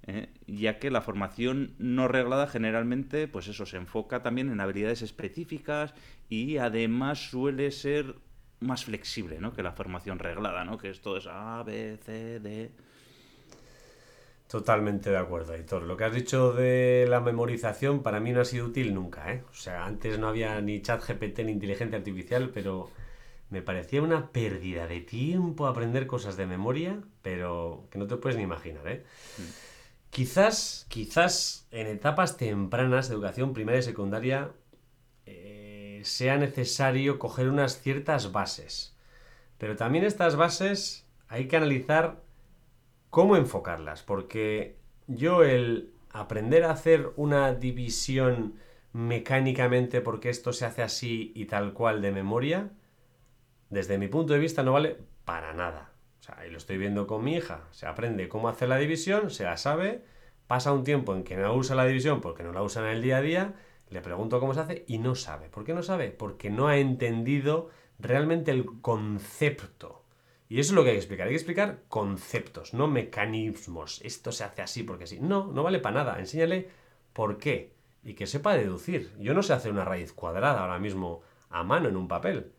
¿eh? 0.08 0.30
ya 0.48 0.80
que 0.80 0.90
la 0.92 1.02
formación 1.02 1.76
no 1.78 2.08
reglada 2.08 2.48
generalmente, 2.48 3.28
pues 3.28 3.48
eso, 3.48 3.66
se 3.66 3.78
enfoca 3.78 4.24
también 4.24 4.50
en 4.50 4.60
habilidades 4.60 5.02
específicas 5.02 5.94
y 6.30 6.58
además 6.58 7.30
suele 7.30 7.72
ser 7.72 8.16
más 8.60 8.86
flexible 8.86 9.40
¿no? 9.40 9.54
que 9.54 9.64
la 9.64 9.72
formación 9.72 10.20
reglada, 10.20 10.64
¿no? 10.64 10.78
que 10.78 10.90
esto 10.90 11.18
es 11.18 11.28
A, 11.28 11.64
B, 11.64 11.98
C, 12.04 12.40
D. 12.40 12.72
Totalmente 14.52 15.10
de 15.10 15.18
acuerdo, 15.18 15.54
Héctor. 15.54 15.84
Lo 15.84 15.96
que 15.96 16.04
has 16.04 16.14
dicho 16.14 16.52
de 16.52 17.06
la 17.08 17.22
memorización 17.22 18.04
para 18.04 18.20
mí 18.20 18.34
no 18.34 18.42
ha 18.42 18.46
sido 18.46 18.66
útil 18.66 18.94
nunca. 18.94 19.32
¿eh? 19.32 19.46
O 19.50 19.54
sea, 19.54 19.86
antes 19.86 20.20
no 20.20 20.28
había 20.28 20.60
ni 20.60 20.82
chat 20.82 21.02
GPT 21.02 21.46
ni 21.46 21.54
inteligencia 21.54 21.98
artificial, 21.98 22.52
pero 22.54 22.90
me 23.50 23.62
parecía 23.62 24.02
una 24.02 24.34
pérdida 24.34 24.88
de 24.88 25.00
tiempo 25.00 25.68
aprender 25.68 26.06
cosas 26.06 26.36
de 26.36 26.48
memoria, 26.48 27.00
pero 27.22 27.88
que 27.92 27.98
no 27.98 28.08
te 28.08 28.18
puedes 28.18 28.36
ni 28.36 28.44
imaginar, 28.44 28.86
¿eh? 28.90 29.06
Quizás, 30.10 30.86
quizás 30.90 31.66
en 31.72 31.88
etapas 31.88 32.36
tempranas 32.36 33.08
de 33.08 33.16
educación 33.16 33.54
primaria 33.54 33.80
y 33.80 33.84
secundaria 33.84 34.52
eh, 35.26 36.02
sea 36.04 36.36
necesario 36.36 37.20
coger 37.20 37.48
unas 37.48 37.80
ciertas 37.80 38.34
bases. 38.34 38.98
Pero 39.58 39.78
también 39.78 40.04
estas 40.04 40.36
bases 40.36 41.06
hay 41.30 41.48
que 41.48 41.56
analizar 41.56 42.20
cómo 43.12 43.36
enfocarlas, 43.36 44.02
porque 44.02 44.78
yo 45.06 45.44
el 45.44 45.94
aprender 46.10 46.64
a 46.64 46.72
hacer 46.72 47.12
una 47.18 47.54
división 47.54 48.56
mecánicamente 48.94 50.02
porque 50.02 50.30
esto 50.30 50.52
se 50.54 50.66
hace 50.66 50.82
así 50.82 51.32
y 51.36 51.46
tal 51.46 51.74
cual 51.74 52.02
de 52.02 52.12
memoria, 52.12 52.72
desde 53.70 53.98
mi 53.98 54.08
punto 54.08 54.34
de 54.34 54.40
vista 54.40 54.64
no 54.64 54.74
vale 54.74 54.98
para 55.26 55.54
nada. 55.54 55.92
O 56.20 56.24
sea, 56.24 56.46
y 56.46 56.50
lo 56.50 56.58
estoy 56.58 56.78
viendo 56.78 57.06
con 57.08 57.24
mi 57.24 57.36
hija. 57.36 57.68
Se 57.72 57.86
aprende 57.86 58.30
cómo 58.30 58.50
hacer 58.50 58.70
la 58.70 58.78
división, 58.78 59.30
se 59.30 59.44
la 59.44 59.58
sabe, 59.58 60.04
pasa 60.48 60.74
un 60.74 60.84
tiempo 60.84 61.14
en 61.14 61.24
que 61.24 61.38
no 61.38 61.54
usa 61.54 61.76
la 61.76 61.86
división 61.86 62.22
porque 62.22 62.44
no 62.44 62.54
la 62.54 62.64
usa 62.64 62.82
en 62.82 62.96
el 62.96 63.02
día 63.02 63.18
a 63.18 63.22
día, 63.22 63.54
le 63.90 64.02
pregunto 64.02 64.40
cómo 64.40 64.54
se 64.54 64.62
hace 64.62 64.86
y 64.88 65.00
no 65.00 65.16
sabe. 65.16 65.50
¿Por 65.50 65.66
qué 65.66 65.74
no 65.74 65.84
sabe? 65.84 66.12
Porque 66.12 66.50
no 66.50 66.68
ha 66.68 66.78
entendido 66.78 67.70
realmente 68.00 68.52
el 68.52 68.66
concepto. 68.82 70.01
Y 70.52 70.60
eso 70.60 70.74
es 70.74 70.76
lo 70.76 70.84
que 70.84 70.90
hay 70.90 70.96
que 70.96 71.00
explicar. 71.00 71.28
Hay 71.28 71.32
que 71.32 71.38
explicar 71.38 71.80
conceptos, 71.88 72.74
no 72.74 72.90
mecanismos. 72.90 74.02
Esto 74.04 74.34
se 74.34 74.44
hace 74.44 74.62
así 74.62 74.84
porque 74.84 75.08
sí. 75.08 75.18
No, 75.22 75.48
no 75.48 75.64
vale 75.64 75.80
para 75.80 76.04
nada. 76.04 76.20
Enséñale 76.20 76.68
por 77.14 77.38
qué 77.38 77.72
y 78.04 78.16
que 78.16 78.28
sepa 78.28 78.58
deducir. 78.58 79.14
Yo 79.18 79.34
no 79.34 79.44
sé 79.44 79.54
hacer 79.54 79.72
una 79.72 79.86
raíz 79.86 80.12
cuadrada 80.12 80.60
ahora 80.60 80.78
mismo 80.78 81.22
a 81.50 81.64
mano 81.64 81.88
en 81.88 81.96
un 81.96 82.10
papel. 82.10 82.52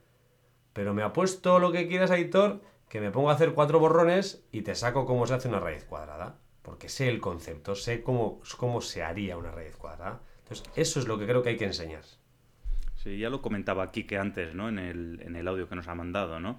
Pero 0.73 0.95
me 0.95 1.03
apuesto 1.03 1.59
lo 1.59 1.71
que 1.71 1.87
quieras, 1.87 2.11
Aitor, 2.11 2.63
que 2.89 3.03
me 3.03 3.11
pongo 3.11 3.29
a 3.29 3.35
hacer 3.35 3.53
cuatro 3.53 3.79
borrones 3.79 4.43
y 4.53 4.63
te 4.63 4.75
saco 4.75 5.05
cómo 5.05 5.27
se 5.27 5.35
hace 5.35 5.49
una 5.49 5.61
raíz 5.61 5.85
cuadrada. 5.85 6.39
Porque 6.63 6.89
sé 6.89 7.11
el 7.11 7.21
concepto, 7.21 7.75
sé 7.75 8.03
cómo, 8.03 8.41
cómo 8.57 8.81
se 8.81 9.03
haría 9.03 9.37
una 9.37 9.51
raíz 9.51 9.77
cuadrada. 9.77 10.23
Entonces, 10.45 10.65
eso 10.77 10.99
es 10.99 11.07
lo 11.07 11.19
que 11.19 11.27
creo 11.27 11.43
que 11.43 11.51
hay 11.51 11.57
que 11.59 11.67
enseñar. 11.67 12.05
Sí, 12.95 13.19
ya 13.19 13.29
lo 13.29 13.43
comentaba 13.43 13.93
que 13.93 14.17
antes, 14.17 14.55
¿no? 14.55 14.71
En 14.71 14.79
el, 14.79 15.21
en 15.21 15.37
el 15.37 15.47
audio 15.47 15.69
que 15.69 15.75
nos 15.75 15.89
ha 15.89 15.95
mandado, 15.95 16.41
¿no? 16.41 16.59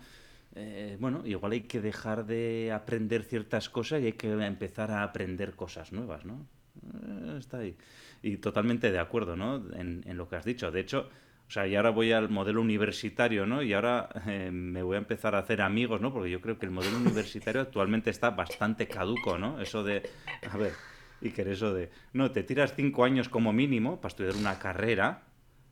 Eh, 0.56 0.98
bueno, 1.00 1.22
igual 1.26 1.54
hay 1.54 1.62
que 1.62 1.82
dejar 1.82 2.26
de 2.26 2.72
aprender 2.72 3.24
ciertas 3.24 3.70
cosas 3.70 4.02
y 4.02 4.06
hay 4.06 4.14
que 4.14 4.32
empezar 4.32 4.92
a 4.92 5.04
aprender 5.04 5.56
cosas 5.56 5.92
nuevas, 5.92 6.26
¿no? 6.26 6.46
Eh, 6.82 7.38
está 7.40 7.58
ahí. 7.60 7.76
Y 8.22 8.38
totalmente 8.38 8.92
de 8.92 9.00
acuerdo, 9.00 9.36
¿no? 9.36 9.64
En, 9.74 10.04
lo 10.18 10.30
que 10.30 10.36
has 10.36 10.46
dicho. 10.46 10.72
De 10.72 10.82
hecho, 10.82 11.10
o 11.48 11.52
sea, 11.52 11.68
y 11.68 11.76
ahora 11.76 11.90
voy 11.90 12.12
al 12.12 12.30
modelo 12.30 12.62
universitario, 12.62 13.46
¿no? 13.46 13.62
Y 13.64 13.74
ahora 13.74 14.10
eh, 14.28 14.52
me 14.52 14.84
voy 14.84 14.96
a 14.96 15.00
empezar 15.00 15.36
a 15.36 15.40
hacer 15.40 15.62
amigos, 15.62 16.02
¿no? 16.02 16.14
Porque 16.14 16.30
yo 16.30 16.40
creo 16.40 16.60
que 16.60 16.66
el 16.66 16.72
modelo 16.72 16.98
universitario 16.98 17.62
actualmente 17.62 18.10
está 18.12 18.30
bastante 18.30 18.88
caduco, 18.88 19.38
¿no? 19.38 19.60
Eso 19.60 19.84
de, 19.84 20.04
a 20.50 20.58
ver, 20.58 20.74
y 21.22 21.32
que 21.32 21.50
eso 21.52 21.74
de, 21.74 21.90
no, 22.14 22.32
te 22.32 22.44
tiras 22.44 22.74
cinco 22.76 23.06
años 23.06 23.30
como 23.30 23.54
mínimo 23.54 24.00
para 24.00 24.10
estudiar 24.10 24.36
una 24.36 24.60
carrera, 24.60 25.24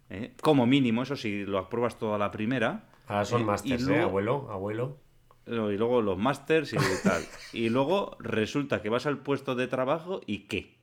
¿eh? 0.09 0.33
como 0.41 0.65
mínimo, 0.65 1.03
eso 1.03 1.15
sí, 1.15 1.45
lo 1.45 1.57
apruebas 1.57 1.97
toda 1.97 2.17
la 2.17 2.31
primera. 2.31 2.90
Ahora 3.11 3.25
son 3.25 3.41
eh, 3.41 3.45
másters, 3.45 3.87
¿eh? 3.89 3.99
Abuelo, 3.99 4.47
abuelo. 4.49 4.97
Y 5.45 5.51
luego 5.51 6.01
los 6.01 6.17
másters 6.17 6.71
y 6.71 6.77
tal. 7.03 7.21
y 7.51 7.67
luego 7.67 8.15
resulta 8.19 8.81
que 8.81 8.87
vas 8.87 9.05
al 9.05 9.17
puesto 9.17 9.53
de 9.55 9.67
trabajo 9.67 10.21
y 10.25 10.47
¿qué? 10.47 10.77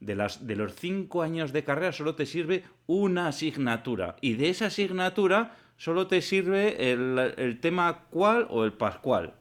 De, 0.00 0.14
las, 0.14 0.46
de 0.46 0.54
los 0.54 0.74
cinco 0.74 1.22
años 1.22 1.52
de 1.52 1.64
carrera 1.64 1.92
solo 1.92 2.14
te 2.14 2.26
sirve 2.26 2.64
una 2.86 3.28
asignatura. 3.28 4.16
Y 4.20 4.34
de 4.34 4.50
esa 4.50 4.66
asignatura 4.66 5.56
solo 5.78 6.08
te 6.08 6.20
sirve 6.20 6.92
el, 6.92 7.18
el 7.38 7.58
tema 7.60 8.04
cual 8.10 8.46
o 8.50 8.64
el 8.64 8.74
pascual. 8.74 9.32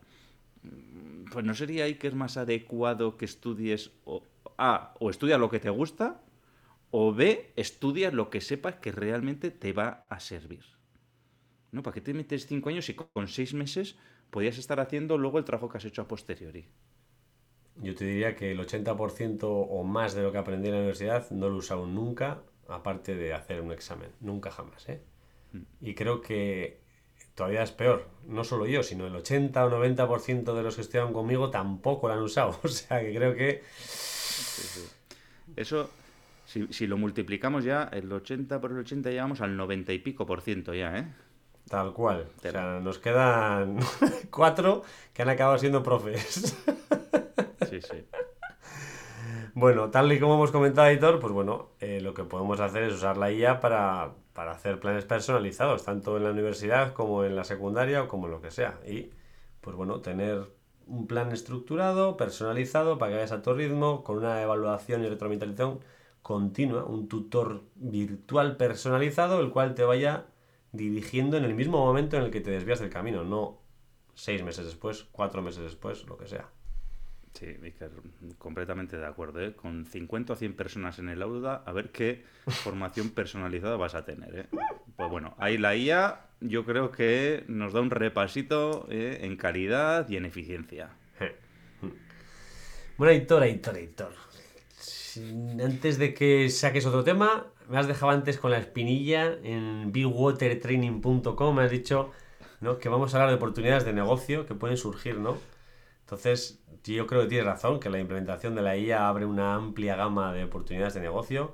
Pues 1.34 1.44
no 1.44 1.54
sería 1.54 1.84
ahí 1.84 1.96
que 1.96 2.08
es 2.08 2.16
más 2.16 2.38
adecuado 2.38 3.18
que 3.18 3.26
estudies 3.26 3.92
o, 4.06 4.24
A, 4.58 4.94
o 5.00 5.10
estudia 5.10 5.38
lo 5.38 5.50
que 5.50 5.60
te 5.60 5.70
gusta, 5.70 6.22
o 6.92 7.14
B, 7.14 7.52
estudia 7.58 8.10
lo 8.12 8.30
que 8.30 8.40
sepas 8.40 8.76
que 8.76 8.94
realmente 8.94 9.52
te 9.52 9.74
va 9.74 10.06
a 10.08 10.20
servir. 10.22 10.79
¿No? 11.72 11.84
¿Para 11.84 11.94
qué 11.94 12.02
te 12.02 12.14
metes 12.14 12.48
cinco 12.48 12.70
años 12.70 12.90
y 12.90 12.96
con 12.96 13.28
seis 13.28 13.54
meses 13.54 13.98
podías 14.30 14.58
estar 14.58 14.80
haciendo 14.80 15.18
luego 15.18 15.38
el 15.38 15.46
trabajo 15.46 15.70
que 15.70 15.78
has 15.78 15.86
hecho 15.86 16.02
a 16.02 16.08
posteriori? 16.08 16.68
Yo 17.82 17.96
te 17.96 18.06
diría 18.06 18.36
que 18.36 18.52
el 18.52 18.60
80% 18.60 19.40
o 19.44 19.84
más 19.84 20.14
de 20.14 20.24
lo 20.24 20.32
que 20.32 20.38
aprendí 20.38 20.68
en 20.68 20.74
la 20.74 20.80
universidad 20.80 21.30
no 21.32 21.48
lo 21.48 21.56
he 21.56 21.60
usado 21.60 21.86
nunca, 21.86 22.42
aparte 22.68 23.16
de 23.16 23.34
hacer 23.34 23.62
un 23.62 23.72
examen. 23.72 24.12
Nunca 24.20 24.52
jamás, 24.52 24.90
¿eh? 24.90 25.02
Mm. 25.54 25.62
Y 25.82 25.96
creo 25.96 26.22
que 26.22 26.82
todavía 27.36 27.64
es 27.64 27.72
peor. 27.72 28.10
No 28.28 28.44
solo 28.44 28.68
yo, 28.68 28.84
sino 28.84 29.08
el 29.08 29.16
80 29.16 29.66
o 29.66 29.70
90% 29.70 30.54
de 30.54 30.64
los 30.64 30.76
que 30.76 30.82
estudian 30.82 31.14
conmigo 31.14 31.50
tampoco 31.50 32.08
lo 32.08 32.16
han 32.16 32.22
usado. 32.22 32.60
O 32.64 32.68
sea 32.68 33.00
que 33.00 33.14
creo 33.14 33.34
que... 33.34 33.64
Eso, 35.56 35.90
si, 36.46 36.68
si, 36.68 36.86
lo 36.86 36.98
multiplicamos 36.98 37.64
ya, 37.64 37.90
el 37.94 38.12
80 38.12 38.60
por 38.60 38.72
el 38.72 38.80
80 38.80 39.10
llegamos 39.10 39.42
al 39.42 39.56
90 39.56 39.94
y 39.94 40.00
pico 40.00 40.26
por 40.26 40.42
ciento 40.42 40.74
ya, 40.74 40.98
¿eh? 40.98 41.08
Tal 41.70 41.94
cual. 41.94 42.28
O 42.38 42.42
sea, 42.42 42.80
nos 42.80 42.98
quedan 42.98 43.80
cuatro 44.32 44.82
que 45.14 45.22
han 45.22 45.30
acabado 45.30 45.58
siendo 45.60 45.84
profes. 45.84 46.58
sí, 47.70 47.82
sí. 47.82 48.06
Bueno, 49.54 49.90
tal 49.92 50.12
y 50.12 50.20
como 50.20 50.36
hemos 50.36 50.52
comentado, 50.52 50.88
Editor, 50.88 51.20
pues 51.20 51.34
bueno, 51.34 51.70
eh, 51.80 52.02
lo 52.02 52.14
que 52.14 52.24
podemos 52.24 52.60
hacer 52.60 52.84
es 52.84 52.94
usar 52.94 53.18
la 53.18 53.32
IA 53.32 53.60
para, 53.60 54.14
para, 54.34 54.52
hacer 54.52 54.80
planes 54.80 55.06
personalizados, 55.06 55.84
tanto 55.84 56.18
en 56.18 56.24
la 56.24 56.32
universidad 56.32 56.94
como 56.94 57.24
en 57.24 57.36
la 57.36 57.44
secundaria 57.44 58.04
o 58.04 58.08
como 58.08 58.28
lo 58.28 58.42
que 58.42 58.52
sea. 58.52 58.80
Y, 58.88 59.12
pues 59.62 59.76
bueno, 59.76 60.02
tener 60.02 60.52
un 60.88 61.08
plan 61.08 61.32
estructurado, 61.32 62.18
personalizado, 62.18 62.98
para 62.98 63.12
que 63.12 63.16
vayas 63.18 63.32
a 63.32 63.42
tu 63.42 63.54
ritmo, 63.54 64.04
con 64.04 64.18
una 64.18 64.42
evaluación 64.42 65.04
y 65.04 65.10
retroalimentación 65.10 65.80
continua, 66.22 66.86
un 66.86 67.08
tutor 67.08 67.64
virtual 67.76 68.58
personalizado, 68.58 69.40
el 69.42 69.52
cual 69.52 69.76
te 69.76 69.84
vaya 69.84 70.26
dirigiendo 70.72 71.38
en 71.38 71.46
el 71.46 71.56
mismo 71.56 71.84
momento 71.84 72.18
en 72.18 72.24
el 72.24 72.32
que 72.32 72.42
te 72.42 72.52
desvías 72.52 72.80
del 72.80 72.90
camino, 72.90 73.24
no 73.24 73.62
seis 74.14 74.44
meses 74.44 74.66
después, 74.66 75.06
cuatro 75.12 75.42
meses 75.42 75.64
después, 75.64 76.06
lo 76.06 76.18
que 76.18 76.28
sea. 76.28 76.50
Sí, 77.34 77.56
completamente 78.38 78.98
de 78.98 79.06
acuerdo. 79.06 79.42
¿eh? 79.42 79.54
Con 79.54 79.86
50 79.86 80.34
o 80.34 80.36
100 80.36 80.56
personas 80.56 81.00
en 81.00 81.10
el 81.10 81.22
aula, 81.22 81.64
a 81.66 81.72
ver 81.72 81.92
qué 81.92 82.26
formación 82.48 83.12
personalizada 83.12 83.78
vas 83.78 83.96
a 83.96 84.04
tener. 84.04 84.36
¿eh? 84.36 84.46
Pues 84.96 85.10
bueno, 85.10 85.36
ahí 85.38 85.58
la 85.58 85.76
IA 85.76 86.26
yo 86.42 86.66
creo 86.66 86.92
que 86.92 87.44
nos 87.48 87.74
da 87.74 87.82
un 87.82 87.92
repasito 87.92 88.88
¿eh? 88.90 89.20
en 89.22 89.38
calidad 89.38 90.10
y 90.10 90.18
en 90.18 90.26
eficiencia. 90.26 90.90
Bueno, 92.98 93.14
Hitor, 93.14 93.48
Hitor, 93.48 93.80
Hitor. 93.80 94.14
Antes 95.64 95.98
de 95.98 96.14
que 96.14 96.50
saques 96.50 96.86
otro 96.86 97.04
tema, 97.04 97.48
me 97.70 97.78
has 97.78 97.88
dejado 97.88 98.12
antes 98.12 98.40
con 98.40 98.52
la 98.52 98.58
espinilla 98.58 99.38
en 99.44 99.92
bigwatertraining.com, 99.92 101.56
me 101.56 101.64
has 101.64 101.72
dicho 101.72 102.12
¿no? 102.62 102.80
que 102.80 102.90
vamos 102.90 103.14
a 103.14 103.18
hablar 103.18 103.30
de 103.30 103.36
oportunidades 103.36 103.86
de 103.86 103.94
negocio 103.94 104.46
que 104.46 104.56
pueden 104.56 104.78
surgir, 104.78 105.18
¿no? 105.20 105.38
Entonces, 106.02 106.60
yo 106.84 107.06
creo 107.06 107.22
que 107.22 107.28
tienes 107.28 107.46
razón, 107.46 107.80
que 107.80 107.90
la 107.90 108.00
implementación 108.00 108.56
de 108.56 108.64
la 108.64 108.76
IA 108.76 109.08
abre 109.08 109.26
una 109.26 109.54
amplia 109.54 109.96
gama 109.96 110.34
de 110.34 110.46
oportunidades 110.46 110.96
de 110.96 111.02
negocio. 111.02 111.54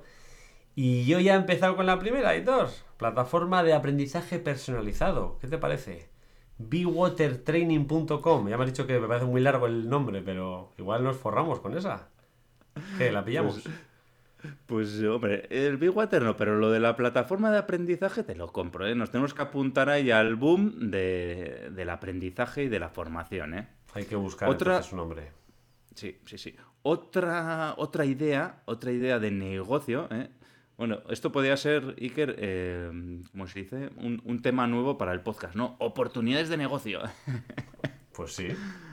Y 0.74 1.04
yo 1.04 1.20
ya 1.20 1.34
he 1.34 1.36
empezado 1.36 1.76
con 1.76 1.84
la 1.84 1.98
primera, 1.98 2.34
Editor. 2.34 2.68
Plataforma 2.96 3.62
de 3.62 3.74
aprendizaje 3.74 4.38
personalizado. 4.38 5.38
¿Qué 5.38 5.48
te 5.48 5.58
parece? 5.58 6.08
bewatertraining.com. 6.58 8.48
Ya 8.48 8.56
me 8.56 8.64
has 8.64 8.70
dicho 8.70 8.86
que 8.86 8.98
me 8.98 9.06
parece 9.06 9.26
muy 9.26 9.42
largo 9.42 9.66
el 9.66 9.88
nombre, 9.90 10.22
pero 10.22 10.72
igual 10.78 11.04
nos 11.04 11.16
forramos 11.16 11.60
con 11.60 11.76
esa. 11.76 12.08
¿Qué? 12.98 13.12
¿La 13.12 13.24
pillamos? 13.24 13.60
Pues, 13.62 13.74
pues, 14.66 15.02
hombre, 15.02 15.46
el 15.50 15.76
Big 15.76 15.96
Water 15.96 16.22
no, 16.22 16.36
pero 16.36 16.56
lo 16.56 16.70
de 16.70 16.80
la 16.80 16.96
plataforma 16.96 17.50
de 17.50 17.58
aprendizaje 17.58 18.22
te 18.22 18.34
lo 18.34 18.52
compro, 18.52 18.86
¿eh? 18.86 18.94
Nos 18.94 19.10
tenemos 19.10 19.34
que 19.34 19.42
apuntar 19.42 19.88
ahí 19.88 20.10
al 20.10 20.36
boom 20.36 20.90
de, 20.90 21.70
del 21.72 21.90
aprendizaje 21.90 22.64
y 22.64 22.68
de 22.68 22.78
la 22.78 22.88
formación, 22.88 23.54
¿eh? 23.54 23.68
Hay 23.94 24.04
que 24.04 24.16
buscar 24.16 24.48
otra 24.48 24.82
su 24.82 24.96
nombre. 24.96 25.32
Sí, 25.94 26.18
sí, 26.26 26.38
sí. 26.38 26.54
Otra, 26.82 27.74
otra 27.78 28.04
idea, 28.04 28.62
otra 28.66 28.92
idea 28.92 29.18
de 29.18 29.30
negocio, 29.30 30.08
¿eh? 30.10 30.28
Bueno, 30.76 31.00
esto 31.08 31.32
podría 31.32 31.56
ser, 31.56 31.96
Iker, 31.98 32.36
eh, 32.38 33.22
como 33.32 33.46
se 33.46 33.60
dice, 33.60 33.90
un, 33.96 34.20
un, 34.24 34.42
tema 34.42 34.66
nuevo 34.66 34.98
para 34.98 35.12
el 35.12 35.22
podcast, 35.22 35.54
¿no? 35.54 35.76
Oportunidades 35.78 36.50
de 36.50 36.58
negocio. 36.58 37.00
Pues 38.12 38.34
sí. 38.34 38.48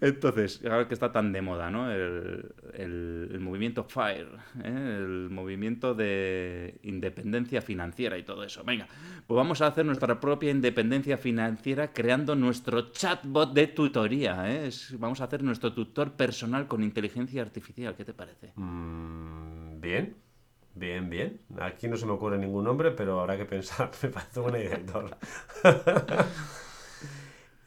Entonces, 0.00 0.60
ahora 0.64 0.88
que 0.88 0.94
está 0.94 1.12
tan 1.12 1.32
de 1.32 1.42
moda, 1.42 1.70
¿no? 1.70 1.90
El, 1.92 3.38
movimiento 3.40 3.84
FIRE, 3.84 4.28
¿eh? 4.64 4.96
el 4.98 5.28
movimiento 5.30 5.94
de 5.94 6.78
independencia 6.82 7.60
financiera 7.60 8.16
y 8.18 8.22
todo 8.22 8.44
eso. 8.44 8.64
Venga, 8.64 8.86
pues 9.26 9.36
vamos 9.36 9.60
a 9.60 9.66
hacer 9.66 9.84
nuestra 9.84 10.20
propia 10.20 10.50
independencia 10.50 11.18
financiera 11.18 11.92
creando 11.92 12.34
nuestro 12.34 12.92
chatbot 12.92 13.52
de 13.52 13.66
tutoría. 13.68 14.44
¿eh? 14.48 14.70
vamos 14.98 15.20
a 15.20 15.24
hacer 15.24 15.42
nuestro 15.42 15.72
tutor 15.72 16.12
personal 16.12 16.66
con 16.66 16.82
inteligencia 16.82 17.42
artificial. 17.42 17.94
¿Qué 17.96 18.04
te 18.04 18.14
parece? 18.14 18.52
Mm, 18.56 19.80
bien. 19.80 20.16
Bien, 20.74 21.10
bien. 21.10 21.40
Aquí 21.60 21.86
no 21.86 21.96
se 21.96 22.06
me 22.06 22.12
ocurre 22.12 22.38
ningún 22.38 22.64
nombre, 22.64 22.92
pero 22.92 23.20
habrá 23.20 23.36
que 23.36 23.44
pensar. 23.44 23.90
Me 24.02 24.08
parece 24.08 24.40
buena 24.40 24.58
idea. 24.58 24.80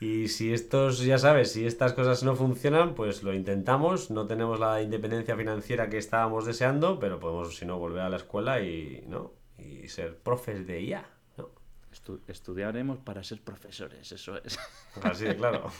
y 0.05 0.27
si 0.27 0.53
estos, 0.53 0.99
ya 1.03 1.17
sabes, 1.17 1.51
si 1.53 1.65
estas 1.65 1.93
cosas 1.93 2.23
no 2.23 2.35
funcionan, 2.35 2.93
pues 2.95 3.23
lo 3.23 3.33
intentamos. 3.33 4.11
No 4.11 4.27
tenemos 4.27 4.59
la 4.59 4.81
independencia 4.81 5.35
financiera 5.35 5.89
que 5.89 5.97
estábamos 5.97 6.45
deseando, 6.45 6.99
pero 6.99 7.19
podemos, 7.19 7.55
si 7.55 7.65
no, 7.65 7.79
volver 7.79 8.01
a 8.01 8.09
la 8.09 8.17
escuela 8.17 8.61
y, 8.61 9.03
¿no? 9.07 9.33
y 9.57 9.87
ser 9.87 10.17
profes 10.17 10.67
de 10.67 10.81
IA. 10.81 11.05
¿no? 11.37 11.49
Estu- 11.93 12.19
estudiaremos 12.27 12.99
para 12.99 13.23
ser 13.23 13.39
profesores, 13.41 14.11
eso 14.11 14.37
es. 14.43 14.57
Así 15.03 15.25
de 15.25 15.35
claro. 15.35 15.71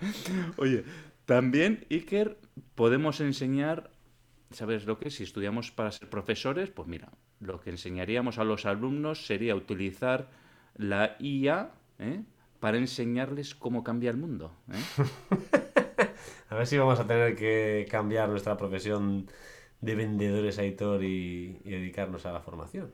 Oye, 0.56 0.84
también, 1.24 1.86
Iker, 1.90 2.38
podemos 2.74 3.20
enseñar, 3.20 3.90
¿sabes 4.52 4.86
lo 4.86 4.98
que? 4.98 5.10
Si 5.10 5.22
estudiamos 5.24 5.70
para 5.70 5.90
ser 5.92 6.08
profesores, 6.08 6.70
pues 6.70 6.86
mira, 6.88 7.10
lo 7.40 7.60
que 7.60 7.70
enseñaríamos 7.70 8.38
a 8.38 8.44
los 8.44 8.64
alumnos 8.66 9.26
sería 9.26 9.54
utilizar 9.54 10.28
la 10.76 11.16
IA 11.20 11.70
¿eh? 11.98 12.22
Para 12.66 12.78
enseñarles 12.78 13.54
cómo 13.54 13.84
cambia 13.84 14.10
el 14.10 14.16
mundo. 14.16 14.50
¿eh? 14.72 15.04
A 16.50 16.56
ver 16.56 16.66
si 16.66 16.76
vamos 16.76 16.98
a 16.98 17.06
tener 17.06 17.36
que 17.36 17.86
cambiar 17.88 18.28
nuestra 18.28 18.56
profesión 18.56 19.30
de 19.80 19.94
vendedores, 19.94 20.58
Aitor, 20.58 21.04
y, 21.04 21.60
y 21.64 21.70
dedicarnos 21.70 22.26
a 22.26 22.32
la 22.32 22.40
formación. 22.40 22.92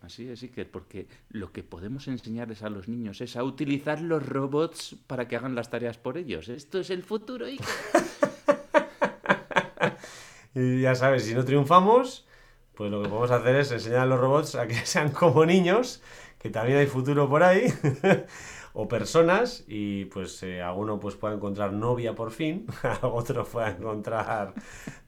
Así 0.00 0.30
es, 0.30 0.42
Iker, 0.42 0.70
porque 0.70 1.06
lo 1.28 1.52
que 1.52 1.62
podemos 1.62 2.08
enseñarles 2.08 2.62
a 2.62 2.70
los 2.70 2.88
niños 2.88 3.20
es 3.20 3.36
a 3.36 3.44
utilizar 3.44 4.00
los 4.00 4.26
robots 4.26 4.96
para 5.06 5.28
que 5.28 5.36
hagan 5.36 5.54
las 5.54 5.68
tareas 5.68 5.98
por 5.98 6.16
ellos. 6.16 6.48
Esto 6.48 6.78
es 6.78 6.88
el 6.88 7.02
futuro, 7.02 7.44
Iker. 7.44 7.66
Y 10.54 10.80
ya 10.80 10.94
sabes, 10.94 11.26
si 11.26 11.34
no 11.34 11.44
triunfamos, 11.44 12.26
pues 12.74 12.90
lo 12.90 13.02
que 13.02 13.10
podemos 13.10 13.30
hacer 13.30 13.56
es 13.56 13.70
enseñar 13.70 14.00
a 14.00 14.06
los 14.06 14.18
robots 14.18 14.54
a 14.54 14.66
que 14.66 14.76
sean 14.86 15.10
como 15.10 15.44
niños, 15.44 16.00
que 16.38 16.48
también 16.48 16.78
hay 16.78 16.86
futuro 16.86 17.28
por 17.28 17.42
ahí, 17.42 17.70
o 18.74 18.88
personas, 18.88 19.64
y 19.68 20.04
pues 20.06 20.42
eh, 20.42 20.60
alguno 20.60 20.98
pues 20.98 21.14
pueda 21.14 21.34
encontrar 21.34 21.72
novia 21.72 22.14
por 22.14 22.32
fin, 22.32 22.66
otro 23.02 23.44
pueda 23.44 23.70
encontrar 23.70 24.52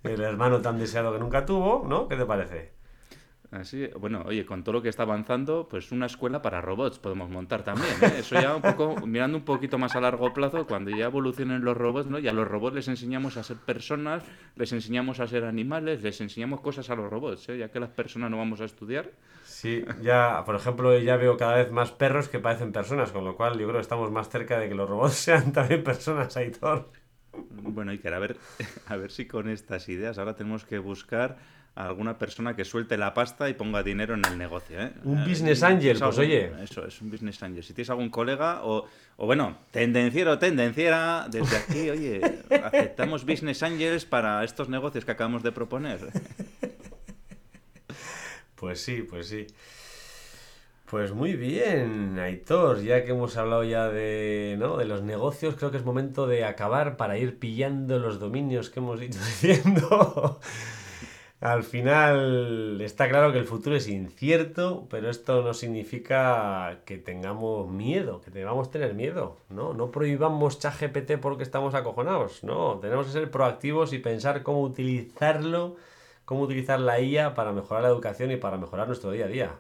el 0.05 0.21
hermano 0.21 0.61
tan 0.61 0.79
deseado 0.79 1.13
que 1.13 1.19
nunca 1.19 1.45
tuvo, 1.45 1.85
¿no? 1.87 2.09
¿Qué 2.09 2.17
te 2.17 2.25
parece? 2.25 2.77
Así, 3.51 3.89
bueno, 3.99 4.23
oye, 4.27 4.45
con 4.45 4.63
todo 4.63 4.75
lo 4.75 4.83
que 4.83 4.89
está 4.89 5.03
avanzando, 5.03 5.69
pues 5.69 5.93
una 5.93 6.07
escuela 6.07 6.43
para 6.43 6.61
robots 6.61 6.99
podemos 6.99 7.31
montar 7.31 7.63
también, 7.63 7.93
¿eh? 8.03 8.19
Eso 8.19 8.41
ya 8.41 8.55
un 8.55 8.63
poco, 8.63 9.07
mirando 9.07 9.39
un 9.39 9.45
poquito 9.45 9.79
más 9.79 9.97
a 9.97 10.01
largo 10.01 10.33
plazo, 10.33 10.67
cuando 10.67 10.91
ya 10.91 11.07
evolucionen 11.07 11.65
los 11.65 11.77
robots, 11.77 12.07
¿no? 12.09 12.19
Y 12.19 12.29
a 12.29 12.33
los 12.33 12.47
robots 12.47 12.75
les 12.75 12.89
enseñamos 12.89 13.37
a 13.37 13.43
ser 13.43 13.57
personas, 13.57 14.25
les 14.57 14.73
enseñamos 14.73 15.21
a 15.21 15.27
ser 15.27 15.45
animales, 15.45 16.03
les 16.03 16.21
enseñamos 16.21 16.61
cosas 16.61 16.91
a 16.91 16.97
los 16.97 17.11
robots, 17.11 17.49
¿eh? 17.49 17.59
Ya 17.59 17.71
que 17.71 17.81
las 17.81 17.91
personas 17.91 18.31
no 18.31 18.39
vamos 18.39 18.61
a 18.61 18.65
estudiar. 18.65 19.11
Sí, 19.57 19.83
ya, 20.03 20.43
por 20.45 20.55
ejemplo, 20.55 20.99
ya 20.99 21.17
veo 21.17 21.39
cada 21.39 21.55
vez 21.57 21.71
más 21.71 21.91
perros 21.91 22.29
que 22.29 22.39
parecen 22.39 22.73
personas, 22.73 23.11
con 23.11 23.25
lo 23.25 23.37
cual 23.39 23.53
yo 23.59 23.67
creo 23.67 23.77
que 23.77 23.81
estamos 23.81 24.11
más 24.11 24.29
cerca 24.29 24.59
de 24.61 24.69
que 24.69 24.75
los 24.75 24.87
robots 24.87 25.15
sean 25.27 25.51
también 25.51 25.83
personas, 25.83 26.37
Aitor. 26.37 26.91
Bueno, 27.49 27.91
Iker, 27.93 28.13
a 28.13 28.19
ver, 28.19 28.37
a 28.87 28.97
ver 28.97 29.11
si 29.11 29.25
con 29.27 29.49
estas 29.49 29.89
ideas 29.89 30.19
ahora 30.19 30.37
tenemos 30.37 30.67
que 30.67 30.79
buscar 30.79 31.39
a 31.75 31.87
alguna 31.87 32.19
persona 32.19 32.55
que 32.55 32.67
suelte 32.67 32.99
la 32.99 33.15
pasta 33.15 33.49
y 33.49 33.55
ponga 33.55 33.83
dinero 33.83 34.13
en 34.13 34.27
el 34.27 34.37
negocio. 34.37 34.79
¿eh? 34.79 34.93
Un 35.05 35.21
Eh, 35.21 35.25
business 35.27 35.61
si 35.61 35.65
angel, 35.65 35.93
pues, 35.99 36.03
algún- 36.03 36.21
oye. 36.21 36.53
Eso 36.63 36.85
es, 36.87 37.01
un 37.01 37.11
business 37.11 37.43
angel. 37.43 37.63
Si 37.65 37.73
tienes 37.73 37.89
algún 37.89 38.11
colega 38.11 38.61
o, 38.63 38.85
o 39.17 39.25
bueno, 39.25 39.57
tendenciero 39.71 40.39
tendenciera, 40.39 41.29
desde 41.31 41.57
aquí, 41.57 41.89
oye, 41.89 42.21
aceptamos 42.63 43.25
business 43.25 43.63
angels 43.63 44.05
para 44.05 44.45
estos 44.45 44.69
negocios 44.69 45.07
que 45.07 45.13
acabamos 45.13 45.43
de 45.43 45.53
proponer. 45.53 46.01
Pues 48.57 48.81
sí, 48.81 49.03
pues 49.03 49.29
sí. 49.29 49.47
Pues 50.91 51.13
muy 51.13 51.35
bien, 51.35 52.19
Aitor, 52.19 52.81
ya 52.83 53.05
que 53.05 53.11
hemos 53.11 53.37
hablado 53.37 53.65
ya 53.65 53.89
de, 53.89 54.57
¿no? 54.57 54.77
de 54.77 54.85
los 54.85 55.03
negocios, 55.03 55.57
creo 55.57 55.73
que 55.73 55.79
es 55.79 55.85
momento 55.85 56.29
de 56.29 56.45
acabar 56.45 56.97
para 56.97 57.19
ir 57.19 57.41
pillando 57.41 57.99
los 57.99 58.21
dominios 58.21 58.71
que 58.71 58.79
hemos 58.79 59.03
ido 59.03 59.19
diciendo. 59.25 60.39
Al 61.41 61.65
final 61.65 62.81
está 62.81 63.09
claro 63.09 63.33
que 63.33 63.39
el 63.39 63.45
futuro 63.47 63.77
es 63.77 63.89
incierto, 63.89 64.87
pero 64.89 65.11
esto 65.11 65.43
no 65.43 65.55
significa 65.55 66.81
que 66.87 66.99
tengamos 66.99 67.69
miedo, 67.69 68.21
que 68.23 68.31
debamos 68.31 68.71
tener 68.71 68.95
miedo, 68.95 69.37
¿no? 69.51 69.75
No 69.75 69.91
prohibamos 69.91 70.59
ChatGPT 70.61 71.19
porque 71.21 71.43
estamos 71.43 71.75
acojonados, 71.75 72.43
no, 72.43 72.79
tenemos 72.81 73.07
que 73.07 73.13
ser 73.13 73.31
proactivos 73.31 73.93
y 73.93 73.99
pensar 73.99 74.43
cómo 74.43 74.63
utilizarlo, 74.63 75.77
cómo 76.27 76.43
utilizar 76.43 76.79
la 76.79 77.01
IA 77.01 77.35
para 77.35 77.53
mejorar 77.53 77.85
la 77.85 77.89
educación 77.89 78.31
y 78.33 78.37
para 78.37 78.59
mejorar 78.59 78.87
nuestro 78.87 79.11
día 79.13 79.25
a 79.25 79.29
día. 79.29 79.55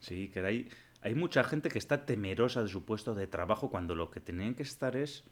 Sí, 0.00 0.28
que 0.28 0.68
hay, 1.00 1.14
mucha 1.14 1.44
gente 1.44 1.68
que 1.68 1.78
está 1.78 2.04
temerosa 2.04 2.62
de 2.62 2.68
su 2.68 2.84
puesto 2.84 3.14
de 3.14 3.28
trabajo 3.28 3.70
cuando 3.70 3.94
lo 3.94 4.10
que 4.10 4.18
tenían 4.18 4.54
que 4.54 4.64
estar 4.64 4.96
es 4.96 5.24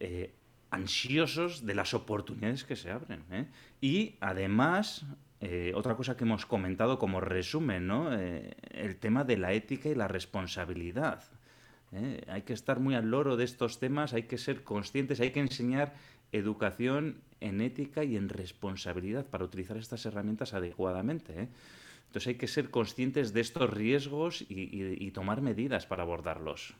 eh, 0.00 0.34
ansiosos 0.70 1.64
de 1.66 1.74
las 1.74 1.94
oportunidades 1.94 2.64
que 2.64 2.74
se 2.74 2.90
abren. 2.90 3.24
¿eh? 3.30 3.46
Y 3.80 4.16
además, 4.20 5.04
eh, 5.40 5.72
otra 5.74 5.94
cosa 5.94 6.16
que 6.16 6.24
hemos 6.24 6.46
comentado 6.46 6.98
como 6.98 7.20
resumen, 7.20 7.86
¿no? 7.86 8.12
Eh, 8.18 8.56
el 8.70 8.96
tema 8.96 9.24
de 9.24 9.36
la 9.36 9.52
ética 9.52 9.88
y 9.88 9.94
la 9.94 10.08
responsabilidad. 10.08 11.22
Hay 12.26 12.42
que 12.42 12.52
estar 12.52 12.78
muy 12.78 12.94
al 12.94 13.10
loro 13.10 13.36
de 13.36 13.44
estos 13.44 13.78
temas, 13.78 14.12
hay 14.12 14.24
que 14.24 14.36
ser 14.36 14.64
conscientes, 14.64 15.20
hay 15.20 15.30
que 15.30 15.40
enseñar 15.40 15.94
educación 16.32 17.22
en 17.40 17.60
ética 17.60 18.04
y 18.04 18.16
en 18.16 18.28
responsabilidad 18.28 19.26
para 19.26 19.44
utilizar 19.44 19.76
estas 19.76 20.06
herramientas 20.06 20.54
adecuadamente. 20.54 21.42
¿eh? 21.42 21.48
Entonces 22.06 22.28
hay 22.28 22.34
que 22.36 22.48
ser 22.48 22.70
conscientes 22.70 23.32
de 23.32 23.40
estos 23.42 23.70
riesgos 23.70 24.42
y, 24.42 24.62
y- 24.62 24.96
y 25.06 25.10
tomar 25.12 25.42
medidas 25.42 25.86
para 25.86 26.02
abordarlos. 26.04 26.74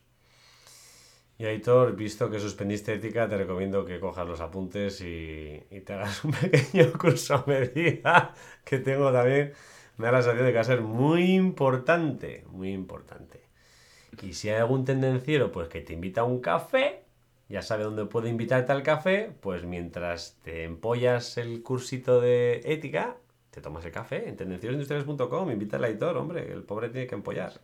Y 1.38 1.44
Aitor, 1.44 1.94
visto 1.96 2.30
que 2.30 2.40
suspendiste 2.40 2.94
ética, 2.94 3.28
te 3.28 3.36
recomiendo 3.36 3.84
que 3.84 4.00
cojas 4.00 4.26
los 4.26 4.40
apuntes 4.40 5.00
y, 5.02 5.62
y 5.70 5.80
te 5.82 5.92
hagas 5.92 6.24
un 6.24 6.32
pequeño 6.42 6.92
curso 6.98 7.34
a 7.34 7.44
medida 7.46 8.34
que 8.64 8.78
tengo 8.78 9.12
también. 9.12 9.52
Me 9.98 10.06
da 10.06 10.12
la 10.12 10.22
sensación 10.22 10.46
de 10.46 10.52
que 10.52 10.56
va 10.56 10.60
a 10.62 10.64
ser 10.64 10.80
muy 10.82 11.34
importante, 11.34 12.44
muy 12.50 12.72
importante. 12.72 13.42
Y 14.20 14.34
si 14.34 14.50
hay 14.50 14.56
algún 14.60 14.84
tendenciero, 14.86 15.52
pues 15.52 15.68
que 15.68 15.82
te 15.82 15.94
invita 15.94 16.22
a 16.22 16.24
un 16.24 16.40
café, 16.40 17.05
ya 17.48 17.62
sabe 17.62 17.84
dónde 17.84 18.06
puede 18.06 18.28
invitarte 18.28 18.72
al 18.72 18.82
café, 18.82 19.32
pues 19.40 19.64
mientras 19.64 20.36
te 20.42 20.64
empollas 20.64 21.38
el 21.38 21.62
cursito 21.62 22.20
de 22.20 22.60
ética, 22.64 23.16
te 23.50 23.60
tomas 23.60 23.84
el 23.84 23.92
café 23.92 24.28
en 24.28 24.36
tendencierosindustriales.com, 24.36 25.50
invita 25.50 25.76
al 25.76 25.84
Aitor, 25.84 26.16
hombre, 26.16 26.52
el 26.52 26.62
pobre 26.62 26.88
tiene 26.88 27.06
que 27.06 27.14
empollar. 27.14 27.60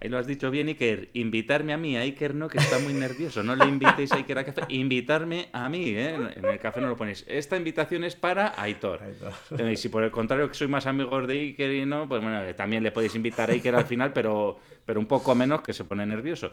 Ahí 0.00 0.08
lo 0.08 0.18
has 0.18 0.26
dicho 0.26 0.50
bien, 0.50 0.68
Iker. 0.68 1.10
Invitarme 1.14 1.72
a 1.72 1.78
mí, 1.78 1.96
a 1.96 2.00
Iker 2.00 2.34
no, 2.34 2.48
que 2.48 2.58
está 2.58 2.78
muy 2.78 2.92
nervioso. 2.92 3.42
No 3.42 3.54
le 3.54 3.64
invitéis 3.66 4.12
a 4.12 4.16
Iker 4.16 4.38
a 4.38 4.44
café. 4.44 4.62
Invitarme 4.68 5.48
a 5.52 5.68
mí, 5.68 5.90
¿eh? 5.90 6.14
En 6.36 6.44
el 6.44 6.58
café 6.58 6.80
no 6.80 6.88
lo 6.88 6.96
ponéis. 6.96 7.24
Esta 7.28 7.56
invitación 7.56 8.04
es 8.04 8.16
para 8.16 8.60
Aitor. 8.60 9.02
Aitor. 9.02 9.32
Eh, 9.58 9.72
Y 9.72 9.76
si 9.76 9.88
por 9.88 10.02
el 10.02 10.10
contrario 10.10 10.48
que 10.48 10.54
soy 10.54 10.68
más 10.68 10.86
amigos 10.86 11.26
de 11.26 11.34
Iker 11.34 11.72
y 11.72 11.86
no, 11.86 12.08
pues 12.08 12.20
bueno, 12.20 12.42
eh, 12.42 12.54
también 12.54 12.82
le 12.82 12.90
podéis 12.90 13.14
invitar 13.14 13.50
a 13.50 13.52
Iker 13.52 13.74
al 13.74 13.86
final, 13.86 14.12
pero, 14.12 14.58
pero 14.84 15.00
un 15.00 15.06
poco 15.06 15.34
menos 15.34 15.62
que 15.62 15.72
se 15.72 15.84
pone 15.84 16.04
nervioso. 16.04 16.50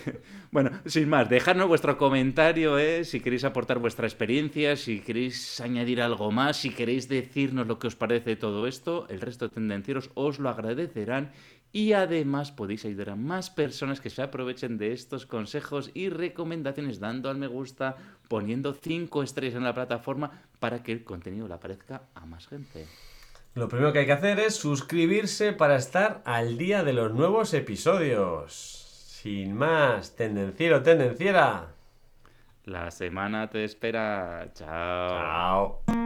bueno, 0.52 0.70
sin 0.86 1.08
más, 1.08 1.28
dejadnos 1.28 1.68
vuestro 1.68 1.98
comentario, 1.98 2.78
¿eh? 2.78 3.04
si 3.04 3.20
queréis 3.20 3.44
aportar 3.44 3.78
vuestra 3.78 4.06
experiencia, 4.06 4.76
si 4.76 5.00
queréis 5.00 5.60
añadir 5.60 6.00
algo 6.00 6.30
más, 6.30 6.56
si 6.56 6.70
queréis 6.70 7.08
decirnos 7.08 7.66
lo 7.66 7.78
que 7.78 7.88
os 7.88 7.96
parece 7.96 8.30
de 8.30 8.36
todo 8.36 8.66
esto, 8.66 9.06
el 9.10 9.20
resto 9.20 9.48
de 9.48 9.54
tendencieros 9.54 10.10
os 10.14 10.38
lo 10.38 10.48
agradecerán 10.48 11.32
y 11.72 11.92
además 11.92 12.52
podéis 12.52 12.84
ayudar 12.84 13.10
a 13.10 13.16
más 13.16 13.50
personas 13.50 14.00
que 14.00 14.10
se 14.10 14.22
aprovechen 14.22 14.78
de 14.78 14.92
estos 14.92 15.26
consejos 15.26 15.90
y 15.94 16.08
recomendaciones 16.08 17.00
dando 17.00 17.28
al 17.28 17.36
me 17.36 17.46
gusta, 17.46 17.96
poniendo 18.28 18.72
5 18.72 19.22
estrellas 19.22 19.56
en 19.56 19.64
la 19.64 19.74
plataforma 19.74 20.30
para 20.58 20.82
que 20.82 20.92
el 20.92 21.04
contenido 21.04 21.48
le 21.48 21.54
aparezca 21.54 22.02
a 22.14 22.26
más 22.26 22.46
gente. 22.46 22.86
Lo 23.54 23.68
primero 23.68 23.92
que 23.92 24.00
hay 24.00 24.06
que 24.06 24.12
hacer 24.12 24.38
es 24.38 24.54
suscribirse 24.54 25.52
para 25.52 25.76
estar 25.76 26.22
al 26.26 26.58
día 26.58 26.84
de 26.84 26.92
los 26.92 27.14
nuevos 27.14 27.54
episodios. 27.54 28.82
Sin 29.22 29.54
más, 29.54 30.14
tendenciero, 30.14 30.82
tendenciera. 30.82 31.68
La 32.64 32.90
semana 32.90 33.48
te 33.48 33.64
espera. 33.64 34.50
Chao. 34.52 35.82
Chao. 35.86 36.05